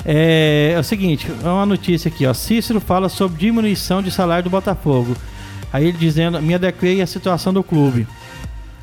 É, 0.06 0.72
é 0.74 0.78
o 0.78 0.84
seguinte, 0.84 1.30
é 1.44 1.48
uma 1.48 1.66
notícia 1.66 2.08
aqui, 2.08 2.26
ó. 2.26 2.32
Cícero 2.32 2.80
fala 2.80 3.08
sobre 3.10 3.38
diminuição 3.38 4.00
de 4.00 4.10
salário 4.10 4.44
do 4.44 4.50
Botafogo. 4.50 5.14
Aí 5.72 5.88
ele 5.88 5.98
dizendo, 5.98 6.40
me 6.40 6.54
adequei 6.54 7.02
à 7.02 7.06
situação 7.06 7.52
do 7.52 7.62
clube. 7.62 8.06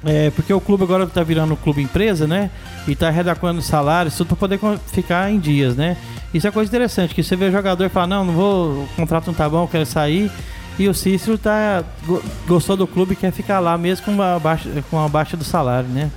É, 0.06 0.30
porque 0.32 0.54
o 0.54 0.60
clube 0.60 0.84
agora 0.84 1.08
tá 1.08 1.24
virando 1.24 1.54
um 1.54 1.56
clube 1.56 1.82
empresa, 1.82 2.28
né? 2.28 2.50
E 2.88 2.96
tá 2.96 3.10
redaquando 3.10 3.62
salários, 3.62 4.18
tudo 4.18 4.28
pra 4.36 4.36
poder 4.36 4.60
ficar 4.88 5.32
em 5.32 5.40
dias, 5.40 5.76
né? 5.78 5.96
Isso 6.34 6.46
é 6.48 6.52
coisa 6.52 6.70
interessante, 6.70 7.16
que 7.16 7.24
você 7.24 7.36
vê 7.36 7.50
jogador 7.52 7.86
e 7.86 7.90
fala, 7.90 8.08
não, 8.08 8.26
não 8.26 8.34
vou, 8.34 8.70
o 8.84 8.88
contrato 8.98 9.28
não 9.28 9.34
tá 9.34 9.48
bom, 9.48 9.66
quero 9.68 9.86
sair. 9.86 10.30
E 10.78 10.90
o 10.90 10.94
Cícero 10.94 11.38
tá, 11.38 11.84
go- 12.06 12.22
gostou 12.48 12.76
do 12.76 12.86
clube 12.88 13.16
quer 13.16 13.32
ficar 13.32 13.60
lá 13.60 13.78
mesmo 13.78 14.06
com 14.06 14.12
uma 14.12 14.40
baixa, 14.40 14.70
com 14.90 14.98
uma 14.98 15.08
baixa 15.08 15.38
do 15.38 15.44
salário, 15.44 15.88
né? 15.88 16.12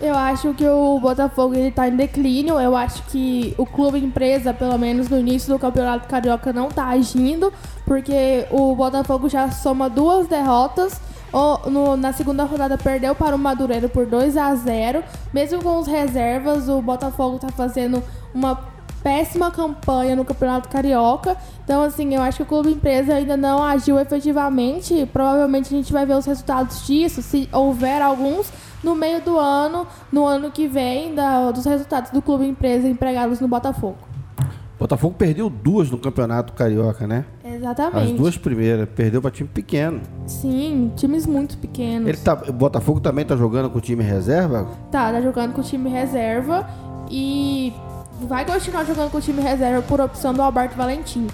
Eu 0.00 0.16
acho 0.16 0.52
que 0.54 0.66
o 0.66 0.98
Botafogo 0.98 1.54
ele 1.54 1.70
tá 1.70 1.86
em 1.86 1.94
declínio. 1.94 2.58
Eu 2.58 2.74
acho 2.74 3.04
que 3.04 3.54
o 3.56 3.64
clube 3.64 3.98
empresa, 3.98 4.52
pelo 4.52 4.76
menos 4.76 5.08
no 5.08 5.16
início 5.16 5.52
do 5.52 5.60
Campeonato 5.60 6.08
Carioca, 6.08 6.52
não 6.52 6.68
tá 6.68 6.86
agindo, 6.86 7.52
porque 7.84 8.46
o 8.50 8.74
Botafogo 8.74 9.28
já 9.28 9.48
soma 9.52 9.88
duas 9.88 10.26
derrotas. 10.26 11.00
O- 11.32 11.70
no- 11.70 11.96
na 11.96 12.12
segunda 12.12 12.44
rodada 12.44 12.76
perdeu 12.76 13.14
para 13.14 13.34
o 13.34 13.38
Madureira 13.38 13.88
por 13.88 14.04
2 14.06 14.36
a 14.36 14.54
0 14.54 15.02
Mesmo 15.32 15.62
com 15.62 15.78
os 15.78 15.86
reservas, 15.86 16.68
o 16.68 16.82
Botafogo 16.82 17.38
tá 17.38 17.48
fazendo 17.48 18.02
uma 18.34 18.58
péssima 19.02 19.50
campanha 19.50 20.14
no 20.14 20.24
Campeonato 20.24 20.68
Carioca. 20.68 21.36
Então, 21.64 21.82
assim, 21.82 22.14
eu 22.14 22.22
acho 22.22 22.36
que 22.38 22.42
o 22.42 22.46
clube 22.46 22.70
empresa 22.70 23.14
ainda 23.14 23.36
não 23.36 23.62
agiu 23.62 23.98
efetivamente. 23.98 25.08
Provavelmente 25.12 25.66
a 25.74 25.76
gente 25.76 25.92
vai 25.92 26.04
ver 26.06 26.14
os 26.16 26.26
resultados 26.26 26.86
disso, 26.86 27.20
se 27.22 27.48
houver 27.52 28.00
alguns, 28.02 28.52
no 28.84 28.94
meio 28.94 29.20
do 29.20 29.38
ano, 29.38 29.86
no 30.12 30.24
ano 30.26 30.50
que 30.50 30.68
vem, 30.68 31.14
da- 31.14 31.50
dos 31.50 31.64
resultados 31.64 32.10
do 32.12 32.20
clube 32.22 32.46
empresa 32.46 32.86
empregados 32.86 33.40
no 33.40 33.48
Botafogo. 33.48 33.96
Botafogo 34.82 35.14
perdeu 35.16 35.48
duas 35.48 35.88
no 35.90 35.96
Campeonato 35.96 36.52
Carioca, 36.54 37.06
né? 37.06 37.24
As 37.44 37.52
Exatamente. 37.52 38.14
duas 38.14 38.36
primeiras. 38.36 38.88
Perdeu 38.88 39.22
pra 39.22 39.30
time 39.30 39.48
pequeno. 39.48 40.00
Sim, 40.26 40.90
times 40.96 41.24
muito 41.24 41.56
pequenos. 41.58 42.08
Ele 42.08 42.18
tá, 42.18 42.42
o 42.48 42.52
Botafogo 42.52 42.98
também 42.98 43.24
tá 43.24 43.36
jogando 43.36 43.70
com 43.70 43.78
o 43.78 43.80
time 43.80 44.02
reserva? 44.02 44.66
Tá, 44.90 45.12
tá 45.12 45.20
jogando 45.20 45.52
com 45.52 45.60
o 45.60 45.64
time 45.64 45.88
reserva 45.88 46.68
e 47.08 47.72
vai 48.22 48.44
continuar 48.44 48.84
jogando 48.84 49.10
com 49.12 49.18
o 49.18 49.20
time 49.20 49.40
reserva 49.40 49.82
por 49.82 50.00
opção 50.00 50.34
do 50.34 50.42
Alberto 50.42 50.76
Valentim. 50.76 51.28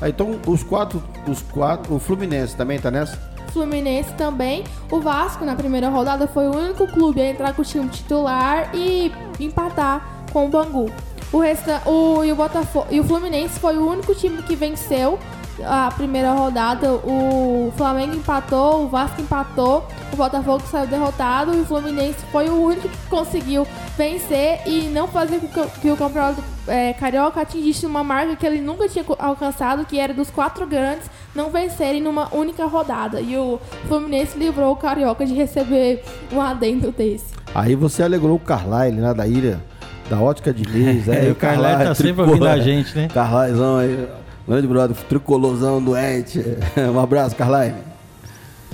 Ah, 0.00 0.08
então 0.08 0.40
os 0.46 0.62
quatro, 0.62 1.02
os 1.28 1.42
quatro, 1.42 1.94
o 1.94 1.98
Fluminense 1.98 2.56
também 2.56 2.78
tá 2.78 2.90
nessa? 2.90 3.18
Fluminense 3.48 4.14
também. 4.14 4.64
O 4.90 4.98
Vasco, 4.98 5.44
na 5.44 5.54
primeira 5.54 5.90
rodada, 5.90 6.26
foi 6.26 6.48
o 6.48 6.56
único 6.56 6.86
clube 6.86 7.20
a 7.20 7.30
entrar 7.30 7.54
com 7.54 7.60
o 7.60 7.64
time 7.64 7.88
titular 7.88 8.70
e 8.74 9.12
empatar 9.38 10.24
com 10.32 10.46
o 10.46 10.48
Bangu. 10.48 10.90
O 11.32 11.38
resta, 11.38 11.82
o, 11.86 12.24
e, 12.24 12.32
o 12.32 12.36
Botafogo, 12.36 12.86
e 12.90 13.00
o 13.00 13.04
Fluminense 13.04 13.58
foi 13.58 13.76
o 13.76 13.88
único 13.88 14.14
time 14.14 14.42
que 14.42 14.54
venceu 14.54 15.18
a 15.64 15.90
primeira 15.90 16.32
rodada. 16.32 16.92
O 16.92 17.72
Flamengo 17.76 18.14
empatou, 18.14 18.84
o 18.84 18.88
Vasco 18.88 19.20
empatou, 19.20 19.86
o 20.12 20.16
Botafogo 20.16 20.62
saiu 20.70 20.86
derrotado 20.86 21.54
e 21.54 21.60
o 21.60 21.64
Fluminense 21.64 22.18
foi 22.30 22.48
o 22.48 22.62
único 22.62 22.88
que 22.88 23.06
conseguiu 23.08 23.66
vencer 23.96 24.60
e 24.66 24.82
não 24.92 25.08
fazer 25.08 25.40
com 25.40 25.48
que, 25.68 25.90
o 25.90 25.96
campeonato 25.96 26.42
é, 26.66 26.92
carioca 26.92 27.40
atingisse 27.40 27.86
uma 27.86 28.04
marca 28.04 28.36
que 28.36 28.46
ele 28.46 28.60
nunca 28.60 28.88
tinha 28.88 29.04
alcançado, 29.18 29.84
que 29.84 29.98
era 29.98 30.12
dos 30.12 30.30
quatro 30.30 30.66
grandes 30.66 31.10
não 31.34 31.50
vencerem 31.50 32.00
numa 32.00 32.34
única 32.34 32.64
rodada. 32.66 33.20
E 33.20 33.36
o 33.36 33.58
Fluminense 33.88 34.38
livrou 34.38 34.72
o 34.72 34.76
carioca 34.76 35.24
de 35.24 35.34
receber 35.34 36.04
um 36.32 36.40
adendo 36.40 36.90
desse. 36.90 37.34
Aí 37.54 37.74
você 37.74 38.02
alegrou 38.02 38.36
o 38.36 38.40
Carlyle 38.40 39.00
lá 39.00 39.12
da 39.12 39.26
ilha, 39.26 39.62
da 40.08 40.18
ótica 40.20 40.52
de 40.52 40.64
Lis. 40.64 41.06
É, 41.08 41.30
o 41.30 41.34
Carlyle 41.34 41.84
tá 41.84 41.94
sempre 41.94 42.22
ouvindo 42.22 42.46
a 42.46 42.58
gente, 42.58 42.96
né? 42.96 43.08
Carlylezão 43.12 43.78
aí, 43.78 44.06
grande 44.46 44.66
brother, 44.66 44.96
tricolorzão 45.08 45.82
doente. 45.82 46.40
Um 46.94 46.98
abraço, 47.00 47.34
Carlyle. 47.36 47.74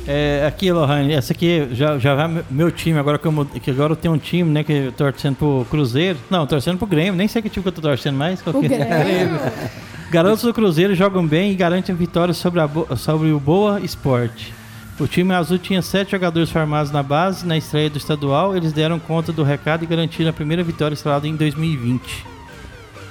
É, 0.07 0.45
aqui, 0.49 0.73
Lohane, 0.73 1.13
essa 1.13 1.33
aqui 1.33 1.69
já, 1.73 1.97
já 1.97 2.15
vai 2.17 2.43
meu- 2.51 2.73
time, 2.73 2.99
agora 2.99 3.19
que, 3.19 3.27
eu, 3.27 3.45
que 3.63 3.71
agora 3.71 3.93
eu 3.93 3.97
tenho 3.97 4.15
um 4.15 4.19
time, 4.19 4.51
né, 4.51 4.65
que 4.65 4.73
eu 4.73 4.93
tô 4.93 5.05
torcendo 5.05 5.37
pro 5.37 5.67
Cruzeiro. 5.71 6.19
Não, 6.29 6.45
torcendo 6.47 6.77
pro 6.79 6.87
Grêmio, 6.89 7.15
nem 7.15 7.29
sei 7.29 7.41
que 7.41 7.49
time 7.49 7.63
que 7.63 7.69
eu 7.69 7.73
tô 7.73 7.81
torcendo 7.81 8.17
mais. 8.17 8.43
qual 8.43 8.57
O 8.57 8.61
que- 8.61 8.69
Grêmio. 8.69 9.39
Garotos 10.11 10.43
do 10.43 10.53
Cruzeiro 10.53 10.95
jogam 10.95 11.25
bem 11.27 11.53
e 11.53 11.55
garantem 11.55 11.95
vitórias 11.95 12.37
sobre, 12.37 12.61
a 12.61 12.69
sobre 12.97 13.31
o 13.31 13.39
Boa 13.41 13.81
Esporte. 13.81 14.53
O 15.01 15.07
time 15.07 15.35
azul 15.35 15.59
tinha 15.59 15.83
sete 15.83 16.13
jogadores 16.13 16.51
formados 16.51 16.93
na 16.93 17.03
base. 17.03 17.47
Na 17.47 17.57
estreia 17.57 17.91
do 17.91 17.99
estadual, 17.99 18.57
eles 18.57 18.73
deram 18.73 18.99
conta 18.99 19.33
do 19.33 19.43
recado 19.43 19.83
e 19.83 19.87
garantiram 19.87 20.31
a 20.31 20.33
primeira 20.33 20.63
vitória 20.63 20.95
instalada 20.95 21.27
em 21.27 21.35
2020. 21.35 22.27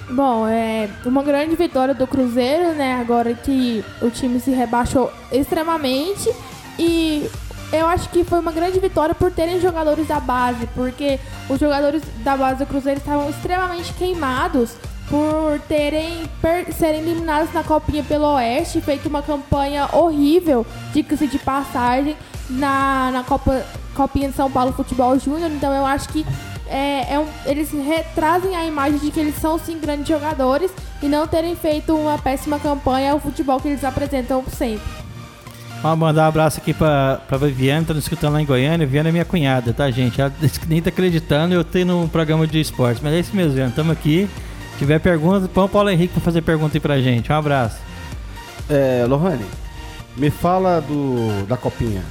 Bom, 0.10 0.48
é 0.48 0.90
uma 1.06 1.24
grande 1.24 1.56
vitória 1.56 1.94
do 1.94 2.06
Cruzeiro, 2.06 2.74
né? 2.74 3.00
Agora 3.00 3.34
que 3.34 3.84
o 4.02 4.10
time 4.10 4.40
se 4.40 4.52
rebaixou 4.52 5.12
extremamente. 5.32 6.30
E 6.78 7.30
eu 7.72 7.88
acho 7.88 8.10
que 8.10 8.24
foi 8.24 8.40
uma 8.40 8.52
grande 8.52 8.80
vitória 8.80 9.16
por 9.16 9.32
terem 9.32 9.60
jogadores 9.60 10.08
da 10.08 10.20
base, 10.20 10.68
porque 10.76 11.20
os 11.50 11.60
jogadores 11.60 12.04
da 12.24 12.36
base 12.36 12.60
do 12.60 12.66
Cruzeiro 12.66 13.00
estavam 13.00 13.30
extremamente 13.30 13.94
queimados 13.94 14.76
por 15.12 15.60
terem 15.68 16.24
serem 16.78 17.02
eliminados 17.02 17.54
na 17.54 17.62
Copinha 17.64 18.02
pelo 18.02 18.26
Oeste, 18.36 18.80
feito 18.80 19.10
uma 19.10 19.22
campanha 19.22 19.90
horrível, 19.92 20.66
diga-se 20.94 21.28
de 21.28 21.38
passagem, 21.38 22.16
na, 22.50 23.12
na 23.12 23.24
Copa, 23.24 23.62
Copinha 23.94 24.30
de 24.30 24.36
São 24.36 24.50
Paulo 24.50 24.72
Futebol 24.72 25.20
Júnior. 25.20 25.52
Então 25.52 25.74
eu 25.74 25.86
acho 25.86 26.08
que 26.10 26.26
é, 26.68 27.14
é 27.16 27.20
um- 27.20 27.28
eles 27.46 27.70
retrazem 27.72 28.56
a 28.56 28.66
imagem 28.66 29.00
de 29.00 29.12
que 29.12 29.20
eles 29.20 29.36
são 29.36 29.60
sim 29.60 29.78
grandes 29.78 30.08
jogadores 30.08 30.72
e 31.04 31.08
não 31.08 31.28
terem 31.28 31.58
feito 31.58 31.94
uma 31.94 32.18
péssima 32.18 32.58
campanha 32.58 33.12
ao 33.12 33.20
futebol 33.20 33.60
que 33.60 33.68
eles 33.68 33.84
apresentam 33.84 34.42
sempre. 34.58 34.82
Vamos 35.82 36.00
mandar 36.00 36.26
um 36.26 36.28
abraço 36.30 36.60
aqui 36.60 36.74
pra, 36.74 37.20
pra 37.28 37.38
Viviane, 37.38 37.86
tá 37.86 37.94
nos 37.94 38.04
escutando 38.04 38.34
lá 38.34 38.42
em 38.42 38.46
Goiânia. 38.46 38.86
Viviane 38.86 39.10
é 39.10 39.12
minha 39.12 39.26
cunhada, 39.26 39.74
tá, 39.74 39.90
gente? 39.92 40.22
Ela 40.22 40.32
nem 40.70 40.82
tá 40.82 40.90
acreditando, 40.90 41.54
eu 41.54 41.64
tenho 41.66 41.98
um 42.02 42.08
programa 42.08 42.48
de 42.48 42.62
esportes. 42.62 43.02
Mas 43.04 43.14
é 43.14 43.20
isso 43.20 43.36
mesmo, 43.36 43.52
Viviane, 43.52 43.74
tamo 43.74 43.92
aqui. 43.92 44.30
Se 44.82 44.86
tiver 44.86 44.98
pergunta, 44.98 45.48
põe 45.48 45.66
o 45.66 45.70
Paulo 45.70 45.92
Henrique 45.92 46.16
pra 46.16 46.24
fazer 46.24 46.42
pergunta 46.42 46.76
aí 46.76 46.82
pra 46.82 47.00
gente. 47.00 47.32
Um 47.32 47.36
abraço. 47.36 47.78
É, 48.68 49.06
Lohane, 49.08 49.46
me 50.18 50.32
fala 50.32 50.82
do 50.82 51.46
da 51.46 51.56
copinha. 51.56 52.04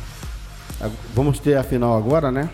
Vamos 1.12 1.40
ter 1.40 1.56
a 1.56 1.64
final 1.64 1.98
agora, 1.98 2.30
né? 2.30 2.48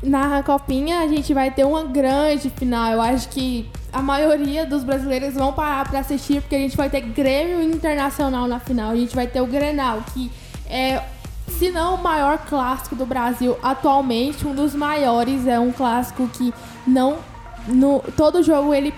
Na 0.00 0.44
Copinha 0.44 1.00
a 1.00 1.08
gente 1.08 1.34
vai 1.34 1.50
ter 1.50 1.64
uma 1.64 1.82
grande 1.82 2.50
final. 2.50 2.92
Eu 2.92 3.02
acho 3.02 3.30
que 3.30 3.68
a 3.92 4.00
maioria 4.00 4.64
dos 4.64 4.84
brasileiros 4.84 5.34
vão 5.34 5.52
parar 5.52 5.88
pra 5.88 5.98
assistir 5.98 6.40
porque 6.40 6.54
a 6.54 6.60
gente 6.60 6.76
vai 6.76 6.88
ter 6.88 7.00
Grêmio 7.00 7.60
Internacional 7.62 8.46
na 8.46 8.60
final. 8.60 8.92
A 8.92 8.96
gente 8.96 9.12
vai 9.12 9.26
ter 9.26 9.40
o 9.40 9.46
Grenal, 9.48 10.04
que 10.14 10.30
é, 10.70 11.02
se 11.48 11.68
não 11.72 11.96
o 11.96 11.98
maior 12.00 12.38
clássico 12.48 12.94
do 12.94 13.04
Brasil 13.04 13.58
atualmente, 13.60 14.46
um 14.46 14.54
dos 14.54 14.72
maiores. 14.72 15.48
É 15.48 15.58
um 15.58 15.72
clássico 15.72 16.28
que 16.28 16.54
não. 16.86 17.16
No, 17.66 18.02
todo 18.16 18.40
jogo 18.42 18.74
ele 18.74 18.92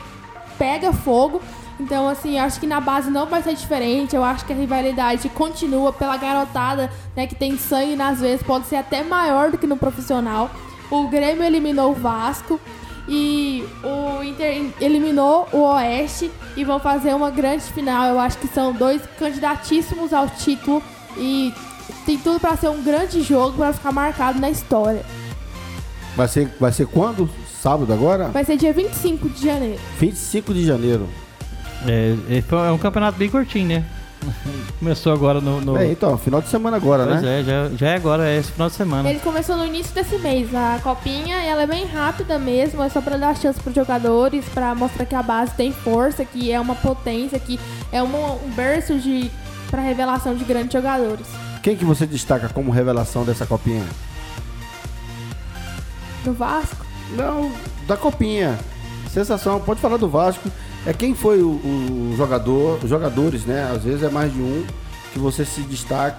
pega 0.59 0.93
fogo. 0.93 1.41
Então, 1.79 2.09
assim, 2.09 2.39
eu 2.39 2.45
acho 2.45 2.61
que 2.61 2.67
na 2.67 2.81
base 2.81 3.11
não 3.11 3.27
vai 3.27 3.43
ser 3.43 3.55
diferente. 3.55 4.15
Eu 4.15 4.23
acho 4.23 4.45
que 4.45 4.53
a 4.53 4.57
rivalidade 4.57 5.29
continua 5.29 5.93
pela 5.93 6.17
garotada, 6.17 6.91
né, 7.17 7.27
que 7.27 7.35
tem 7.35 7.59
sangue 7.59 7.97
nas 7.97 8.21
vezes, 8.21 8.45
pode 8.45 8.67
ser 8.67 8.77
até 8.77 9.03
maior 9.03 9.51
do 9.51 9.59
que 9.59 9.67
no 9.67 9.77
profissional. 9.77 10.51
O 10.91 11.09
Grêmio 11.09 11.43
eliminou 11.43 11.91
o 11.91 11.95
Vasco 11.95 12.61
e 13.09 13.65
o 13.83 14.23
Inter 14.23 14.73
eliminou 14.81 15.49
o 15.53 15.59
Oeste 15.75 16.31
e 16.57 16.65
vão 16.65 16.79
fazer 16.79 17.15
uma 17.15 17.31
grande 17.31 17.65
final. 17.65 18.07
Eu 18.07 18.21
acho 18.21 18.39
que 18.39 18.49
são 18.49 18.73
dois 18.73 19.03
candidatíssimos 19.19 20.13
ao 20.13 20.29
título 20.29 20.83
e 21.17 21.53
tem 22.07 22.19
tudo 22.19 22.41
para 22.41 22.57
ser 22.57 22.69
um 22.69 22.83
grande 22.83 23.23
jogo 23.23 23.57
para 23.57 23.73
ficar 23.73 23.93
marcado 23.93 24.39
na 24.39 24.51
história. 24.51 25.05
Vai 26.17 26.29
ser, 26.29 26.55
vai 26.61 26.73
ser 26.73 26.87
quando? 26.87 27.29
Sábado 27.65 27.91
agora? 27.95 28.29
Vai 28.29 28.45
ser 28.45 28.59
dia 28.59 28.75
25 28.75 29.27
de 29.31 29.43
janeiro. 29.47 29.81
25 29.99 30.53
de 30.53 30.67
janeiro. 30.67 31.09
É, 31.87 32.15
é 32.29 32.45
é 32.69 32.71
um 32.71 32.77
campeonato 32.77 33.17
bem 33.17 33.31
curtinho, 33.31 33.67
né? 33.69 33.85
Começou 34.79 35.15
agora 35.15 35.41
no. 35.41 35.63
no- 35.63 35.79
É, 35.79 35.91
então, 35.91 36.19
final 36.19 36.43
de 36.43 36.49
semana 36.51 36.77
agora, 36.77 37.07
Pois 37.07 37.23
né? 37.23 37.41
é, 37.41 37.43
já, 37.43 37.71
já 37.75 37.89
é 37.89 37.97
agora, 37.97 38.29
é 38.29 38.37
esse 38.39 38.53
final 38.53 38.69
de 38.69 38.75
semana. 38.75 39.09
Ele 39.09 39.19
começou 39.21 39.57
no 39.57 39.65
início 39.65 39.95
desse 39.95 40.19
mês, 40.19 40.55
a 40.55 40.79
copinha, 40.83 41.43
e 41.43 41.47
ela 41.47 41.63
é 41.63 41.67
bem 41.67 41.87
rápida 41.87 42.39
mesmo, 42.39 42.83
é 42.83 42.89
só 42.91 43.01
pra 43.01 43.17
dar 43.17 43.35
chance 43.35 43.59
pros 43.59 43.75
jogadores, 43.75 44.45
pra 44.53 44.75
mostrar 44.75 45.07
que 45.07 45.15
a 45.15 45.23
base 45.23 45.53
tem 45.55 45.73
força, 45.73 46.23
que 46.23 46.53
é 46.53 46.61
uma 46.61 46.75
potência, 46.75 47.39
que 47.39 47.59
é 47.91 48.03
uma- 48.03 48.35
um 48.45 48.51
berço 48.55 48.99
de 48.99 49.31
para 49.71 49.81
revelação 49.81 50.35
de 50.35 50.45
grandes 50.45 50.75
jogadores. 50.75 51.27
Quem 51.63 51.75
que 51.79 51.85
você 51.87 52.07
destaca 52.07 52.51
como 52.51 52.71
revelação 52.71 53.25
dessa 53.25 53.47
copinha? 53.47 53.85
Do 56.23 56.35
Vasco? 56.35 56.84
Não, 57.11 57.51
da 57.87 57.97
copinha. 57.97 58.59
Sensação, 59.13 59.61
pode 59.61 59.81
falar 59.81 59.97
do 59.97 60.09
Vasco. 60.09 60.51
É 60.87 60.93
quem 60.93 61.15
foi 61.15 61.41
o, 61.43 61.51
o 61.51 62.15
jogador, 62.17 62.79
os 62.83 62.91
jogadores, 62.91 63.45
né? 63.45 63.71
Às 63.75 63.85
vezes 63.85 64.03
é 64.03 64.11
mais 64.11 64.33
de 64.33 64.41
um 64.41 64.65
que 65.13 65.19
você 65.19 65.45
se 65.45 65.61
destaca. 65.63 66.19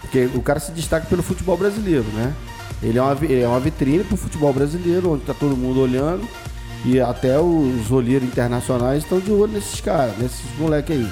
Porque 0.00 0.28
o 0.34 0.42
cara 0.42 0.58
se 0.58 0.72
destaca 0.72 1.06
pelo 1.06 1.22
futebol 1.22 1.56
brasileiro, 1.56 2.06
né? 2.14 2.34
Ele 2.82 2.98
é 2.98 3.02
uma, 3.02 3.16
é 3.26 3.46
uma 3.46 3.60
vitrine 3.60 4.02
pro 4.02 4.16
futebol 4.16 4.52
brasileiro, 4.52 5.12
onde 5.12 5.24
tá 5.24 5.34
todo 5.34 5.56
mundo 5.56 5.80
olhando. 5.80 6.26
E 6.84 6.98
até 6.98 7.38
os 7.38 7.90
olheiros 7.90 8.26
internacionais 8.26 9.02
estão 9.02 9.20
de 9.20 9.30
olho 9.30 9.52
nesses 9.52 9.80
caras, 9.80 10.16
nesses 10.16 10.58
moleques 10.58 10.96
aí. 10.96 11.08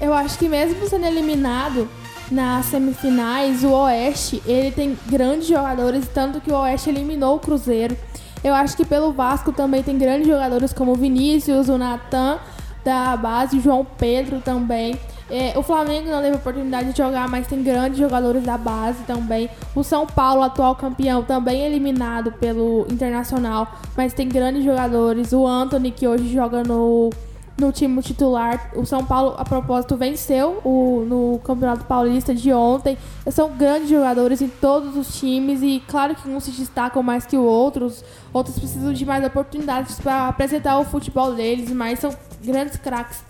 Eu 0.00 0.14
acho 0.14 0.38
que 0.38 0.48
mesmo 0.48 0.88
sendo 0.88 1.04
eliminado 1.04 1.86
nas 2.32 2.66
semifinais, 2.66 3.62
o 3.62 3.70
Oeste, 3.70 4.42
ele 4.46 4.70
tem 4.72 4.98
grandes 5.06 5.46
jogadores, 5.46 6.08
tanto 6.08 6.40
que 6.40 6.50
o 6.50 6.56
Oeste 6.56 6.90
eliminou 6.90 7.36
o 7.36 7.38
Cruzeiro. 7.38 7.96
Eu 8.42 8.54
acho 8.54 8.76
que 8.76 8.84
pelo 8.84 9.12
Vasco 9.12 9.52
também 9.52 9.82
tem 9.82 9.96
grandes 9.96 10.26
jogadores 10.26 10.72
como 10.72 10.92
o 10.92 10.96
Vinícius, 10.96 11.68
o 11.68 11.78
Natan 11.78 12.40
da 12.84 13.16
base, 13.16 13.58
o 13.58 13.60
João 13.60 13.86
Pedro 13.98 14.40
também. 14.40 14.98
É, 15.30 15.56
o 15.56 15.62
Flamengo 15.62 16.10
não 16.10 16.20
teve 16.20 16.36
oportunidade 16.36 16.92
de 16.92 16.98
jogar, 16.98 17.28
mas 17.28 17.46
tem 17.46 17.62
grandes 17.62 17.98
jogadores 17.98 18.42
da 18.42 18.58
base 18.58 19.02
também. 19.04 19.48
O 19.74 19.82
São 19.82 20.06
Paulo, 20.06 20.42
atual 20.42 20.74
campeão, 20.74 21.22
também 21.22 21.62
eliminado 21.62 22.32
pelo 22.32 22.86
Internacional, 22.90 23.72
mas 23.96 24.12
tem 24.12 24.28
grandes 24.28 24.64
jogadores. 24.64 25.32
O 25.32 25.46
Anthony, 25.46 25.90
que 25.90 26.06
hoje 26.06 26.30
joga 26.30 26.62
no, 26.62 27.10
no 27.58 27.72
time 27.72 28.00
titular. 28.02 28.70
O 28.74 28.84
São 28.84 29.04
Paulo, 29.04 29.34
a 29.38 29.44
propósito, 29.44 29.96
venceu 29.96 30.60
o, 30.64 31.04
no 31.06 31.38
Campeonato 31.40 31.84
Paulista 31.84 32.34
de 32.34 32.52
ontem. 32.52 32.96
São 33.30 33.56
grandes 33.56 33.88
jogadores 33.88 34.40
em 34.40 34.48
todos 34.48 34.96
os 34.96 35.18
times 35.18 35.62
e, 35.62 35.82
claro 35.86 36.14
que 36.14 36.28
uns 36.28 36.44
se 36.44 36.50
destacam 36.50 37.02
mais 37.02 37.26
que 37.26 37.36
os 37.36 37.44
outros, 37.44 38.04
outros 38.32 38.58
precisam 38.58 38.92
de 38.92 39.04
mais 39.04 39.24
oportunidades 39.24 40.00
para 40.00 40.28
apresentar 40.28 40.78
o 40.78 40.84
futebol 40.84 41.34
deles, 41.34 41.70
mas 41.70 41.98
são 41.98 42.10
grandes 42.42 42.76
craques 42.76 43.22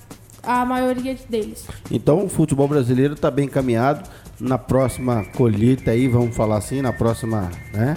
a 0.42 0.64
maioria 0.64 1.16
deles. 1.28 1.66
Então 1.90 2.24
o 2.24 2.28
futebol 2.28 2.66
brasileiro 2.66 3.14
está 3.14 3.30
bem 3.30 3.46
encaminhado. 3.46 4.08
Na 4.40 4.58
próxima 4.58 5.24
colheita 5.36 5.92
aí, 5.92 6.08
vamos 6.08 6.34
falar 6.34 6.56
assim, 6.56 6.82
na 6.82 6.92
próxima 6.92 7.48
né, 7.72 7.96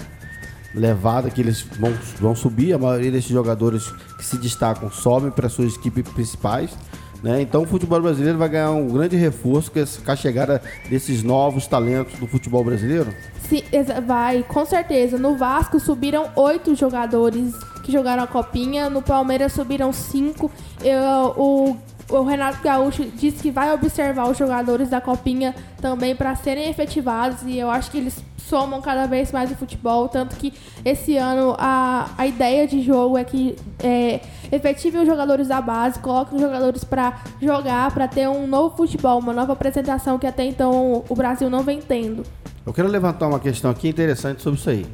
levada 0.76 1.30
que 1.30 1.40
eles 1.40 1.62
vão, 1.62 1.92
vão 2.20 2.36
subir, 2.36 2.74
a 2.74 2.78
maioria 2.78 3.10
desses 3.10 3.30
jogadores 3.30 3.90
que 4.18 4.24
se 4.24 4.36
destacam 4.36 4.90
sobem 4.90 5.30
para 5.30 5.48
suas 5.48 5.74
equipes 5.74 6.06
principais. 6.12 6.76
Né? 7.22 7.40
Então 7.40 7.62
o 7.62 7.66
futebol 7.66 8.00
brasileiro 8.00 8.38
vai 8.38 8.48
ganhar 8.48 8.70
um 8.72 8.88
grande 8.88 9.16
reforço 9.16 9.72
com 9.72 10.12
a 10.12 10.14
chegada 10.16 10.62
desses 10.88 11.22
novos 11.22 11.66
talentos 11.66 12.18
do 12.18 12.26
futebol 12.26 12.62
brasileiro? 12.62 13.12
Sim, 13.48 13.62
vai, 14.06 14.42
com 14.42 14.66
certeza. 14.66 15.16
No 15.16 15.36
Vasco 15.36 15.80
subiram 15.80 16.28
oito 16.36 16.74
jogadores 16.74 17.54
que 17.82 17.90
jogaram 17.90 18.24
a 18.24 18.26
copinha, 18.26 18.90
no 18.90 19.00
Palmeiras 19.00 19.52
subiram 19.54 19.92
cinco. 19.92 20.50
Eu, 20.84 21.34
o 21.36 21.76
o 22.08 22.22
Renato 22.22 22.62
Gaúcho 22.62 23.04
disse 23.04 23.42
que 23.42 23.50
vai 23.50 23.72
observar 23.72 24.30
os 24.30 24.38
jogadores 24.38 24.88
da 24.88 25.00
Copinha 25.00 25.54
também 25.80 26.14
para 26.14 26.34
serem 26.36 26.70
efetivados 26.70 27.42
e 27.42 27.58
eu 27.58 27.68
acho 27.70 27.90
que 27.90 27.98
eles 27.98 28.22
somam 28.48 28.80
cada 28.80 29.06
vez 29.06 29.32
mais 29.32 29.50
o 29.50 29.56
futebol, 29.56 30.08
tanto 30.08 30.36
que 30.36 30.52
esse 30.84 31.16
ano 31.16 31.54
a, 31.58 32.10
a 32.16 32.26
ideia 32.26 32.66
de 32.66 32.80
jogo 32.80 33.18
é 33.18 33.24
que 33.24 33.56
é, 33.82 34.20
os 34.52 35.06
jogadores 35.06 35.48
da 35.48 35.60
base, 35.60 35.98
coloquem 35.98 36.36
os 36.36 36.42
jogadores 36.42 36.84
para 36.84 37.22
jogar, 37.40 37.92
para 37.92 38.06
ter 38.08 38.28
um 38.28 38.46
novo 38.46 38.76
futebol, 38.76 39.18
uma 39.18 39.32
nova 39.32 39.52
apresentação 39.52 40.18
que 40.18 40.26
até 40.26 40.44
então 40.44 41.04
o 41.08 41.14
Brasil 41.14 41.50
não 41.50 41.62
vem 41.62 41.80
tendo. 41.80 42.22
Eu 42.64 42.72
quero 42.72 42.88
levantar 42.88 43.28
uma 43.28 43.40
questão 43.40 43.70
aqui 43.70 43.88
interessante 43.88 44.42
sobre 44.42 44.58
isso 44.58 44.70
aí. 44.70 44.86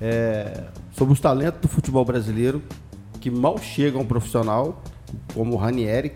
É, 0.00 0.64
sobre 0.92 1.12
os 1.12 1.20
talentos 1.20 1.60
do 1.60 1.68
futebol 1.68 2.04
brasileiro 2.04 2.62
que 3.20 3.30
mal 3.30 3.58
chegam 3.58 4.00
ao 4.00 4.06
profissional 4.06 4.82
como 5.34 5.54
o 5.54 5.56
Ranieri, 5.56 6.12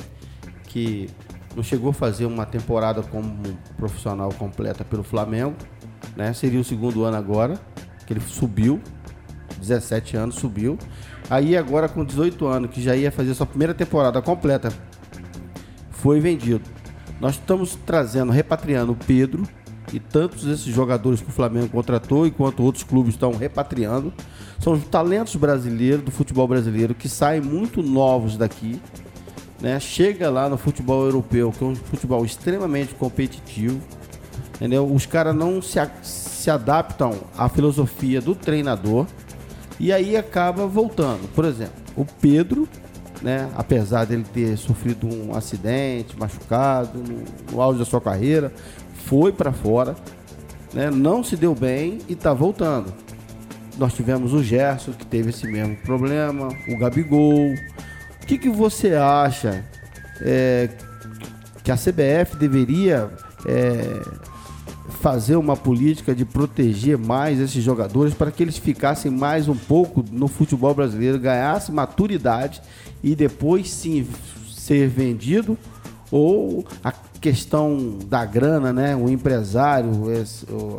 que 0.64 1.08
não 1.56 1.62
chegou 1.62 1.90
a 1.90 1.92
fazer 1.92 2.26
uma 2.26 2.46
temporada 2.46 3.02
como 3.02 3.36
profissional 3.76 4.32
completa 4.34 4.84
pelo 4.84 5.02
Flamengo, 5.02 5.54
né? 6.16 6.32
Seria 6.32 6.60
o 6.60 6.64
segundo 6.64 7.04
ano 7.04 7.16
agora, 7.16 7.58
que 8.06 8.12
ele 8.12 8.20
subiu, 8.20 8.80
17 9.58 10.16
anos 10.16 10.36
subiu. 10.36 10.78
Aí 11.28 11.56
agora 11.56 11.88
com 11.88 12.04
18 12.04 12.46
anos, 12.46 12.70
que 12.70 12.82
já 12.82 12.96
ia 12.96 13.12
fazer 13.12 13.34
sua 13.34 13.46
primeira 13.46 13.72
temporada 13.72 14.20
completa, 14.20 14.72
foi 15.90 16.18
vendido. 16.18 16.62
Nós 17.20 17.34
estamos 17.34 17.78
trazendo, 17.86 18.32
repatriando 18.32 18.92
o 18.92 18.96
Pedro 18.96 19.46
e 19.92 20.00
tantos 20.00 20.46
esses 20.46 20.64
jogadores 20.64 21.20
que 21.20 21.28
o 21.28 21.32
Flamengo 21.32 21.68
contratou, 21.68 22.26
enquanto 22.26 22.62
outros 22.62 22.84
clubes 22.84 23.14
estão 23.14 23.32
repatriando. 23.32 24.12
São 24.58 24.72
os 24.72 24.84
talentos 24.84 25.36
brasileiros, 25.36 26.04
do 26.04 26.10
futebol 26.10 26.48
brasileiro, 26.48 26.94
que 26.94 27.08
saem 27.08 27.40
muito 27.40 27.82
novos 27.82 28.36
daqui. 28.36 28.80
Né? 29.60 29.78
Chega 29.78 30.30
lá 30.30 30.48
no 30.48 30.56
futebol 30.56 31.04
europeu, 31.04 31.52
que 31.52 31.62
é 31.62 31.66
um 31.66 31.74
futebol 31.74 32.24
extremamente 32.24 32.94
competitivo. 32.94 33.80
Entendeu? 34.60 34.84
Os 34.92 35.06
caras 35.06 35.34
não 35.34 35.62
se, 35.62 35.80
a, 35.80 35.90
se 36.02 36.50
adaptam 36.50 37.18
à 37.34 37.48
filosofia 37.48 38.20
do 38.20 38.34
treinador. 38.34 39.06
E 39.78 39.90
aí 39.90 40.18
acaba 40.18 40.66
voltando. 40.66 41.26
Por 41.34 41.46
exemplo, 41.46 41.72
o 41.96 42.04
Pedro, 42.04 42.68
né, 43.22 43.48
apesar 43.56 44.04
dele 44.04 44.26
ter 44.34 44.58
sofrido 44.58 45.08
um 45.08 45.34
acidente, 45.34 46.14
machucado 46.18 46.98
no, 46.98 47.24
no 47.50 47.62
auge 47.62 47.78
da 47.78 47.86
sua 47.86 48.02
carreira, 48.02 48.52
foi 49.06 49.32
para 49.32 49.50
fora, 49.50 49.96
né, 50.74 50.90
não 50.90 51.24
se 51.24 51.36
deu 51.36 51.54
bem 51.54 52.00
e 52.06 52.12
está 52.12 52.34
voltando. 52.34 52.92
Nós 53.78 53.94
tivemos 53.94 54.34
o 54.34 54.42
Gerson, 54.44 54.92
que 54.92 55.06
teve 55.06 55.30
esse 55.30 55.46
mesmo 55.46 55.74
problema, 55.76 56.48
o 56.68 56.78
Gabigol. 56.78 57.54
O 58.22 58.26
que, 58.26 58.36
que 58.36 58.50
você 58.50 58.94
acha 58.94 59.64
é, 60.20 60.68
que 61.64 61.72
a 61.72 61.76
CBF 61.76 62.36
deveria 62.36 63.10
é, 63.46 64.02
fazer 65.00 65.36
uma 65.36 65.56
política 65.56 66.14
de 66.14 66.26
proteger 66.26 66.98
mais 66.98 67.40
esses 67.40 67.64
jogadores 67.64 68.12
para 68.12 68.30
que 68.30 68.42
eles 68.42 68.58
ficassem 68.58 69.10
mais 69.10 69.48
um 69.48 69.56
pouco 69.56 70.04
no 70.12 70.28
futebol 70.28 70.74
brasileiro, 70.74 71.18
ganhassem 71.18 71.74
maturidade 71.74 72.60
e 73.02 73.14
depois 73.14 73.70
sim 73.70 74.06
ser 74.54 74.88
vendido 74.88 75.56
ou 76.10 76.66
a 76.84 76.92
questão 77.20 77.98
da 78.06 78.24
grana, 78.24 78.72
né? 78.72 78.96
O 78.96 79.08
empresário, 79.08 79.90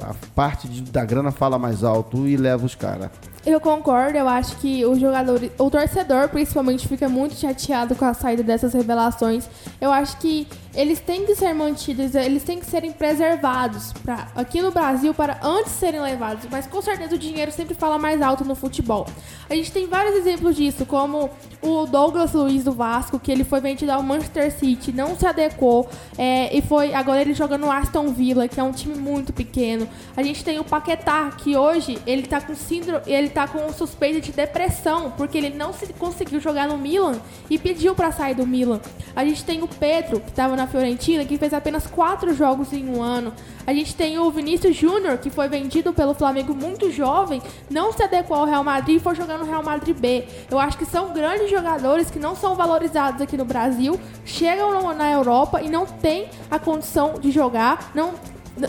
a 0.01 0.13
parte 0.35 0.67
da 0.67 1.05
grana 1.05 1.31
fala 1.31 1.59
mais 1.59 1.83
alto 1.83 2.27
e 2.27 2.35
leva 2.35 2.65
os 2.65 2.75
caras. 2.75 3.09
Eu 3.43 3.59
concordo, 3.59 4.17
eu 4.17 4.27
acho 4.27 4.55
que 4.57 4.85
o 4.85 4.99
jogador, 4.99 5.41
o 5.57 5.69
torcedor 5.71 6.29
principalmente 6.29 6.87
fica 6.87 7.09
muito 7.09 7.33
chateado 7.33 7.95
com 7.95 8.05
a 8.05 8.13
saída 8.13 8.43
dessas 8.43 8.71
revelações. 8.71 9.49
Eu 9.79 9.91
acho 9.91 10.17
que 10.17 10.47
eles 10.75 10.99
têm 10.99 11.25
que 11.25 11.35
ser 11.35 11.51
mantidos, 11.51 12.13
eles 12.13 12.43
têm 12.43 12.59
que 12.59 12.65
serem 12.67 12.91
preservados 12.91 13.93
para 14.03 14.27
aqui 14.35 14.61
no 14.61 14.71
Brasil 14.71 15.11
para 15.13 15.39
antes 15.41 15.71
serem 15.71 15.99
levados, 15.99 16.45
mas 16.51 16.67
com 16.67 16.81
certeza 16.83 17.15
o 17.15 17.17
dinheiro 17.17 17.51
sempre 17.51 17.73
fala 17.73 17.97
mais 17.97 18.21
alto 18.21 18.45
no 18.45 18.53
futebol. 18.53 19.07
A 19.49 19.55
gente 19.55 19.71
tem 19.71 19.87
vários 19.87 20.15
exemplos 20.15 20.55
disso, 20.55 20.85
como 20.85 21.29
o 21.63 21.85
Douglas 21.87 22.33
Luiz 22.33 22.63
do 22.63 22.71
Vasco, 22.71 23.19
que 23.19 23.31
ele 23.31 23.43
foi 23.43 23.59
vendido 23.59 23.91
ao 23.91 24.03
Manchester 24.03 24.51
City, 24.51 24.91
não 24.93 25.17
se 25.17 25.25
adequou 25.25 25.89
é, 26.15 26.30
e 26.51 26.61
foi 26.61 26.93
agora 26.93 27.21
ele 27.21 27.33
joga 27.33 27.57
no 27.57 27.71
Aston 27.71 28.07
Villa, 28.07 28.47
que 28.47 28.59
é 28.59 28.63
um 28.63 28.71
time 28.71 28.95
muito 28.95 29.33
pequeno. 29.33 29.87
A 30.15 30.23
gente 30.23 30.43
tem 30.43 30.59
o 30.59 30.63
Paquetá, 30.63 31.29
que 31.37 31.55
hoje 31.55 31.97
ele 32.05 32.23
tá 32.23 32.39
com 32.41 32.55
síndrome, 32.55 33.01
ele 33.07 33.29
tá 33.29 33.47
com 33.47 33.71
suspeita 33.73 34.21
de 34.21 34.31
depressão, 34.31 35.11
porque 35.17 35.37
ele 35.37 35.49
não 35.49 35.73
se 35.73 35.91
conseguiu 35.93 36.39
jogar 36.39 36.67
no 36.67 36.77
Milan 36.77 37.19
e 37.49 37.57
pediu 37.57 37.95
para 37.95 38.11
sair 38.11 38.35
do 38.35 38.45
Milan. 38.45 38.79
A 39.15 39.25
gente 39.25 39.43
tem 39.43 39.61
o 39.63 39.67
Pedro, 39.67 40.19
que 40.19 40.29
estava 40.29 40.55
na 40.55 40.67
Fiorentina, 40.67 41.25
que 41.25 41.37
fez 41.37 41.53
apenas 41.53 41.87
quatro 41.87 42.33
jogos 42.33 42.71
em 42.73 42.87
um 42.87 43.01
ano. 43.01 43.33
A 43.65 43.73
gente 43.73 43.95
tem 43.95 44.17
o 44.17 44.29
Vinícius 44.31 44.75
Júnior, 44.75 45.17
que 45.17 45.29
foi 45.29 45.47
vendido 45.47 45.93
pelo 45.93 46.13
Flamengo 46.13 46.53
muito 46.53 46.91
jovem, 46.91 47.41
não 47.69 47.91
se 47.93 48.03
adequou 48.03 48.37
ao 48.37 48.45
Real 48.45 48.63
Madrid 48.63 48.97
e 48.97 48.99
foi 48.99 49.15
jogar 49.15 49.37
no 49.37 49.45
Real 49.45 49.63
Madrid 49.63 49.95
B. 49.95 50.25
Eu 50.49 50.59
acho 50.59 50.77
que 50.77 50.85
são 50.85 51.13
grandes 51.13 51.49
jogadores 51.49 52.09
que 52.09 52.19
não 52.19 52.35
são 52.35 52.55
valorizados 52.55 53.21
aqui 53.21 53.37
no 53.37 53.45
Brasil, 53.45 53.99
chegam 54.25 54.93
na 54.93 55.11
Europa 55.11 55.61
e 55.61 55.69
não 55.69 55.85
têm 55.85 56.27
a 56.49 56.57
condição 56.57 57.13
de 57.19 57.31
jogar, 57.31 57.91
não 57.93 58.13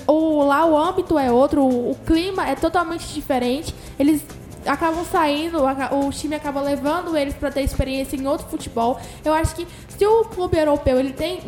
o, 0.07 0.45
lá 0.45 0.65
o 0.65 0.77
âmbito 0.77 1.19
é 1.19 1.31
outro, 1.31 1.63
o, 1.63 1.91
o 1.91 1.95
clima 2.07 2.49
é 2.49 2.55
totalmente 2.55 3.13
diferente. 3.13 3.75
Eles 3.99 4.23
acabam 4.67 5.05
saindo, 5.05 5.59
o 5.63 6.11
time 6.11 6.35
acaba 6.37 6.61
levando 6.61 7.17
eles 7.17 7.35
para 7.35 7.51
ter 7.51 7.63
experiência 7.63 8.17
em 8.17 8.27
outro 8.27 8.47
futebol. 8.49 9.01
Eu 9.25 9.33
acho 9.33 9.55
que 9.55 9.67
se 9.89 10.07
o 10.07 10.25
clube 10.25 10.57
europeu 10.59 10.99
ele 10.99 11.13
tem 11.13 11.41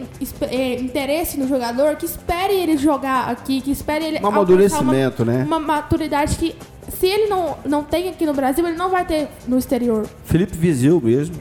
é, 0.42 0.74
interesse 0.80 1.38
no 1.38 1.48
jogador, 1.48 1.96
que 1.96 2.06
espere 2.06 2.54
ele 2.54 2.76
jogar 2.76 3.28
aqui, 3.28 3.60
que 3.60 3.70
espere 3.70 4.04
ele 4.04 4.20
um 4.22 4.26
amadurecimento, 4.26 5.22
uma, 5.22 5.32
né? 5.32 5.44
Uma 5.44 5.58
maturidade 5.58 6.36
que 6.36 6.54
se 6.88 7.06
ele 7.06 7.28
não, 7.28 7.56
não 7.64 7.82
tem 7.82 8.08
aqui 8.08 8.26
no 8.26 8.34
Brasil, 8.34 8.66
ele 8.66 8.76
não 8.76 8.90
vai 8.90 9.04
ter 9.04 9.28
no 9.46 9.58
exterior. 9.58 10.06
Felipe 10.24 10.56
Vizil 10.56 11.00
mesmo, 11.00 11.36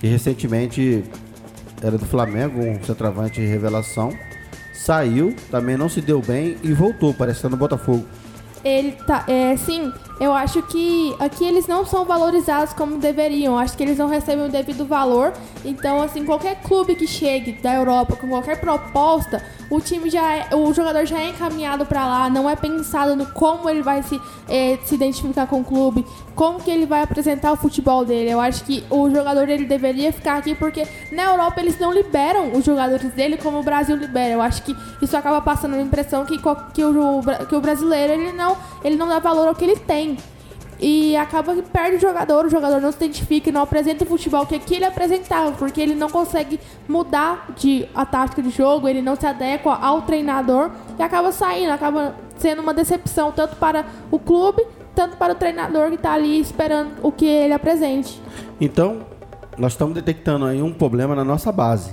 que 0.00 0.06
recentemente 0.06 1.04
era 1.82 1.96
do 1.96 2.06
Flamengo, 2.06 2.60
um 2.60 2.82
centroavante 2.82 3.40
de 3.40 3.46
revelação 3.46 4.12
saiu, 4.88 5.34
também 5.50 5.76
não 5.76 5.88
se 5.88 6.00
deu 6.00 6.22
bem 6.22 6.56
e 6.62 6.72
voltou, 6.72 7.12
parece 7.12 7.36
que 7.36 7.42
tá 7.42 7.48
no 7.50 7.56
Botafogo. 7.56 8.06
Ele 8.64 8.92
tá, 8.92 9.24
é, 9.28 9.56
sim, 9.56 9.92
eu 10.20 10.32
acho 10.32 10.62
que 10.62 11.14
aqui 11.18 11.44
eles 11.44 11.66
não 11.66 11.84
são 11.84 12.04
valorizados 12.04 12.72
como 12.72 12.98
deveriam. 12.98 13.58
Acho 13.58 13.76
que 13.76 13.82
eles 13.82 13.98
não 13.98 14.08
recebem 14.08 14.46
o 14.46 14.48
devido 14.48 14.84
valor. 14.84 15.32
Então, 15.64 16.02
assim, 16.02 16.24
qualquer 16.24 16.60
clube 16.62 16.96
que 16.96 17.06
chegue 17.06 17.52
da 17.52 17.74
Europa 17.74 18.16
com 18.16 18.28
qualquer 18.28 18.60
proposta, 18.60 19.42
o 19.70 19.80
time 19.80 20.10
já 20.10 20.34
é, 20.34 20.54
o 20.54 20.72
jogador 20.72 21.04
já 21.04 21.20
é 21.20 21.28
encaminhado 21.28 21.84
para 21.84 22.06
lá, 22.06 22.30
não 22.30 22.48
é 22.48 22.56
pensado 22.56 23.14
no 23.14 23.26
como 23.26 23.68
ele 23.68 23.82
vai 23.82 24.02
se, 24.02 24.20
é, 24.48 24.78
se 24.84 24.94
identificar 24.94 25.46
com 25.46 25.60
o 25.60 25.64
clube, 25.64 26.04
como 26.34 26.60
que 26.60 26.70
ele 26.70 26.86
vai 26.86 27.02
apresentar 27.02 27.52
o 27.52 27.56
futebol 27.56 28.04
dele. 28.04 28.30
Eu 28.30 28.40
acho 28.40 28.64
que 28.64 28.84
o 28.90 29.10
jogador 29.10 29.48
ele 29.48 29.64
deveria 29.66 30.12
ficar 30.12 30.38
aqui 30.38 30.54
porque 30.54 30.86
na 31.12 31.24
Europa 31.24 31.60
eles 31.60 31.78
não 31.78 31.92
liberam 31.92 32.52
os 32.52 32.64
jogadores 32.64 33.12
dele 33.12 33.36
como 33.36 33.58
o 33.58 33.62
Brasil 33.62 33.96
libera. 33.96 34.34
Eu 34.34 34.40
acho 34.40 34.62
que 34.62 34.74
isso 35.02 35.16
acaba 35.16 35.40
passando 35.40 35.74
a 35.74 35.80
impressão 35.80 36.24
que, 36.24 36.38
que, 36.38 36.84
o, 36.84 37.20
que 37.48 37.54
o 37.54 37.60
brasileiro 37.60 38.12
ele 38.12 38.32
não, 38.32 38.56
ele 38.82 38.96
não 38.96 39.08
dá 39.08 39.18
valor 39.18 39.48
ao 39.48 39.54
que 39.54 39.64
ele 39.64 39.76
tem. 39.76 40.07
E 40.80 41.16
acaba 41.16 41.54
que 41.56 41.62
perde 41.62 41.96
o 41.96 42.00
jogador, 42.00 42.46
o 42.46 42.48
jogador 42.48 42.80
não 42.80 42.92
se 42.92 42.98
identifica 42.98 43.48
e 43.48 43.52
não 43.52 43.62
apresenta 43.62 44.04
o 44.04 44.06
futebol 44.06 44.46
que 44.46 44.54
aqui 44.54 44.76
ele 44.76 44.84
apresentava, 44.84 45.50
porque 45.52 45.80
ele 45.80 45.94
não 45.94 46.08
consegue 46.08 46.60
mudar 46.88 47.52
de 47.56 47.88
a 47.92 48.06
tática 48.06 48.40
de 48.40 48.50
jogo, 48.50 48.88
ele 48.88 49.02
não 49.02 49.16
se 49.16 49.26
adequa 49.26 49.74
ao 49.74 50.02
treinador 50.02 50.70
e 50.96 51.02
acaba 51.02 51.32
saindo, 51.32 51.72
acaba 51.72 52.14
sendo 52.36 52.62
uma 52.62 52.72
decepção 52.72 53.32
tanto 53.32 53.56
para 53.56 53.86
o 54.08 54.20
clube, 54.20 54.64
tanto 54.94 55.16
para 55.16 55.32
o 55.32 55.36
treinador 55.36 55.88
que 55.88 55.96
está 55.96 56.12
ali 56.12 56.40
esperando 56.40 56.92
o 57.02 57.10
que 57.10 57.26
ele 57.26 57.52
apresente. 57.52 58.20
Então, 58.60 59.00
nós 59.56 59.72
estamos 59.72 59.94
detectando 59.94 60.44
aí 60.44 60.62
um 60.62 60.72
problema 60.72 61.16
na 61.16 61.24
nossa 61.24 61.50
base, 61.50 61.92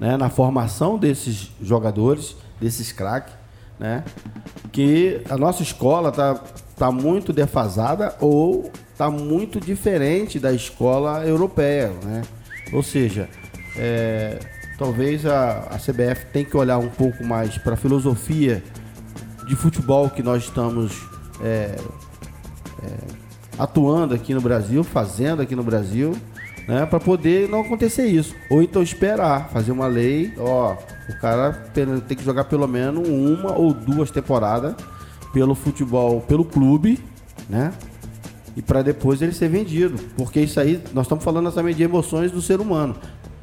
né? 0.00 0.16
na 0.16 0.30
formação 0.30 0.96
desses 0.96 1.52
jogadores, 1.60 2.34
desses 2.58 2.90
craques, 2.90 3.34
né? 3.78 4.02
que 4.70 5.22
a 5.28 5.36
nossa 5.36 5.62
escola 5.62 6.08
está 6.08 6.40
tá 6.76 6.90
muito 6.90 7.32
defasada 7.32 8.14
ou 8.20 8.70
está 8.92 9.10
muito 9.10 9.60
diferente 9.60 10.38
da 10.38 10.52
escola 10.52 11.26
europeia. 11.26 11.92
Né? 12.04 12.22
Ou 12.72 12.82
seja, 12.82 13.28
é, 13.76 14.38
talvez 14.78 15.26
a, 15.26 15.68
a 15.70 15.78
CBF 15.78 16.26
tenha 16.32 16.44
que 16.44 16.56
olhar 16.56 16.78
um 16.78 16.88
pouco 16.88 17.24
mais 17.24 17.58
para 17.58 17.74
a 17.74 17.76
filosofia 17.76 18.62
de 19.46 19.56
futebol 19.56 20.08
que 20.08 20.22
nós 20.22 20.44
estamos 20.44 21.06
é, 21.42 21.76
é, 22.82 22.88
atuando 23.58 24.14
aqui 24.14 24.34
no 24.34 24.40
Brasil, 24.40 24.82
fazendo 24.84 25.42
aqui 25.42 25.56
no 25.56 25.62
Brasil, 25.62 26.16
né, 26.66 26.86
para 26.86 27.00
poder 27.00 27.48
não 27.48 27.60
acontecer 27.60 28.06
isso. 28.06 28.34
Ou 28.48 28.62
então 28.62 28.82
esperar, 28.82 29.48
fazer 29.50 29.72
uma 29.72 29.86
lei, 29.86 30.32
ó, 30.38 30.76
o 31.08 31.20
cara 31.20 31.52
tem 32.06 32.16
que 32.16 32.24
jogar 32.24 32.44
pelo 32.44 32.66
menos 32.68 33.08
uma 33.08 33.52
ou 33.52 33.74
duas 33.74 34.10
temporadas 34.10 34.74
pelo 35.32 35.54
futebol, 35.54 36.20
pelo 36.20 36.44
clube, 36.44 36.98
né? 37.48 37.72
E 38.56 38.62
para 38.62 38.82
depois 38.82 39.22
ele 39.22 39.32
ser 39.32 39.48
vendido. 39.48 39.98
Porque 40.16 40.40
isso 40.40 40.60
aí, 40.60 40.82
nós 40.92 41.06
estamos 41.06 41.24
falando 41.24 41.50
também 41.50 41.74
de 41.74 41.82
emoções 41.82 42.30
do 42.30 42.42
ser 42.42 42.60
humano. 42.60 42.94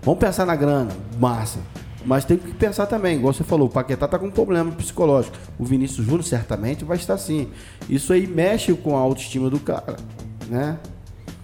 Vamos 0.03 0.19
pensar 0.19 0.45
na 0.45 0.55
grana, 0.55 0.91
massa. 1.19 1.59
Mas 2.05 2.23
tem 2.23 2.37
que 2.37 2.53
pensar 2.53 2.85
também, 2.85 3.17
igual 3.17 3.33
você 3.33 3.43
falou, 3.43 3.67
o 3.67 3.71
Paquetá 3.71 4.05
está 4.05 4.17
com 4.17 4.27
um 4.27 4.31
problema 4.31 4.71
psicológico. 4.71 5.35
O 5.57 5.65
Vinícius 5.65 6.05
Júnior 6.05 6.23
certamente 6.23 6.85
vai 6.85 6.97
estar 6.97 7.15
assim. 7.15 7.49
Isso 7.89 8.13
aí 8.13 8.25
mexe 8.25 8.73
com 8.73 8.95
a 8.95 8.99
autoestima 8.99 9.49
do 9.49 9.59
cara, 9.59 9.97
né? 10.49 10.77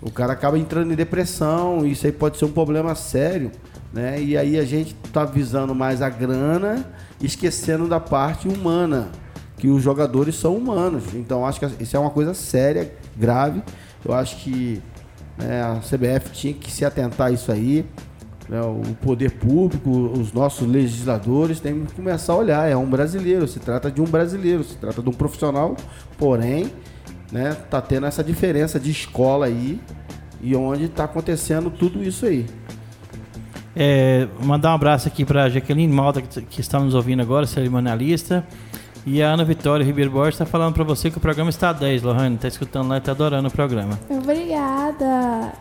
O 0.02 0.12
cara 0.12 0.34
acaba 0.34 0.58
entrando 0.58 0.94
em 0.94 0.96
depressão, 0.96 1.86
isso 1.86 2.06
aí 2.06 2.12
pode 2.12 2.38
ser 2.38 2.46
um 2.46 2.52
problema 2.52 2.96
sério, 2.96 3.52
né? 3.92 4.22
E 4.22 4.38
aí 4.38 4.58
a 4.58 4.64
gente 4.64 4.96
está 5.04 5.26
visando 5.26 5.76
mais 5.76 6.02
a 6.02 6.10
grana, 6.10 6.86
esquecendo 7.22 7.88
da 7.88 8.00
parte 8.00 8.48
humana, 8.48 9.10
que 9.58 9.68
os 9.68 9.82
jogadores 9.82 10.36
são 10.36 10.56
humanos. 10.56 11.04
Então 11.14 11.46
acho 11.46 11.60
que 11.60 11.84
isso 11.84 11.96
é 11.96 12.00
uma 12.00 12.10
coisa 12.10 12.34
séria, 12.34 12.92
grave. 13.16 13.62
Eu 14.04 14.14
acho 14.14 14.38
que 14.38 14.82
né, 15.38 15.62
a 15.62 15.80
CBF 15.80 16.32
tinha 16.32 16.54
que 16.54 16.72
se 16.72 16.86
atentar 16.86 17.28
a 17.28 17.32
isso 17.32 17.52
aí. 17.52 17.86
Né, 18.48 18.62
o 18.62 18.96
poder 19.02 19.32
público, 19.32 19.90
os 19.90 20.32
nossos 20.32 20.68
legisladores 20.68 21.60
têm 21.60 21.86
que 21.86 21.94
começar 21.94 22.34
a 22.34 22.36
olhar. 22.36 22.70
É 22.70 22.76
um 22.76 22.90
brasileiro, 22.90 23.48
se 23.48 23.60
trata 23.60 23.90
de 23.90 24.02
um 24.02 24.06
brasileiro, 24.06 24.64
se 24.64 24.78
trata 24.78 25.02
de 25.02 25.10
um 25.10 25.14
profissional, 25.14 25.76
porém, 26.18 26.72
né, 27.32 27.56
tá 27.70 27.82
tendo 27.82 28.06
essa 28.06 28.24
diferença 28.24 28.80
de 28.80 28.92
escola 28.92 29.48
aí 29.48 29.80
e 30.42 30.56
onde 30.56 30.86
está 30.86 31.06
acontecendo 31.06 31.72
tudo 31.72 32.04
isso 32.04 32.26
aí. 32.26 32.46
É, 33.76 34.28
mandar 34.42 34.72
um 34.72 34.76
abraço 34.76 35.08
aqui 35.08 35.26
para 35.26 35.50
Jaqueline 35.50 35.92
Malta, 35.92 36.22
que, 36.22 36.62
está 36.62 36.80
nos 36.80 36.94
ouvindo 36.94 37.22
agora, 37.22 37.46
cerimonialista. 37.46 38.46
E 39.06 39.22
a 39.22 39.30
Ana 39.30 39.46
Vitória 39.46 39.86
Ribeiro 39.86 40.10
Borges 40.10 40.34
está 40.34 40.46
falando 40.46 40.74
para 40.74 40.84
você 40.84 41.12
que 41.12 41.18
o 41.18 41.22
programa 41.22 41.50
está 41.50 41.72
10, 41.72 42.02
Lohane. 42.02 42.36
Está 42.36 42.48
escutando 42.48 42.90
lá 42.90 42.96
e 42.96 42.98
está 42.98 43.12
adorando 43.12 43.48
o 43.48 43.52
programa. 43.52 44.00
Obrigada. 44.10 45.54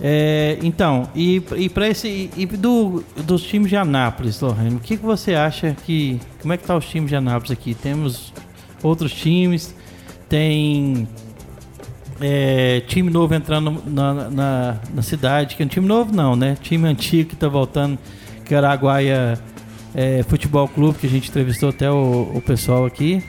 É, 0.00 0.56
então, 0.62 1.08
e, 1.14 1.42
e 1.56 1.68
para 1.68 1.88
esse. 1.88 2.30
E 2.36 2.46
do, 2.46 3.04
dos 3.16 3.42
times 3.42 3.68
de 3.68 3.76
Anápolis, 3.76 4.40
Lohane, 4.40 4.76
o 4.76 4.78
que, 4.78 4.96
que 4.96 5.04
você 5.04 5.34
acha 5.34 5.76
que. 5.84 6.20
Como 6.40 6.52
é 6.52 6.56
que 6.56 6.64
tá 6.64 6.76
os 6.76 6.88
times 6.88 7.10
de 7.10 7.16
Anápolis 7.16 7.50
aqui? 7.50 7.74
Temos 7.74 8.32
outros 8.82 9.12
times, 9.12 9.74
tem 10.28 11.06
é, 12.20 12.80
time 12.86 13.10
novo 13.10 13.34
entrando 13.34 13.82
na, 13.86 14.30
na, 14.30 14.78
na, 14.94 15.02
cidade, 15.02 15.56
que 15.56 15.62
é 15.62 15.66
um 15.66 15.68
time 15.68 15.86
novo 15.86 16.14
não, 16.14 16.36
né? 16.36 16.56
Time 16.62 16.86
antigo 16.86 17.28
que 17.28 17.34
está 17.34 17.48
voltando, 17.48 17.98
que 18.44 18.54
era 18.54 18.68
Araguaia 18.68 19.38
é, 19.94 20.22
Futebol 20.22 20.68
Clube, 20.68 20.98
que 20.98 21.06
a 21.06 21.10
gente 21.10 21.28
entrevistou 21.28 21.70
até 21.70 21.90
o, 21.90 22.32
o 22.34 22.42
pessoal 22.42 22.84
aqui. 22.84 23.22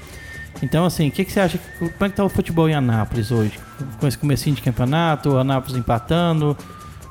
Então, 0.62 0.86
assim, 0.86 1.08
o 1.08 1.12
que, 1.12 1.26
que, 1.26 1.32
você 1.32 1.40
acha? 1.40 1.60
Como 1.80 1.92
é 2.02 2.10
que 2.10 2.16
tá 2.16 2.24
o 2.24 2.30
futebol 2.30 2.70
em 2.70 2.76
Anápolis 2.76 3.32
hoje? 3.32 3.60
Com 4.00 4.08
esse 4.08 4.18
comecinho 4.18 4.56
de 4.56 4.62
campeonato, 4.62 5.38
Anápolis 5.38 5.78
empatando. 5.78 6.56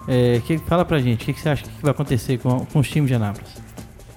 É, 0.06 0.40
que, 0.46 0.58
fala 0.58 0.84
pra 0.84 0.98
gente, 0.98 1.22
o 1.22 1.26
que, 1.26 1.32
que, 1.32 1.40
você 1.40 1.48
acha 1.48 1.64
que 1.64 1.82
vai 1.82 1.90
acontecer 1.90 2.38
com, 2.38 2.64
com 2.66 2.78
os 2.78 2.88
times 2.88 3.08
de 3.08 3.14
Anápolis? 3.14 3.50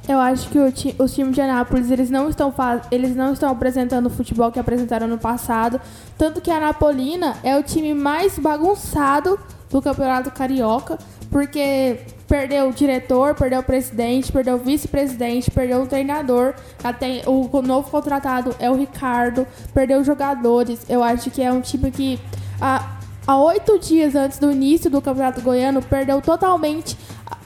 Eu 0.08 0.20
acho 0.20 0.50
que 0.50 0.72
ti, 0.72 0.96
os 1.00 1.14
times 1.14 1.34
de 1.34 1.42
Anápolis 1.42 1.90
eles 1.90 2.10
não 2.10 2.30
estão 2.30 2.54
eles 2.92 3.16
não 3.16 3.32
estão 3.32 3.50
apresentando 3.50 4.08
o 4.08 4.10
futebol 4.10 4.52
que 4.52 4.60
apresentaram 4.60 5.08
no 5.08 5.18
passado, 5.18 5.80
tanto 6.18 6.42
que 6.42 6.52
a 6.52 6.58
Anapolina 6.58 7.38
é 7.42 7.58
o 7.58 7.64
time 7.64 7.94
mais 7.94 8.38
bagunçado 8.38 9.40
do 9.70 9.82
Campeonato 9.82 10.30
Carioca, 10.30 11.00
porque 11.34 11.98
perdeu 12.28 12.70
o 12.70 12.72
diretor, 12.72 13.34
perdeu 13.34 13.62
o 13.62 13.64
presidente, 13.64 14.32
perdeu 14.32 14.54
o 14.54 14.60
vice-presidente, 14.60 15.50
perdeu 15.50 15.82
o 15.82 15.88
treinador. 15.88 16.54
Até 16.84 17.24
o 17.26 17.50
novo 17.64 17.90
contratado 17.90 18.56
é 18.60 18.70
o 18.70 18.76
Ricardo, 18.76 19.48
perdeu 19.74 20.00
os 20.00 20.06
jogadores. 20.06 20.86
Eu 20.88 21.04
acho 21.04 21.32
que 21.32 21.42
é 21.42 21.52
um 21.52 21.60
time 21.60 21.90
que 21.90 22.20
há, 22.62 23.00
oito 23.36 23.80
dias 23.80 24.14
antes 24.14 24.38
do 24.38 24.52
início 24.52 24.92
do 24.92 25.02
Campeonato 25.02 25.42
Goiano 25.42 25.82
perdeu 25.82 26.22
totalmente 26.22 26.96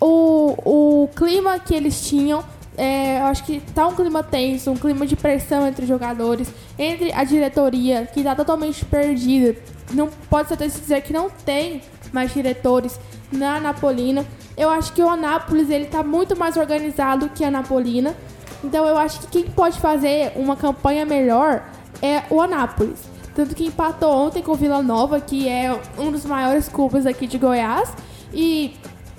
o, 0.02 0.54
o 0.66 1.08
clima 1.16 1.58
que 1.58 1.74
eles 1.74 2.06
tinham. 2.06 2.44
É, 2.76 3.20
eu 3.20 3.26
acho 3.28 3.46
que 3.46 3.62
tá 3.74 3.88
um 3.88 3.96
clima 3.96 4.22
tenso, 4.22 4.70
um 4.70 4.76
clima 4.76 5.08
de 5.08 5.16
pressão 5.16 5.66
entre 5.66 5.84
os 5.84 5.88
jogadores, 5.88 6.54
entre 6.78 7.14
a 7.14 7.24
diretoria, 7.24 8.06
que 8.06 8.22
tá 8.22 8.36
totalmente 8.36 8.84
perdida. 8.84 9.56
Não 9.94 10.10
pode 10.30 10.50
ser 10.50 10.58
dizer 10.58 11.02
que 11.04 11.14
não 11.14 11.30
tem 11.30 11.82
mais 12.12 12.34
diretores 12.34 13.00
na 13.32 13.60
Napolina. 13.60 14.26
Eu 14.56 14.70
acho 14.70 14.94
que 14.94 15.02
o 15.02 15.10
Anápolis 15.10 15.70
ele 15.70 15.86
tá 15.86 16.04
muito 16.04 16.36
mais 16.36 16.58
organizado 16.58 17.30
que 17.30 17.44
a 17.44 17.52
Napolina. 17.52 18.16
Então 18.64 18.86
eu 18.86 18.98
acho 18.98 19.20
que 19.22 19.28
quem 19.28 19.44
pode 19.44 19.80
fazer 19.80 20.32
uma 20.36 20.56
campanha 20.56 21.06
melhor 21.06 21.64
é 22.02 22.24
o 22.30 22.42
Anápolis. 22.42 23.00
Tanto 23.36 23.54
que 23.54 23.66
empatou 23.66 24.12
ontem 24.12 24.42
com 24.42 24.54
o 24.54 24.56
Vila 24.56 24.82
Nova, 24.82 25.20
que 25.22 25.48
é 25.48 25.80
um 25.98 26.12
dos 26.12 26.26
maiores 26.26 26.68
clubes 26.68 27.06
aqui 27.06 27.28
de 27.28 27.38
Goiás. 27.38 27.94
E 28.34 28.74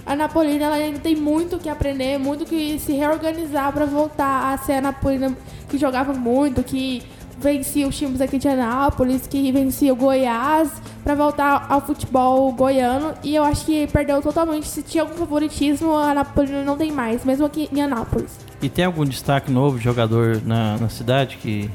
a 0.04 0.16
Napolina 0.16 0.64
ela 0.64 0.74
ainda 0.74 0.98
tem 0.98 1.14
muito 1.14 1.58
que 1.58 1.68
aprender, 1.68 2.18
muito 2.18 2.44
que 2.44 2.78
se 2.78 2.92
reorganizar 2.92 3.72
para 3.72 3.84
voltar 3.84 4.52
a 4.52 4.58
ser 4.58 4.74
a 4.74 4.80
Napolina 4.80 5.36
que 5.68 5.78
jogava 5.78 6.12
muito, 6.12 6.64
que 6.64 7.02
vencia 7.38 7.86
os 7.86 7.96
times 7.96 8.20
aqui 8.20 8.38
de 8.38 8.48
Anápolis, 8.48 9.26
que 9.26 9.50
vencia 9.52 9.92
o 9.92 9.96
Goiás, 9.96 10.70
para 11.04 11.14
voltar 11.14 11.66
ao 11.68 11.80
futebol 11.80 12.52
goiano. 12.52 13.14
E 13.22 13.34
eu 13.34 13.44
acho 13.44 13.64
que 13.64 13.86
perdeu 13.86 14.20
totalmente. 14.20 14.66
Se 14.66 14.82
tinha 14.82 15.02
algum 15.02 15.14
favoritismo, 15.14 15.94
a 15.94 16.10
Anápolis 16.10 16.50
não 16.64 16.76
tem 16.76 16.92
mais, 16.92 17.24
mesmo 17.24 17.46
aqui 17.46 17.68
em 17.72 17.80
Anápolis. 17.80 18.30
E 18.60 18.68
tem 18.68 18.84
algum 18.84 19.04
destaque 19.04 19.50
novo 19.50 19.78
de 19.78 19.84
jogador 19.84 20.42
na, 20.44 20.76
na 20.78 20.88
cidade 20.88 21.36
que, 21.36 21.70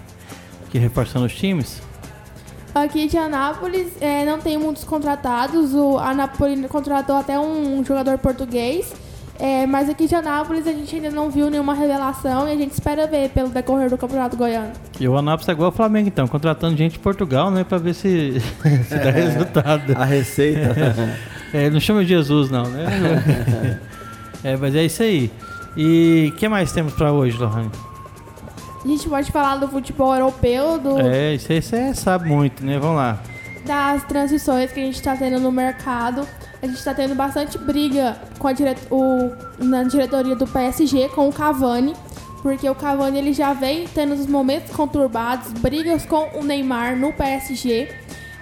que 0.70 0.78
reforçando 0.78 1.26
os 1.26 1.34
times? 1.34 1.82
Aqui 2.76 3.08
de 3.08 3.18
Anápolis 3.18 3.92
é, 4.02 4.26
não 4.26 4.40
tem 4.40 4.58
muitos 4.58 4.84
contratados. 4.84 5.74
O 5.74 5.98
Anápolis 5.98 6.66
contratou 6.68 7.16
até 7.16 7.40
um 7.40 7.84
jogador 7.86 8.18
português. 8.18 8.92
É, 9.40 9.66
mas 9.66 9.90
aqui 9.90 10.08
de 10.08 10.14
Anápolis 10.14 10.68
a 10.68 10.72
gente 10.72 10.96
ainda 10.96 11.10
não 11.10 11.30
viu 11.30 11.50
nenhuma 11.50 11.74
revelação 11.74 12.48
e 12.48 12.52
a 12.52 12.56
gente 12.56 12.72
espera 12.72 13.08
ver 13.08 13.30
pelo 13.30 13.50
decorrer 13.50 13.90
do 13.90 13.98
Campeonato 13.98 14.38
Goiano. 14.38 14.72
E 15.00 15.08
o 15.08 15.18
Anápolis 15.18 15.50
é 15.50 15.52
igual 15.52 15.70
o 15.70 15.72
Flamengo, 15.72 16.08
então, 16.08 16.28
contratando 16.28 16.78
gente 16.78 16.94
de 16.94 17.00
Portugal, 17.00 17.50
né, 17.50 17.64
pra 17.64 17.78
ver 17.78 17.96
se, 17.96 18.40
se 18.88 18.96
dá 18.96 19.10
é, 19.10 19.12
resultado. 19.12 19.94
A 19.98 20.06
receita. 20.06 20.76
É, 21.54 21.70
não 21.70 21.80
chama 21.80 22.04
Jesus, 22.04 22.50
não, 22.50 22.64
né? 22.64 23.80
é, 24.44 24.56
mas 24.56 24.76
é 24.76 24.86
isso 24.86 25.04
aí. 25.04 25.32
E 25.76 26.32
o 26.34 26.38
que 26.38 26.48
mais 26.48 26.72
temos 26.72 26.94
pra 26.94 27.12
hoje, 27.12 27.38
Lohane? 27.38 27.72
A 28.84 28.88
gente 28.88 29.08
pode 29.08 29.32
falar 29.32 29.56
do 29.58 29.68
futebol 29.68 30.14
europeu, 30.14 30.78
do, 30.78 31.00
É, 31.00 31.36
isso 31.36 31.52
aí 31.52 31.62
você 31.62 31.94
sabe 31.94 32.28
muito, 32.28 32.66
né? 32.66 32.78
Vamos 32.78 32.98
lá. 32.98 33.20
Das 33.66 34.04
transições 34.04 34.72
que 34.72 34.80
a 34.80 34.84
gente 34.84 35.02
tá 35.02 35.16
tendo 35.16 35.40
no 35.40 35.52
mercado. 35.52 36.28
A 36.62 36.68
gente 36.68 36.84
tá 36.84 36.94
tendo 36.94 37.16
bastante 37.16 37.58
briga 37.58 38.18
com 38.40 38.48
a 38.48 38.54
dire... 38.54 38.76
o... 38.90 39.32
na 39.60 39.84
diretoria 39.84 40.36
do 40.36 40.48
PSG 40.48 41.10
com 41.10 41.28
o 41.28 41.34
Cavani. 41.34 41.94
Porque 42.42 42.70
o 42.70 42.76
Cavani 42.76 43.18
ele 43.18 43.34
já 43.34 43.54
vem 43.54 43.88
tendo 43.88 44.14
os 44.14 44.28
momentos 44.28 44.76
conturbados, 44.76 45.52
brigas 45.54 46.06
com 46.06 46.30
o 46.38 46.44
Neymar 46.44 46.98
no 46.98 47.14
PSG. 47.14 47.90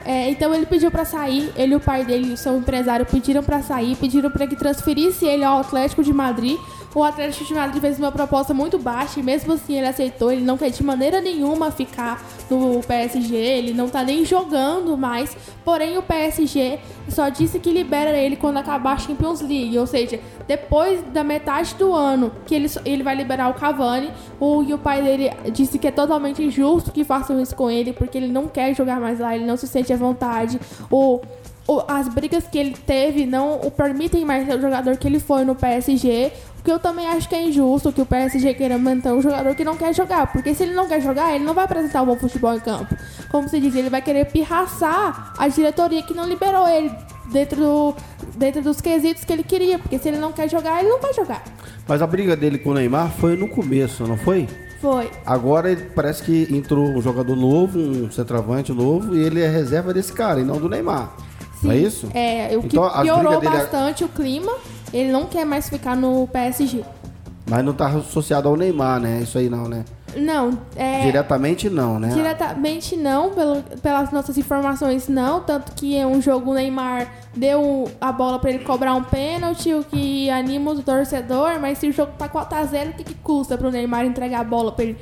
É, 0.04 0.30
então 0.32 0.54
ele 0.54 0.66
pediu 0.66 0.90
pra 0.90 1.06
sair, 1.06 1.52
ele 1.56 1.74
e 1.74 1.76
o 1.76 1.80
pai 1.80 2.04
dele, 2.04 2.34
o 2.34 2.38
seu 2.38 2.58
empresário, 2.58 3.06
pediram 3.06 3.44
pra 3.44 3.62
sair, 3.62 3.96
pediram 3.96 4.32
pra 4.32 4.48
que 4.48 4.56
transferisse 4.56 5.26
ele 5.26 5.44
ao 5.44 5.60
Atlético 5.60 6.04
de 6.04 6.12
Madrid. 6.12 6.58
O 6.94 7.04
Atlético 7.04 7.46
de 7.46 7.54
Madrid 7.54 7.82
fez 7.82 7.98
uma 7.98 8.12
proposta 8.12 8.54
muito 8.54 8.78
baixa 8.78 9.20
e 9.20 9.24
mesmo 9.24 9.54
assim 9.54 9.78
ele 9.78 9.88
aceitou. 9.88 10.32
Ele 10.32 10.44
não 10.44 10.58
quer 10.58 10.70
de 10.70 10.84
maneira 10.84 11.22
nenhuma 11.22 11.72
ficar 11.72 12.22
no 12.50 12.82
PSG, 12.82 13.34
ele 13.34 13.74
não 13.74 13.88
tá 13.88 14.04
nem 14.04 14.26
jogando 14.26 14.98
mais. 14.98 15.36
Porém, 15.64 15.98
o 15.98 16.02
PSG 16.02 16.80
só 17.08 17.30
disse 17.30 17.60
que 17.60 17.72
libera 17.72 18.18
ele 18.18 18.36
quando 18.36 18.58
acabar 18.58 18.94
a 18.94 18.98
Champions 18.98 19.40
League, 19.40 19.78
ou 19.78 19.88
seja, 19.88 20.20
depois 20.46 21.02
da 21.14 21.24
metade 21.24 21.76
do 21.76 21.94
ano 21.94 22.32
que 22.46 22.54
ele, 22.54 22.70
ele 22.84 23.04
vai 23.04 23.16
liberar 23.16 23.50
o 23.50 23.54
Cavani. 23.54 24.12
O, 24.38 24.62
e 24.62 24.74
o 24.74 24.78
pai 24.78 25.02
dele 25.02 25.32
disse 25.54 25.80
que 25.80 25.88
é 25.88 25.92
totalmente 25.92 26.44
injusto 26.44 26.92
que 26.92 27.06
façam 27.06 27.40
isso 27.42 27.56
com 27.56 27.72
ele, 27.72 27.94
porque 27.94 28.18
ele 28.18 28.28
não 28.28 28.50
quer 28.50 28.76
jogar 28.76 29.00
mais 29.00 29.20
lá, 29.20 29.34
ele 29.34 29.46
não 29.46 29.56
se 29.56 29.68
sente 29.68 29.94
à 29.94 29.98
vontade. 29.98 30.60
O, 30.90 31.22
as 31.88 32.08
brigas 32.08 32.48
que 32.48 32.58
ele 32.58 32.74
teve 32.74 33.26
não 33.26 33.62
o 33.62 33.72
permitem 33.72 34.26
mais 34.26 34.46
ser 34.46 34.58
o 34.58 34.62
jogador 34.62 34.98
que 34.98 35.08
ele 35.08 35.20
foi 35.20 35.46
no 35.46 35.56
PSG. 35.56 36.32
O 36.62 36.64
que 36.64 36.72
eu 36.72 36.78
também 36.78 37.08
acho 37.08 37.28
que 37.28 37.34
é 37.34 37.42
injusto 37.44 37.92
que 37.92 38.00
o 38.02 38.06
PSG 38.06 38.54
queira 38.54 38.78
manter 38.78 39.12
um 39.12 39.20
jogador 39.20 39.56
que 39.56 39.64
não 39.64 39.76
quer 39.76 39.96
jogar. 39.96 40.32
Porque 40.32 40.54
se 40.54 40.62
ele 40.62 40.76
não 40.76 40.88
quer 40.88 41.02
jogar, 41.02 41.34
ele 41.34 41.44
não 41.44 41.56
vai 41.56 41.66
apresentar 41.66 42.04
um 42.04 42.06
bom 42.06 42.16
futebol 42.16 42.54
em 42.54 42.60
campo. 42.60 42.96
Como 43.32 43.50
se 43.50 43.60
diz, 43.60 43.76
ele 43.76 43.90
vai 43.90 44.00
querer 44.00 44.26
pirraçar 44.26 45.34
a 45.40 45.48
diretoria 45.48 46.04
que 46.04 46.14
não 46.14 46.28
liberou 46.28 46.68
ele 46.68 46.92
dentro, 47.32 47.58
do- 47.60 47.96
dentro 48.36 48.62
dos 48.62 48.80
quesitos 48.80 49.26
que 49.26 49.34
ele 49.34 49.42
queria. 49.44 49.80
Porque 49.80 49.98
se 49.98 50.08
ele 50.08 50.18
não 50.20 50.32
quer 50.32 50.48
jogar, 50.48 50.80
ele 50.82 50.90
não 50.90 51.00
vai 51.02 51.12
jogar. 51.16 51.44
Mas 51.88 52.00
a 52.00 52.06
briga 52.06 52.36
dele 52.36 52.60
com 52.60 52.70
o 52.70 52.74
Neymar 52.76 53.10
foi 53.10 53.36
no 53.36 53.48
começo, 53.48 54.06
não 54.06 54.16
foi? 54.18 54.48
Foi. 54.80 55.10
Agora 55.26 55.76
parece 55.96 56.22
que 56.22 56.48
entrou 56.52 56.86
um 56.90 57.02
jogador 57.02 57.36
novo, 57.36 57.80
um 57.80 58.12
centroavante 58.12 58.72
novo, 58.72 59.16
e 59.16 59.20
ele 59.24 59.42
é 59.42 59.50
reserva 59.50 59.92
desse 59.94 60.14
cara, 60.14 60.40
e 60.40 60.44
não 60.44 60.58
do 60.58 60.70
Neymar. 60.70 61.12
Não 61.64 61.72
é 61.72 61.78
isso? 61.78 62.08
É, 62.14 62.56
o 62.58 62.62
que 62.62 62.68
Então, 62.78 63.02
piorou 63.02 63.40
dele 63.40 63.56
é- 63.56 63.60
bastante 63.60 64.04
o 64.04 64.08
clima. 64.10 64.52
Ele 64.94 65.12
não 65.12 65.26
quer 65.26 65.46
mais 65.46 65.70
ficar 65.70 65.96
no 65.96 66.28
PSG. 66.28 66.84
Mas 67.50 67.66
não 67.66 67.74
tá 67.74 67.88
associado 67.88 68.48
ao 68.48 68.56
Neymar, 68.56 69.00
né? 69.00 69.20
Isso 69.22 69.38
aí 69.38 69.50
não, 69.50 69.68
né? 69.68 69.84
Não, 70.16 70.58
é. 70.76 71.02
Diretamente 71.04 71.70
não, 71.70 71.98
né? 71.98 72.10
Diretamente 72.10 72.98
não, 72.98 73.30
pelo- 73.32 73.64
pelas 73.82 74.12
nossas 74.12 74.38
informações 74.38 75.08
não, 75.08 75.40
tanto 75.40 75.72
que 75.72 75.96
em 75.96 76.06
um 76.06 76.22
jogo 76.22 76.52
o 76.52 76.54
Neymar 76.54 77.08
deu 77.34 77.90
a 78.00 78.12
bola 78.12 78.38
pra 78.38 78.50
ele 78.50 78.60
cobrar 78.60 78.94
um 78.94 79.04
pênalti, 79.04 79.74
o 79.74 79.86
que 79.86 80.30
anima 80.30 80.72
o 80.72 80.82
torcedor, 80.84 81.60
mas 81.62 81.78
se 81.78 81.88
o 81.88 81.94
jogo 81.94 82.12
tá 82.18 82.28
4x0, 82.28 82.90
o 82.90 82.94
que, 82.96 83.04
que 83.06 83.14
custa 83.16 83.58
pro 83.58 83.72
Neymar 83.72 84.04
entregar 84.06 84.42
a 84.42 84.44
bola 84.44 84.74
pra 84.74 84.84
ele, 84.84 84.98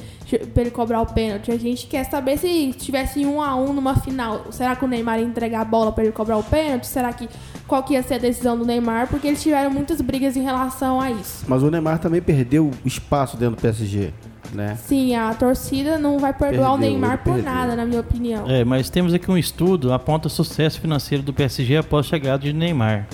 pra 0.53 0.61
ele 0.61 0.69
cobrar 0.71 1.01
o 1.01 1.07
pênalti? 1.07 1.51
A 1.51 1.57
gente 1.57 1.87
quer 1.87 2.03
saber 2.03 2.37
se 2.37 2.71
tivesse 2.73 3.21
1x1 3.21 3.71
numa 3.73 3.95
final, 3.95 4.45
será 4.51 4.75
que 4.75 4.85
o 4.85 4.87
Neymar 4.87 5.19
ia 5.19 5.25
entregar 5.25 5.61
a 5.61 5.65
bola 5.65 5.91
pra 5.91 6.03
ele 6.03 6.13
cobrar 6.13 6.37
o 6.37 6.43
pênalti? 6.43 6.85
Será 6.85 7.11
que 7.13 7.27
qual 7.69 7.83
que 7.83 7.93
ia 7.93 8.01
ser 8.03 8.15
a 8.15 8.17
decisão 8.17 8.57
do 8.57 8.65
Neymar? 8.65 9.07
Porque 9.07 9.27
eles 9.27 9.41
tiveram 9.41 9.69
muitas 9.69 10.01
brigas 10.01 10.35
em 10.35 10.41
relação 10.41 10.99
a 10.99 11.11
isso. 11.11 11.45
Mas 11.47 11.61
o 11.61 11.69
Neymar 11.69 11.99
também 11.99 12.19
perdeu 12.21 12.71
espaço 12.83 13.37
dentro 13.37 13.55
do 13.55 13.61
PSG, 13.61 14.11
né? 14.51 14.75
Sim, 14.83 15.15
a 15.15 15.33
torcida 15.35 15.99
não 15.99 16.17
vai 16.17 16.33
perdoar 16.33 16.73
o 16.73 16.77
Perdeu, 16.77 16.89
Neymar 16.89 17.13
ele 17.13 17.17
por 17.19 17.33
perdeu. 17.35 17.53
nada, 17.53 17.75
na 17.75 17.85
minha 17.85 18.01
opinião. 18.01 18.49
É, 18.49 18.65
mas 18.65 18.89
temos 18.89 19.13
aqui 19.13 19.29
um 19.29 19.37
estudo 19.37 19.93
aponta 19.93 20.27
o 20.27 20.31
sucesso 20.31 20.81
financeiro 20.81 21.23
do 21.23 21.31
PSG 21.31 21.77
após 21.77 22.07
a 22.07 22.09
chegada 22.09 22.39
de 22.43 22.51
Neymar. 22.51 23.07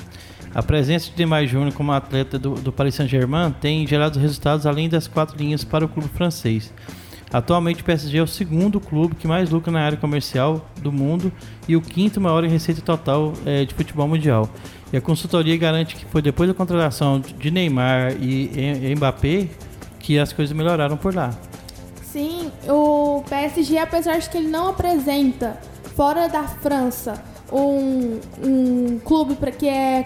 A 0.53 0.63
presença 0.63 1.11
de 1.11 1.17
Neymar 1.17 1.45
Júnior 1.45 1.73
como 1.73 1.91
atleta 1.91 2.39
do, 2.39 2.51
do 2.51 2.71
Paris 2.71 2.95
Saint-Germain 2.95 3.53
tem 3.59 3.85
gerado 3.85 4.17
resultados 4.17 4.65
além 4.65 4.87
das 4.87 5.05
quatro 5.05 5.37
linhas 5.37 5.65
para 5.65 5.83
o 5.83 5.89
clube 5.89 6.07
francês. 6.07 6.73
Atualmente 7.35 7.81
o 7.81 7.83
PSG 7.83 8.17
é 8.17 8.21
o 8.23 8.27
segundo 8.27 8.79
clube 8.79 9.13
que 9.13 9.27
mais 9.27 9.49
lucra 9.49 9.69
na 9.69 9.81
área 9.81 9.97
comercial 9.97 10.65
do 10.77 10.89
mundo 10.89 11.29
e 11.67 11.75
o 11.75 11.81
quinto 11.81 12.21
maior 12.21 12.45
em 12.45 12.47
receita 12.47 12.79
total 12.79 13.33
eh, 13.45 13.65
de 13.65 13.73
futebol 13.73 14.07
mundial. 14.07 14.47
E 14.93 14.95
a 14.95 15.01
consultoria 15.01 15.57
garante 15.57 15.97
que 15.97 16.05
foi 16.05 16.21
depois 16.21 16.47
da 16.47 16.53
contratação 16.53 17.19
de 17.19 17.51
Neymar 17.51 18.13
e 18.21 18.95
Mbappé 18.95 19.49
que 19.99 20.17
as 20.17 20.31
coisas 20.31 20.55
melhoraram 20.55 20.95
por 20.95 21.13
lá. 21.13 21.37
Sim, 22.01 22.49
o 22.69 23.21
PSG, 23.29 23.79
apesar 23.79 24.17
de 24.17 24.29
que 24.29 24.37
ele 24.37 24.47
não 24.47 24.69
apresenta 24.69 25.59
fora 25.93 26.29
da 26.29 26.43
França 26.43 27.21
um, 27.51 28.19
um 28.43 28.99
clube 28.99 29.35
pra, 29.35 29.51
que 29.51 29.67
é 29.67 30.05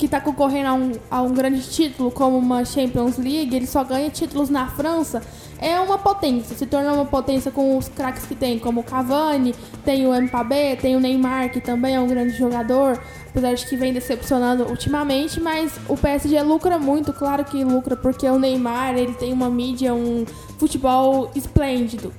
está 0.00 0.20
concorrendo 0.20 0.68
a 0.68 0.74
um, 0.74 0.92
a 1.10 1.22
um 1.22 1.32
grande 1.32 1.62
título 1.62 2.10
como 2.10 2.36
uma 2.38 2.64
Champions 2.64 3.16
League, 3.16 3.54
ele 3.54 3.66
só 3.66 3.84
ganha 3.84 4.10
títulos 4.10 4.50
na 4.50 4.66
França. 4.68 5.22
É 5.60 5.78
uma 5.78 5.98
potência, 5.98 6.56
se 6.56 6.64
torna 6.64 6.90
uma 6.94 7.04
potência 7.04 7.50
com 7.50 7.76
os 7.76 7.86
craques 7.86 8.24
que 8.24 8.34
tem, 8.34 8.58
como 8.58 8.80
o 8.80 8.82
Cavani, 8.82 9.54
tem 9.84 10.06
o 10.06 10.22
Mbappé, 10.22 10.74
tem 10.74 10.96
o 10.96 11.00
Neymar, 11.00 11.52
que 11.52 11.60
também 11.60 11.94
é 11.94 12.00
um 12.00 12.08
grande 12.08 12.34
jogador, 12.34 12.98
apesar 13.28 13.52
de 13.52 13.66
que 13.66 13.76
vem 13.76 13.92
decepcionando 13.92 14.64
ultimamente, 14.64 15.38
mas 15.38 15.78
o 15.86 15.98
PSG 15.98 16.40
lucra 16.42 16.78
muito, 16.78 17.12
claro 17.12 17.44
que 17.44 17.62
lucra, 17.62 17.94
porque 17.94 18.26
o 18.26 18.38
Neymar, 18.38 18.96
ele 18.96 19.12
tem 19.12 19.34
uma 19.34 19.50
mídia, 19.50 19.92
um 19.92 20.24
futebol 20.58 21.30
esplêndido. 21.36 22.10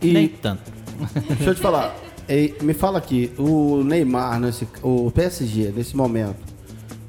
E 0.00 0.12
Nem 0.12 0.28
tanto. 0.28 0.70
deixa 1.30 1.50
eu 1.50 1.54
te 1.56 1.60
falar, 1.60 1.96
ei, 2.28 2.56
me 2.62 2.74
fala 2.74 2.98
aqui, 2.98 3.32
o 3.36 3.82
Neymar, 3.82 4.38
nesse, 4.38 4.68
o 4.84 5.10
PSG, 5.10 5.72
nesse 5.74 5.96
momento, 5.96 6.36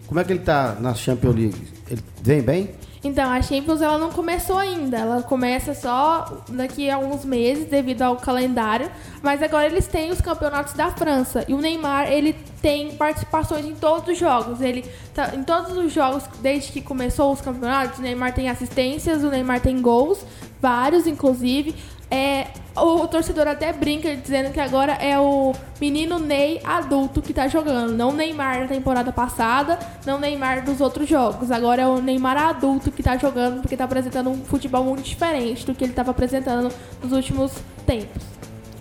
como 0.08 0.20
é 0.20 0.24
que 0.24 0.32
ele 0.34 0.40
tá 0.40 0.78
na 0.80 0.96
Champions 0.96 1.36
League? 1.36 1.68
Ele 1.92 2.02
vem 2.24 2.42
bem? 2.42 2.70
Então, 3.04 3.32
a 3.32 3.41
Champions 3.41 3.82
ela 3.82 3.97
não 3.97 4.12
começou 4.12 4.58
ainda, 4.58 4.97
ela 4.97 5.24
começa 5.24 5.74
só 5.74 6.43
daqui 6.50 6.89
a 6.89 6.95
alguns 6.95 7.24
meses 7.24 7.66
devido 7.66 8.02
ao 8.02 8.18
calendário, 8.18 8.91
mas 9.22 9.41
agora 9.41 9.68
eles 9.68 9.88
têm 9.88 10.12
os 10.12 10.20
campeonatos 10.20 10.74
da 10.74 10.91
França. 10.91 11.45
E 11.47 11.54
o 11.54 11.62
Neymar 11.62 12.12
ele 12.12 12.34
tem 12.62 12.91
participações 12.95 13.66
em 13.66 13.74
todos 13.74 14.10
os 14.10 14.18
jogos, 14.18 14.60
ele 14.60 14.84
tá 15.14 15.34
em 15.34 15.43
todos 15.43 15.78
os 15.78 15.93
jogos 15.93 16.24
desde 16.41 16.74
que 16.74 16.82
começou 16.82 17.32
os 17.32 17.39
campeonatos, 17.39 18.00
o 18.00 18.02
Neymar 18.02 18.34
tem 18.34 18.50
assistências, 18.50 19.24
o 19.24 19.30
Neymar 19.30 19.62
tem 19.62 19.82
gols, 19.82 20.20
vários 20.62 21.08
inclusive. 21.08 21.74
É, 22.12 22.47
o 22.76 23.07
torcedor 23.07 23.47
até 23.47 23.72
brinca 23.72 24.16
dizendo 24.16 24.51
que 24.51 24.60
agora 24.60 24.93
é 24.93 25.20
o 25.20 25.53
menino 25.80 26.18
Ney 26.18 26.60
adulto 26.64 27.22
que 27.22 27.34
tá 27.34 27.47
jogando. 27.47 27.93
Não 27.93 28.12
Neymar 28.12 28.62
da 28.62 28.68
temporada 28.68 29.12
passada, 29.12 29.78
não 30.05 30.20
Neymar 30.20 30.66
dos 30.66 30.82
outros 30.82 31.07
jogos. 31.07 31.51
Agora 31.51 31.84
é 31.84 31.88
o 31.88 32.01
Neymar 32.01 32.38
adulto 32.38 32.91
que 32.91 33.03
tá 33.03 33.18
jogando 33.18 33.62
porque 33.62 33.78
tá 33.78 33.84
apresentando 33.84 34.30
um 34.30 34.43
futebol 34.43 34.84
muito 34.84 35.03
diferente 35.03 35.66
do 35.66 35.76
que 35.76 35.84
ele 35.84 35.93
tava 35.93 36.12
apresentando 36.12 36.74
nos 37.01 37.12
últimos 37.12 37.51
tempos. 37.86 38.24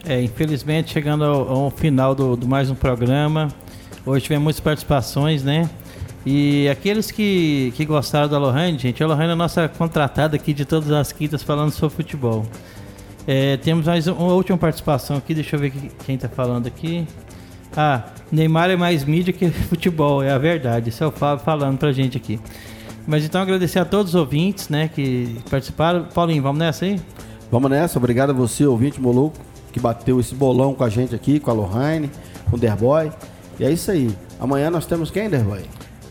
É, 0.06 0.22
infelizmente, 0.22 0.90
chegando 0.90 1.24
ao, 1.24 1.64
ao 1.64 1.70
final 1.70 2.14
do, 2.14 2.34
do 2.34 2.48
mais 2.48 2.70
um 2.70 2.74
programa. 2.74 3.48
Hoje 4.06 4.22
tivemos 4.22 4.44
muitas 4.44 4.60
participações, 4.60 5.44
né? 5.44 5.68
E 6.24 6.68
aqueles 6.68 7.10
que, 7.10 7.72
que 7.76 7.84
gostaram 7.84 8.28
da 8.28 8.38
Lohane, 8.38 8.78
gente, 8.78 9.02
a 9.02 9.06
Lohane 9.06 9.30
é 9.30 9.32
a 9.32 9.36
nossa 9.36 9.68
contratada 9.68 10.36
aqui 10.36 10.52
de 10.52 10.64
todas 10.64 10.90
as 10.90 11.12
quintas 11.12 11.42
falando 11.42 11.72
sobre 11.72 11.96
futebol. 11.96 12.46
É, 13.30 13.58
temos 13.58 13.84
mais 13.86 14.06
uma 14.06 14.32
última 14.32 14.56
participação 14.56 15.18
aqui, 15.18 15.34
deixa 15.34 15.54
eu 15.54 15.60
ver 15.60 15.68
que- 15.70 15.90
quem 16.06 16.16
tá 16.16 16.30
falando 16.30 16.66
aqui. 16.66 17.06
Ah, 17.76 18.04
Neymar 18.32 18.70
é 18.70 18.76
mais 18.76 19.04
mídia 19.04 19.34
que 19.34 19.50
futebol, 19.68 20.22
é 20.22 20.30
a 20.30 20.38
verdade. 20.38 20.88
Isso 20.88 21.04
é 21.04 21.06
o 21.06 21.10
Fábio 21.10 21.44
falando 21.44 21.76
pra 21.76 21.92
gente 21.92 22.16
aqui. 22.16 22.40
Mas 23.06 23.26
então 23.26 23.42
agradecer 23.42 23.80
a 23.80 23.84
todos 23.84 24.14
os 24.14 24.20
ouvintes, 24.20 24.70
né, 24.70 24.88
que 24.88 25.36
participaram. 25.50 26.04
Paulinho, 26.04 26.42
vamos 26.42 26.58
nessa 26.58 26.86
aí? 26.86 26.98
Vamos 27.52 27.70
nessa, 27.70 27.98
obrigado 27.98 28.30
a 28.30 28.32
você, 28.32 28.64
ouvinte 28.64 28.98
Moluco, 28.98 29.36
que 29.72 29.78
bateu 29.78 30.18
esse 30.18 30.34
bolão 30.34 30.72
com 30.72 30.84
a 30.84 30.88
gente 30.88 31.14
aqui, 31.14 31.38
com 31.38 31.50
a 31.50 31.54
Lohane, 31.54 32.10
com 32.48 32.56
o 32.56 32.58
Derboy. 32.58 33.10
E 33.60 33.64
é 33.64 33.70
isso 33.70 33.90
aí. 33.90 34.10
Amanhã 34.40 34.70
nós 34.70 34.86
temos 34.86 35.10
quem, 35.10 35.28
Derboy? 35.28 35.60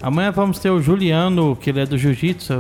Amanhã 0.04 0.30
vamos 0.32 0.60
ter 0.60 0.70
o 0.70 0.80
Juliano, 0.80 1.56
que 1.56 1.72
ele 1.72 1.80
é 1.80 1.86
do 1.88 1.98
Jiu-Jitsu. 1.98 2.54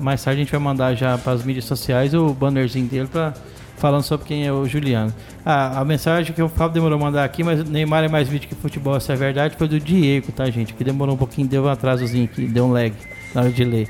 Mais 0.00 0.22
tarde 0.24 0.40
a 0.40 0.44
gente 0.44 0.50
vai 0.50 0.60
mandar 0.60 0.94
já 0.96 1.16
para 1.16 1.32
as 1.34 1.44
mídias 1.44 1.64
sociais 1.66 2.12
o 2.14 2.34
bannerzinho 2.34 2.88
dele 2.88 3.06
para 3.06 3.32
falando 3.80 4.02
sobre 4.02 4.26
quem 4.26 4.46
é 4.46 4.52
o 4.52 4.66
Juliano. 4.66 5.12
Ah, 5.44 5.80
a 5.80 5.84
mensagem 5.84 6.34
que 6.34 6.42
o 6.42 6.48
Fábio 6.48 6.74
demorou 6.74 6.98
a 6.98 7.00
mandar 7.00 7.24
aqui, 7.24 7.42
mas 7.42 7.68
Neymar 7.68 8.04
é 8.04 8.08
mais 8.08 8.28
vídeo 8.28 8.48
que 8.48 8.54
futebol, 8.54 8.96
essa 8.96 9.14
é 9.14 9.16
verdade, 9.16 9.56
foi 9.56 9.66
do 9.66 9.80
Diego, 9.80 10.30
tá, 10.30 10.48
gente? 10.50 10.74
Que 10.74 10.84
demorou 10.84 11.14
um 11.14 11.18
pouquinho, 11.18 11.48
deu 11.48 11.64
um 11.64 11.68
atrasozinho 11.68 12.24
aqui, 12.24 12.46
deu 12.46 12.66
um 12.66 12.72
lag 12.72 12.92
na 13.34 13.40
hora 13.42 13.50
de 13.50 13.64
ler. 13.64 13.88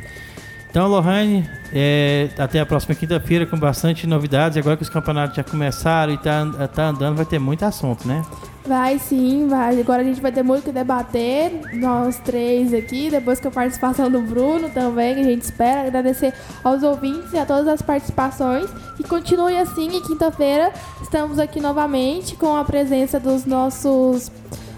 Então, 0.70 0.86
Lohane, 0.86 1.44
é, 1.72 2.30
até 2.38 2.60
a 2.60 2.66
próxima 2.66 2.94
quinta-feira 2.94 3.44
com 3.44 3.58
bastante 3.58 4.06
novidades. 4.06 4.56
Agora 4.56 4.76
que 4.76 4.84
os 4.84 4.88
campeonatos 4.88 5.34
já 5.34 5.42
começaram 5.42 6.12
e 6.14 6.18
tá, 6.18 6.46
tá 6.68 6.86
andando, 6.86 7.16
vai 7.16 7.26
ter 7.26 7.40
muito 7.40 7.64
assunto, 7.64 8.06
né? 8.06 8.24
Vai 8.66 8.98
sim, 8.98 9.48
vai. 9.48 9.80
Agora 9.80 10.02
a 10.02 10.04
gente 10.04 10.20
vai 10.20 10.30
ter 10.30 10.42
muito 10.42 10.64
que 10.64 10.72
debater, 10.72 11.50
nós 11.72 12.18
três 12.18 12.74
aqui, 12.74 13.10
depois 13.10 13.40
com 13.40 13.48
a 13.48 13.50
participação 13.50 14.10
do 14.10 14.20
Bruno 14.20 14.68
também, 14.68 15.14
que 15.14 15.20
a 15.20 15.24
gente 15.24 15.42
espera. 15.42 15.86
Agradecer 15.86 16.34
aos 16.62 16.82
ouvintes 16.82 17.32
e 17.32 17.38
a 17.38 17.46
todas 17.46 17.66
as 17.66 17.80
participações. 17.80 18.68
E 18.98 19.04
continue 19.04 19.56
assim, 19.56 19.96
e 19.96 20.00
quinta-feira 20.02 20.72
estamos 21.02 21.38
aqui 21.38 21.60
novamente 21.60 22.36
com 22.36 22.54
a 22.54 22.64
presença 22.64 23.18
dos 23.18 23.46
nossos 23.46 24.30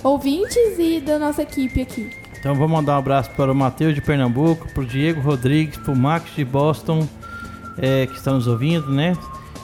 ouvintes 0.02 0.78
e 0.78 1.00
da 1.00 1.18
nossa 1.18 1.42
equipe 1.42 1.82
aqui. 1.82 2.10
Então 2.38 2.54
vou 2.54 2.68
mandar 2.68 2.94
um 2.94 2.98
abraço 2.98 3.30
para 3.32 3.52
o 3.52 3.54
Matheus 3.54 3.94
de 3.94 4.00
Pernambuco, 4.00 4.68
para 4.72 4.82
o 4.82 4.86
Diego 4.86 5.20
Rodrigues, 5.20 5.76
para 5.76 5.92
o 5.92 5.96
Max 5.96 6.34
de 6.34 6.44
Boston, 6.44 7.06
é, 7.78 8.06
que 8.06 8.14
estão 8.14 8.34
nos 8.34 8.46
ouvindo, 8.46 8.90
né? 8.90 9.16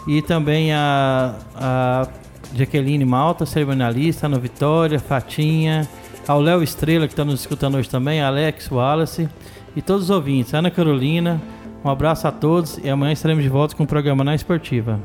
E 0.06 0.22
também 0.22 0.72
a, 0.72 1.34
a 1.56 2.08
Jaqueline 2.54 3.04
Malta, 3.04 3.46
cerimonialista, 3.46 4.28
no 4.28 4.38
Vitória, 4.38 4.98
Fatinha, 4.98 5.88
ao 6.26 6.40
Léo 6.40 6.62
Estrela, 6.62 7.06
que 7.06 7.12
está 7.12 7.24
nos 7.24 7.40
escutando 7.40 7.76
hoje 7.76 7.88
também, 7.88 8.20
Alex 8.20 8.70
Wallace 8.70 9.28
e 9.74 9.82
todos 9.82 10.04
os 10.04 10.10
ouvintes, 10.10 10.54
Ana 10.54 10.70
Carolina. 10.70 11.40
Um 11.84 11.88
abraço 11.88 12.26
a 12.26 12.32
todos 12.32 12.78
e 12.78 12.90
amanhã 12.90 13.12
estaremos 13.12 13.42
de 13.42 13.48
volta 13.48 13.76
com 13.76 13.84
o 13.84 13.86
programa 13.86 14.24
Na 14.24 14.34
Esportiva. 14.34 15.00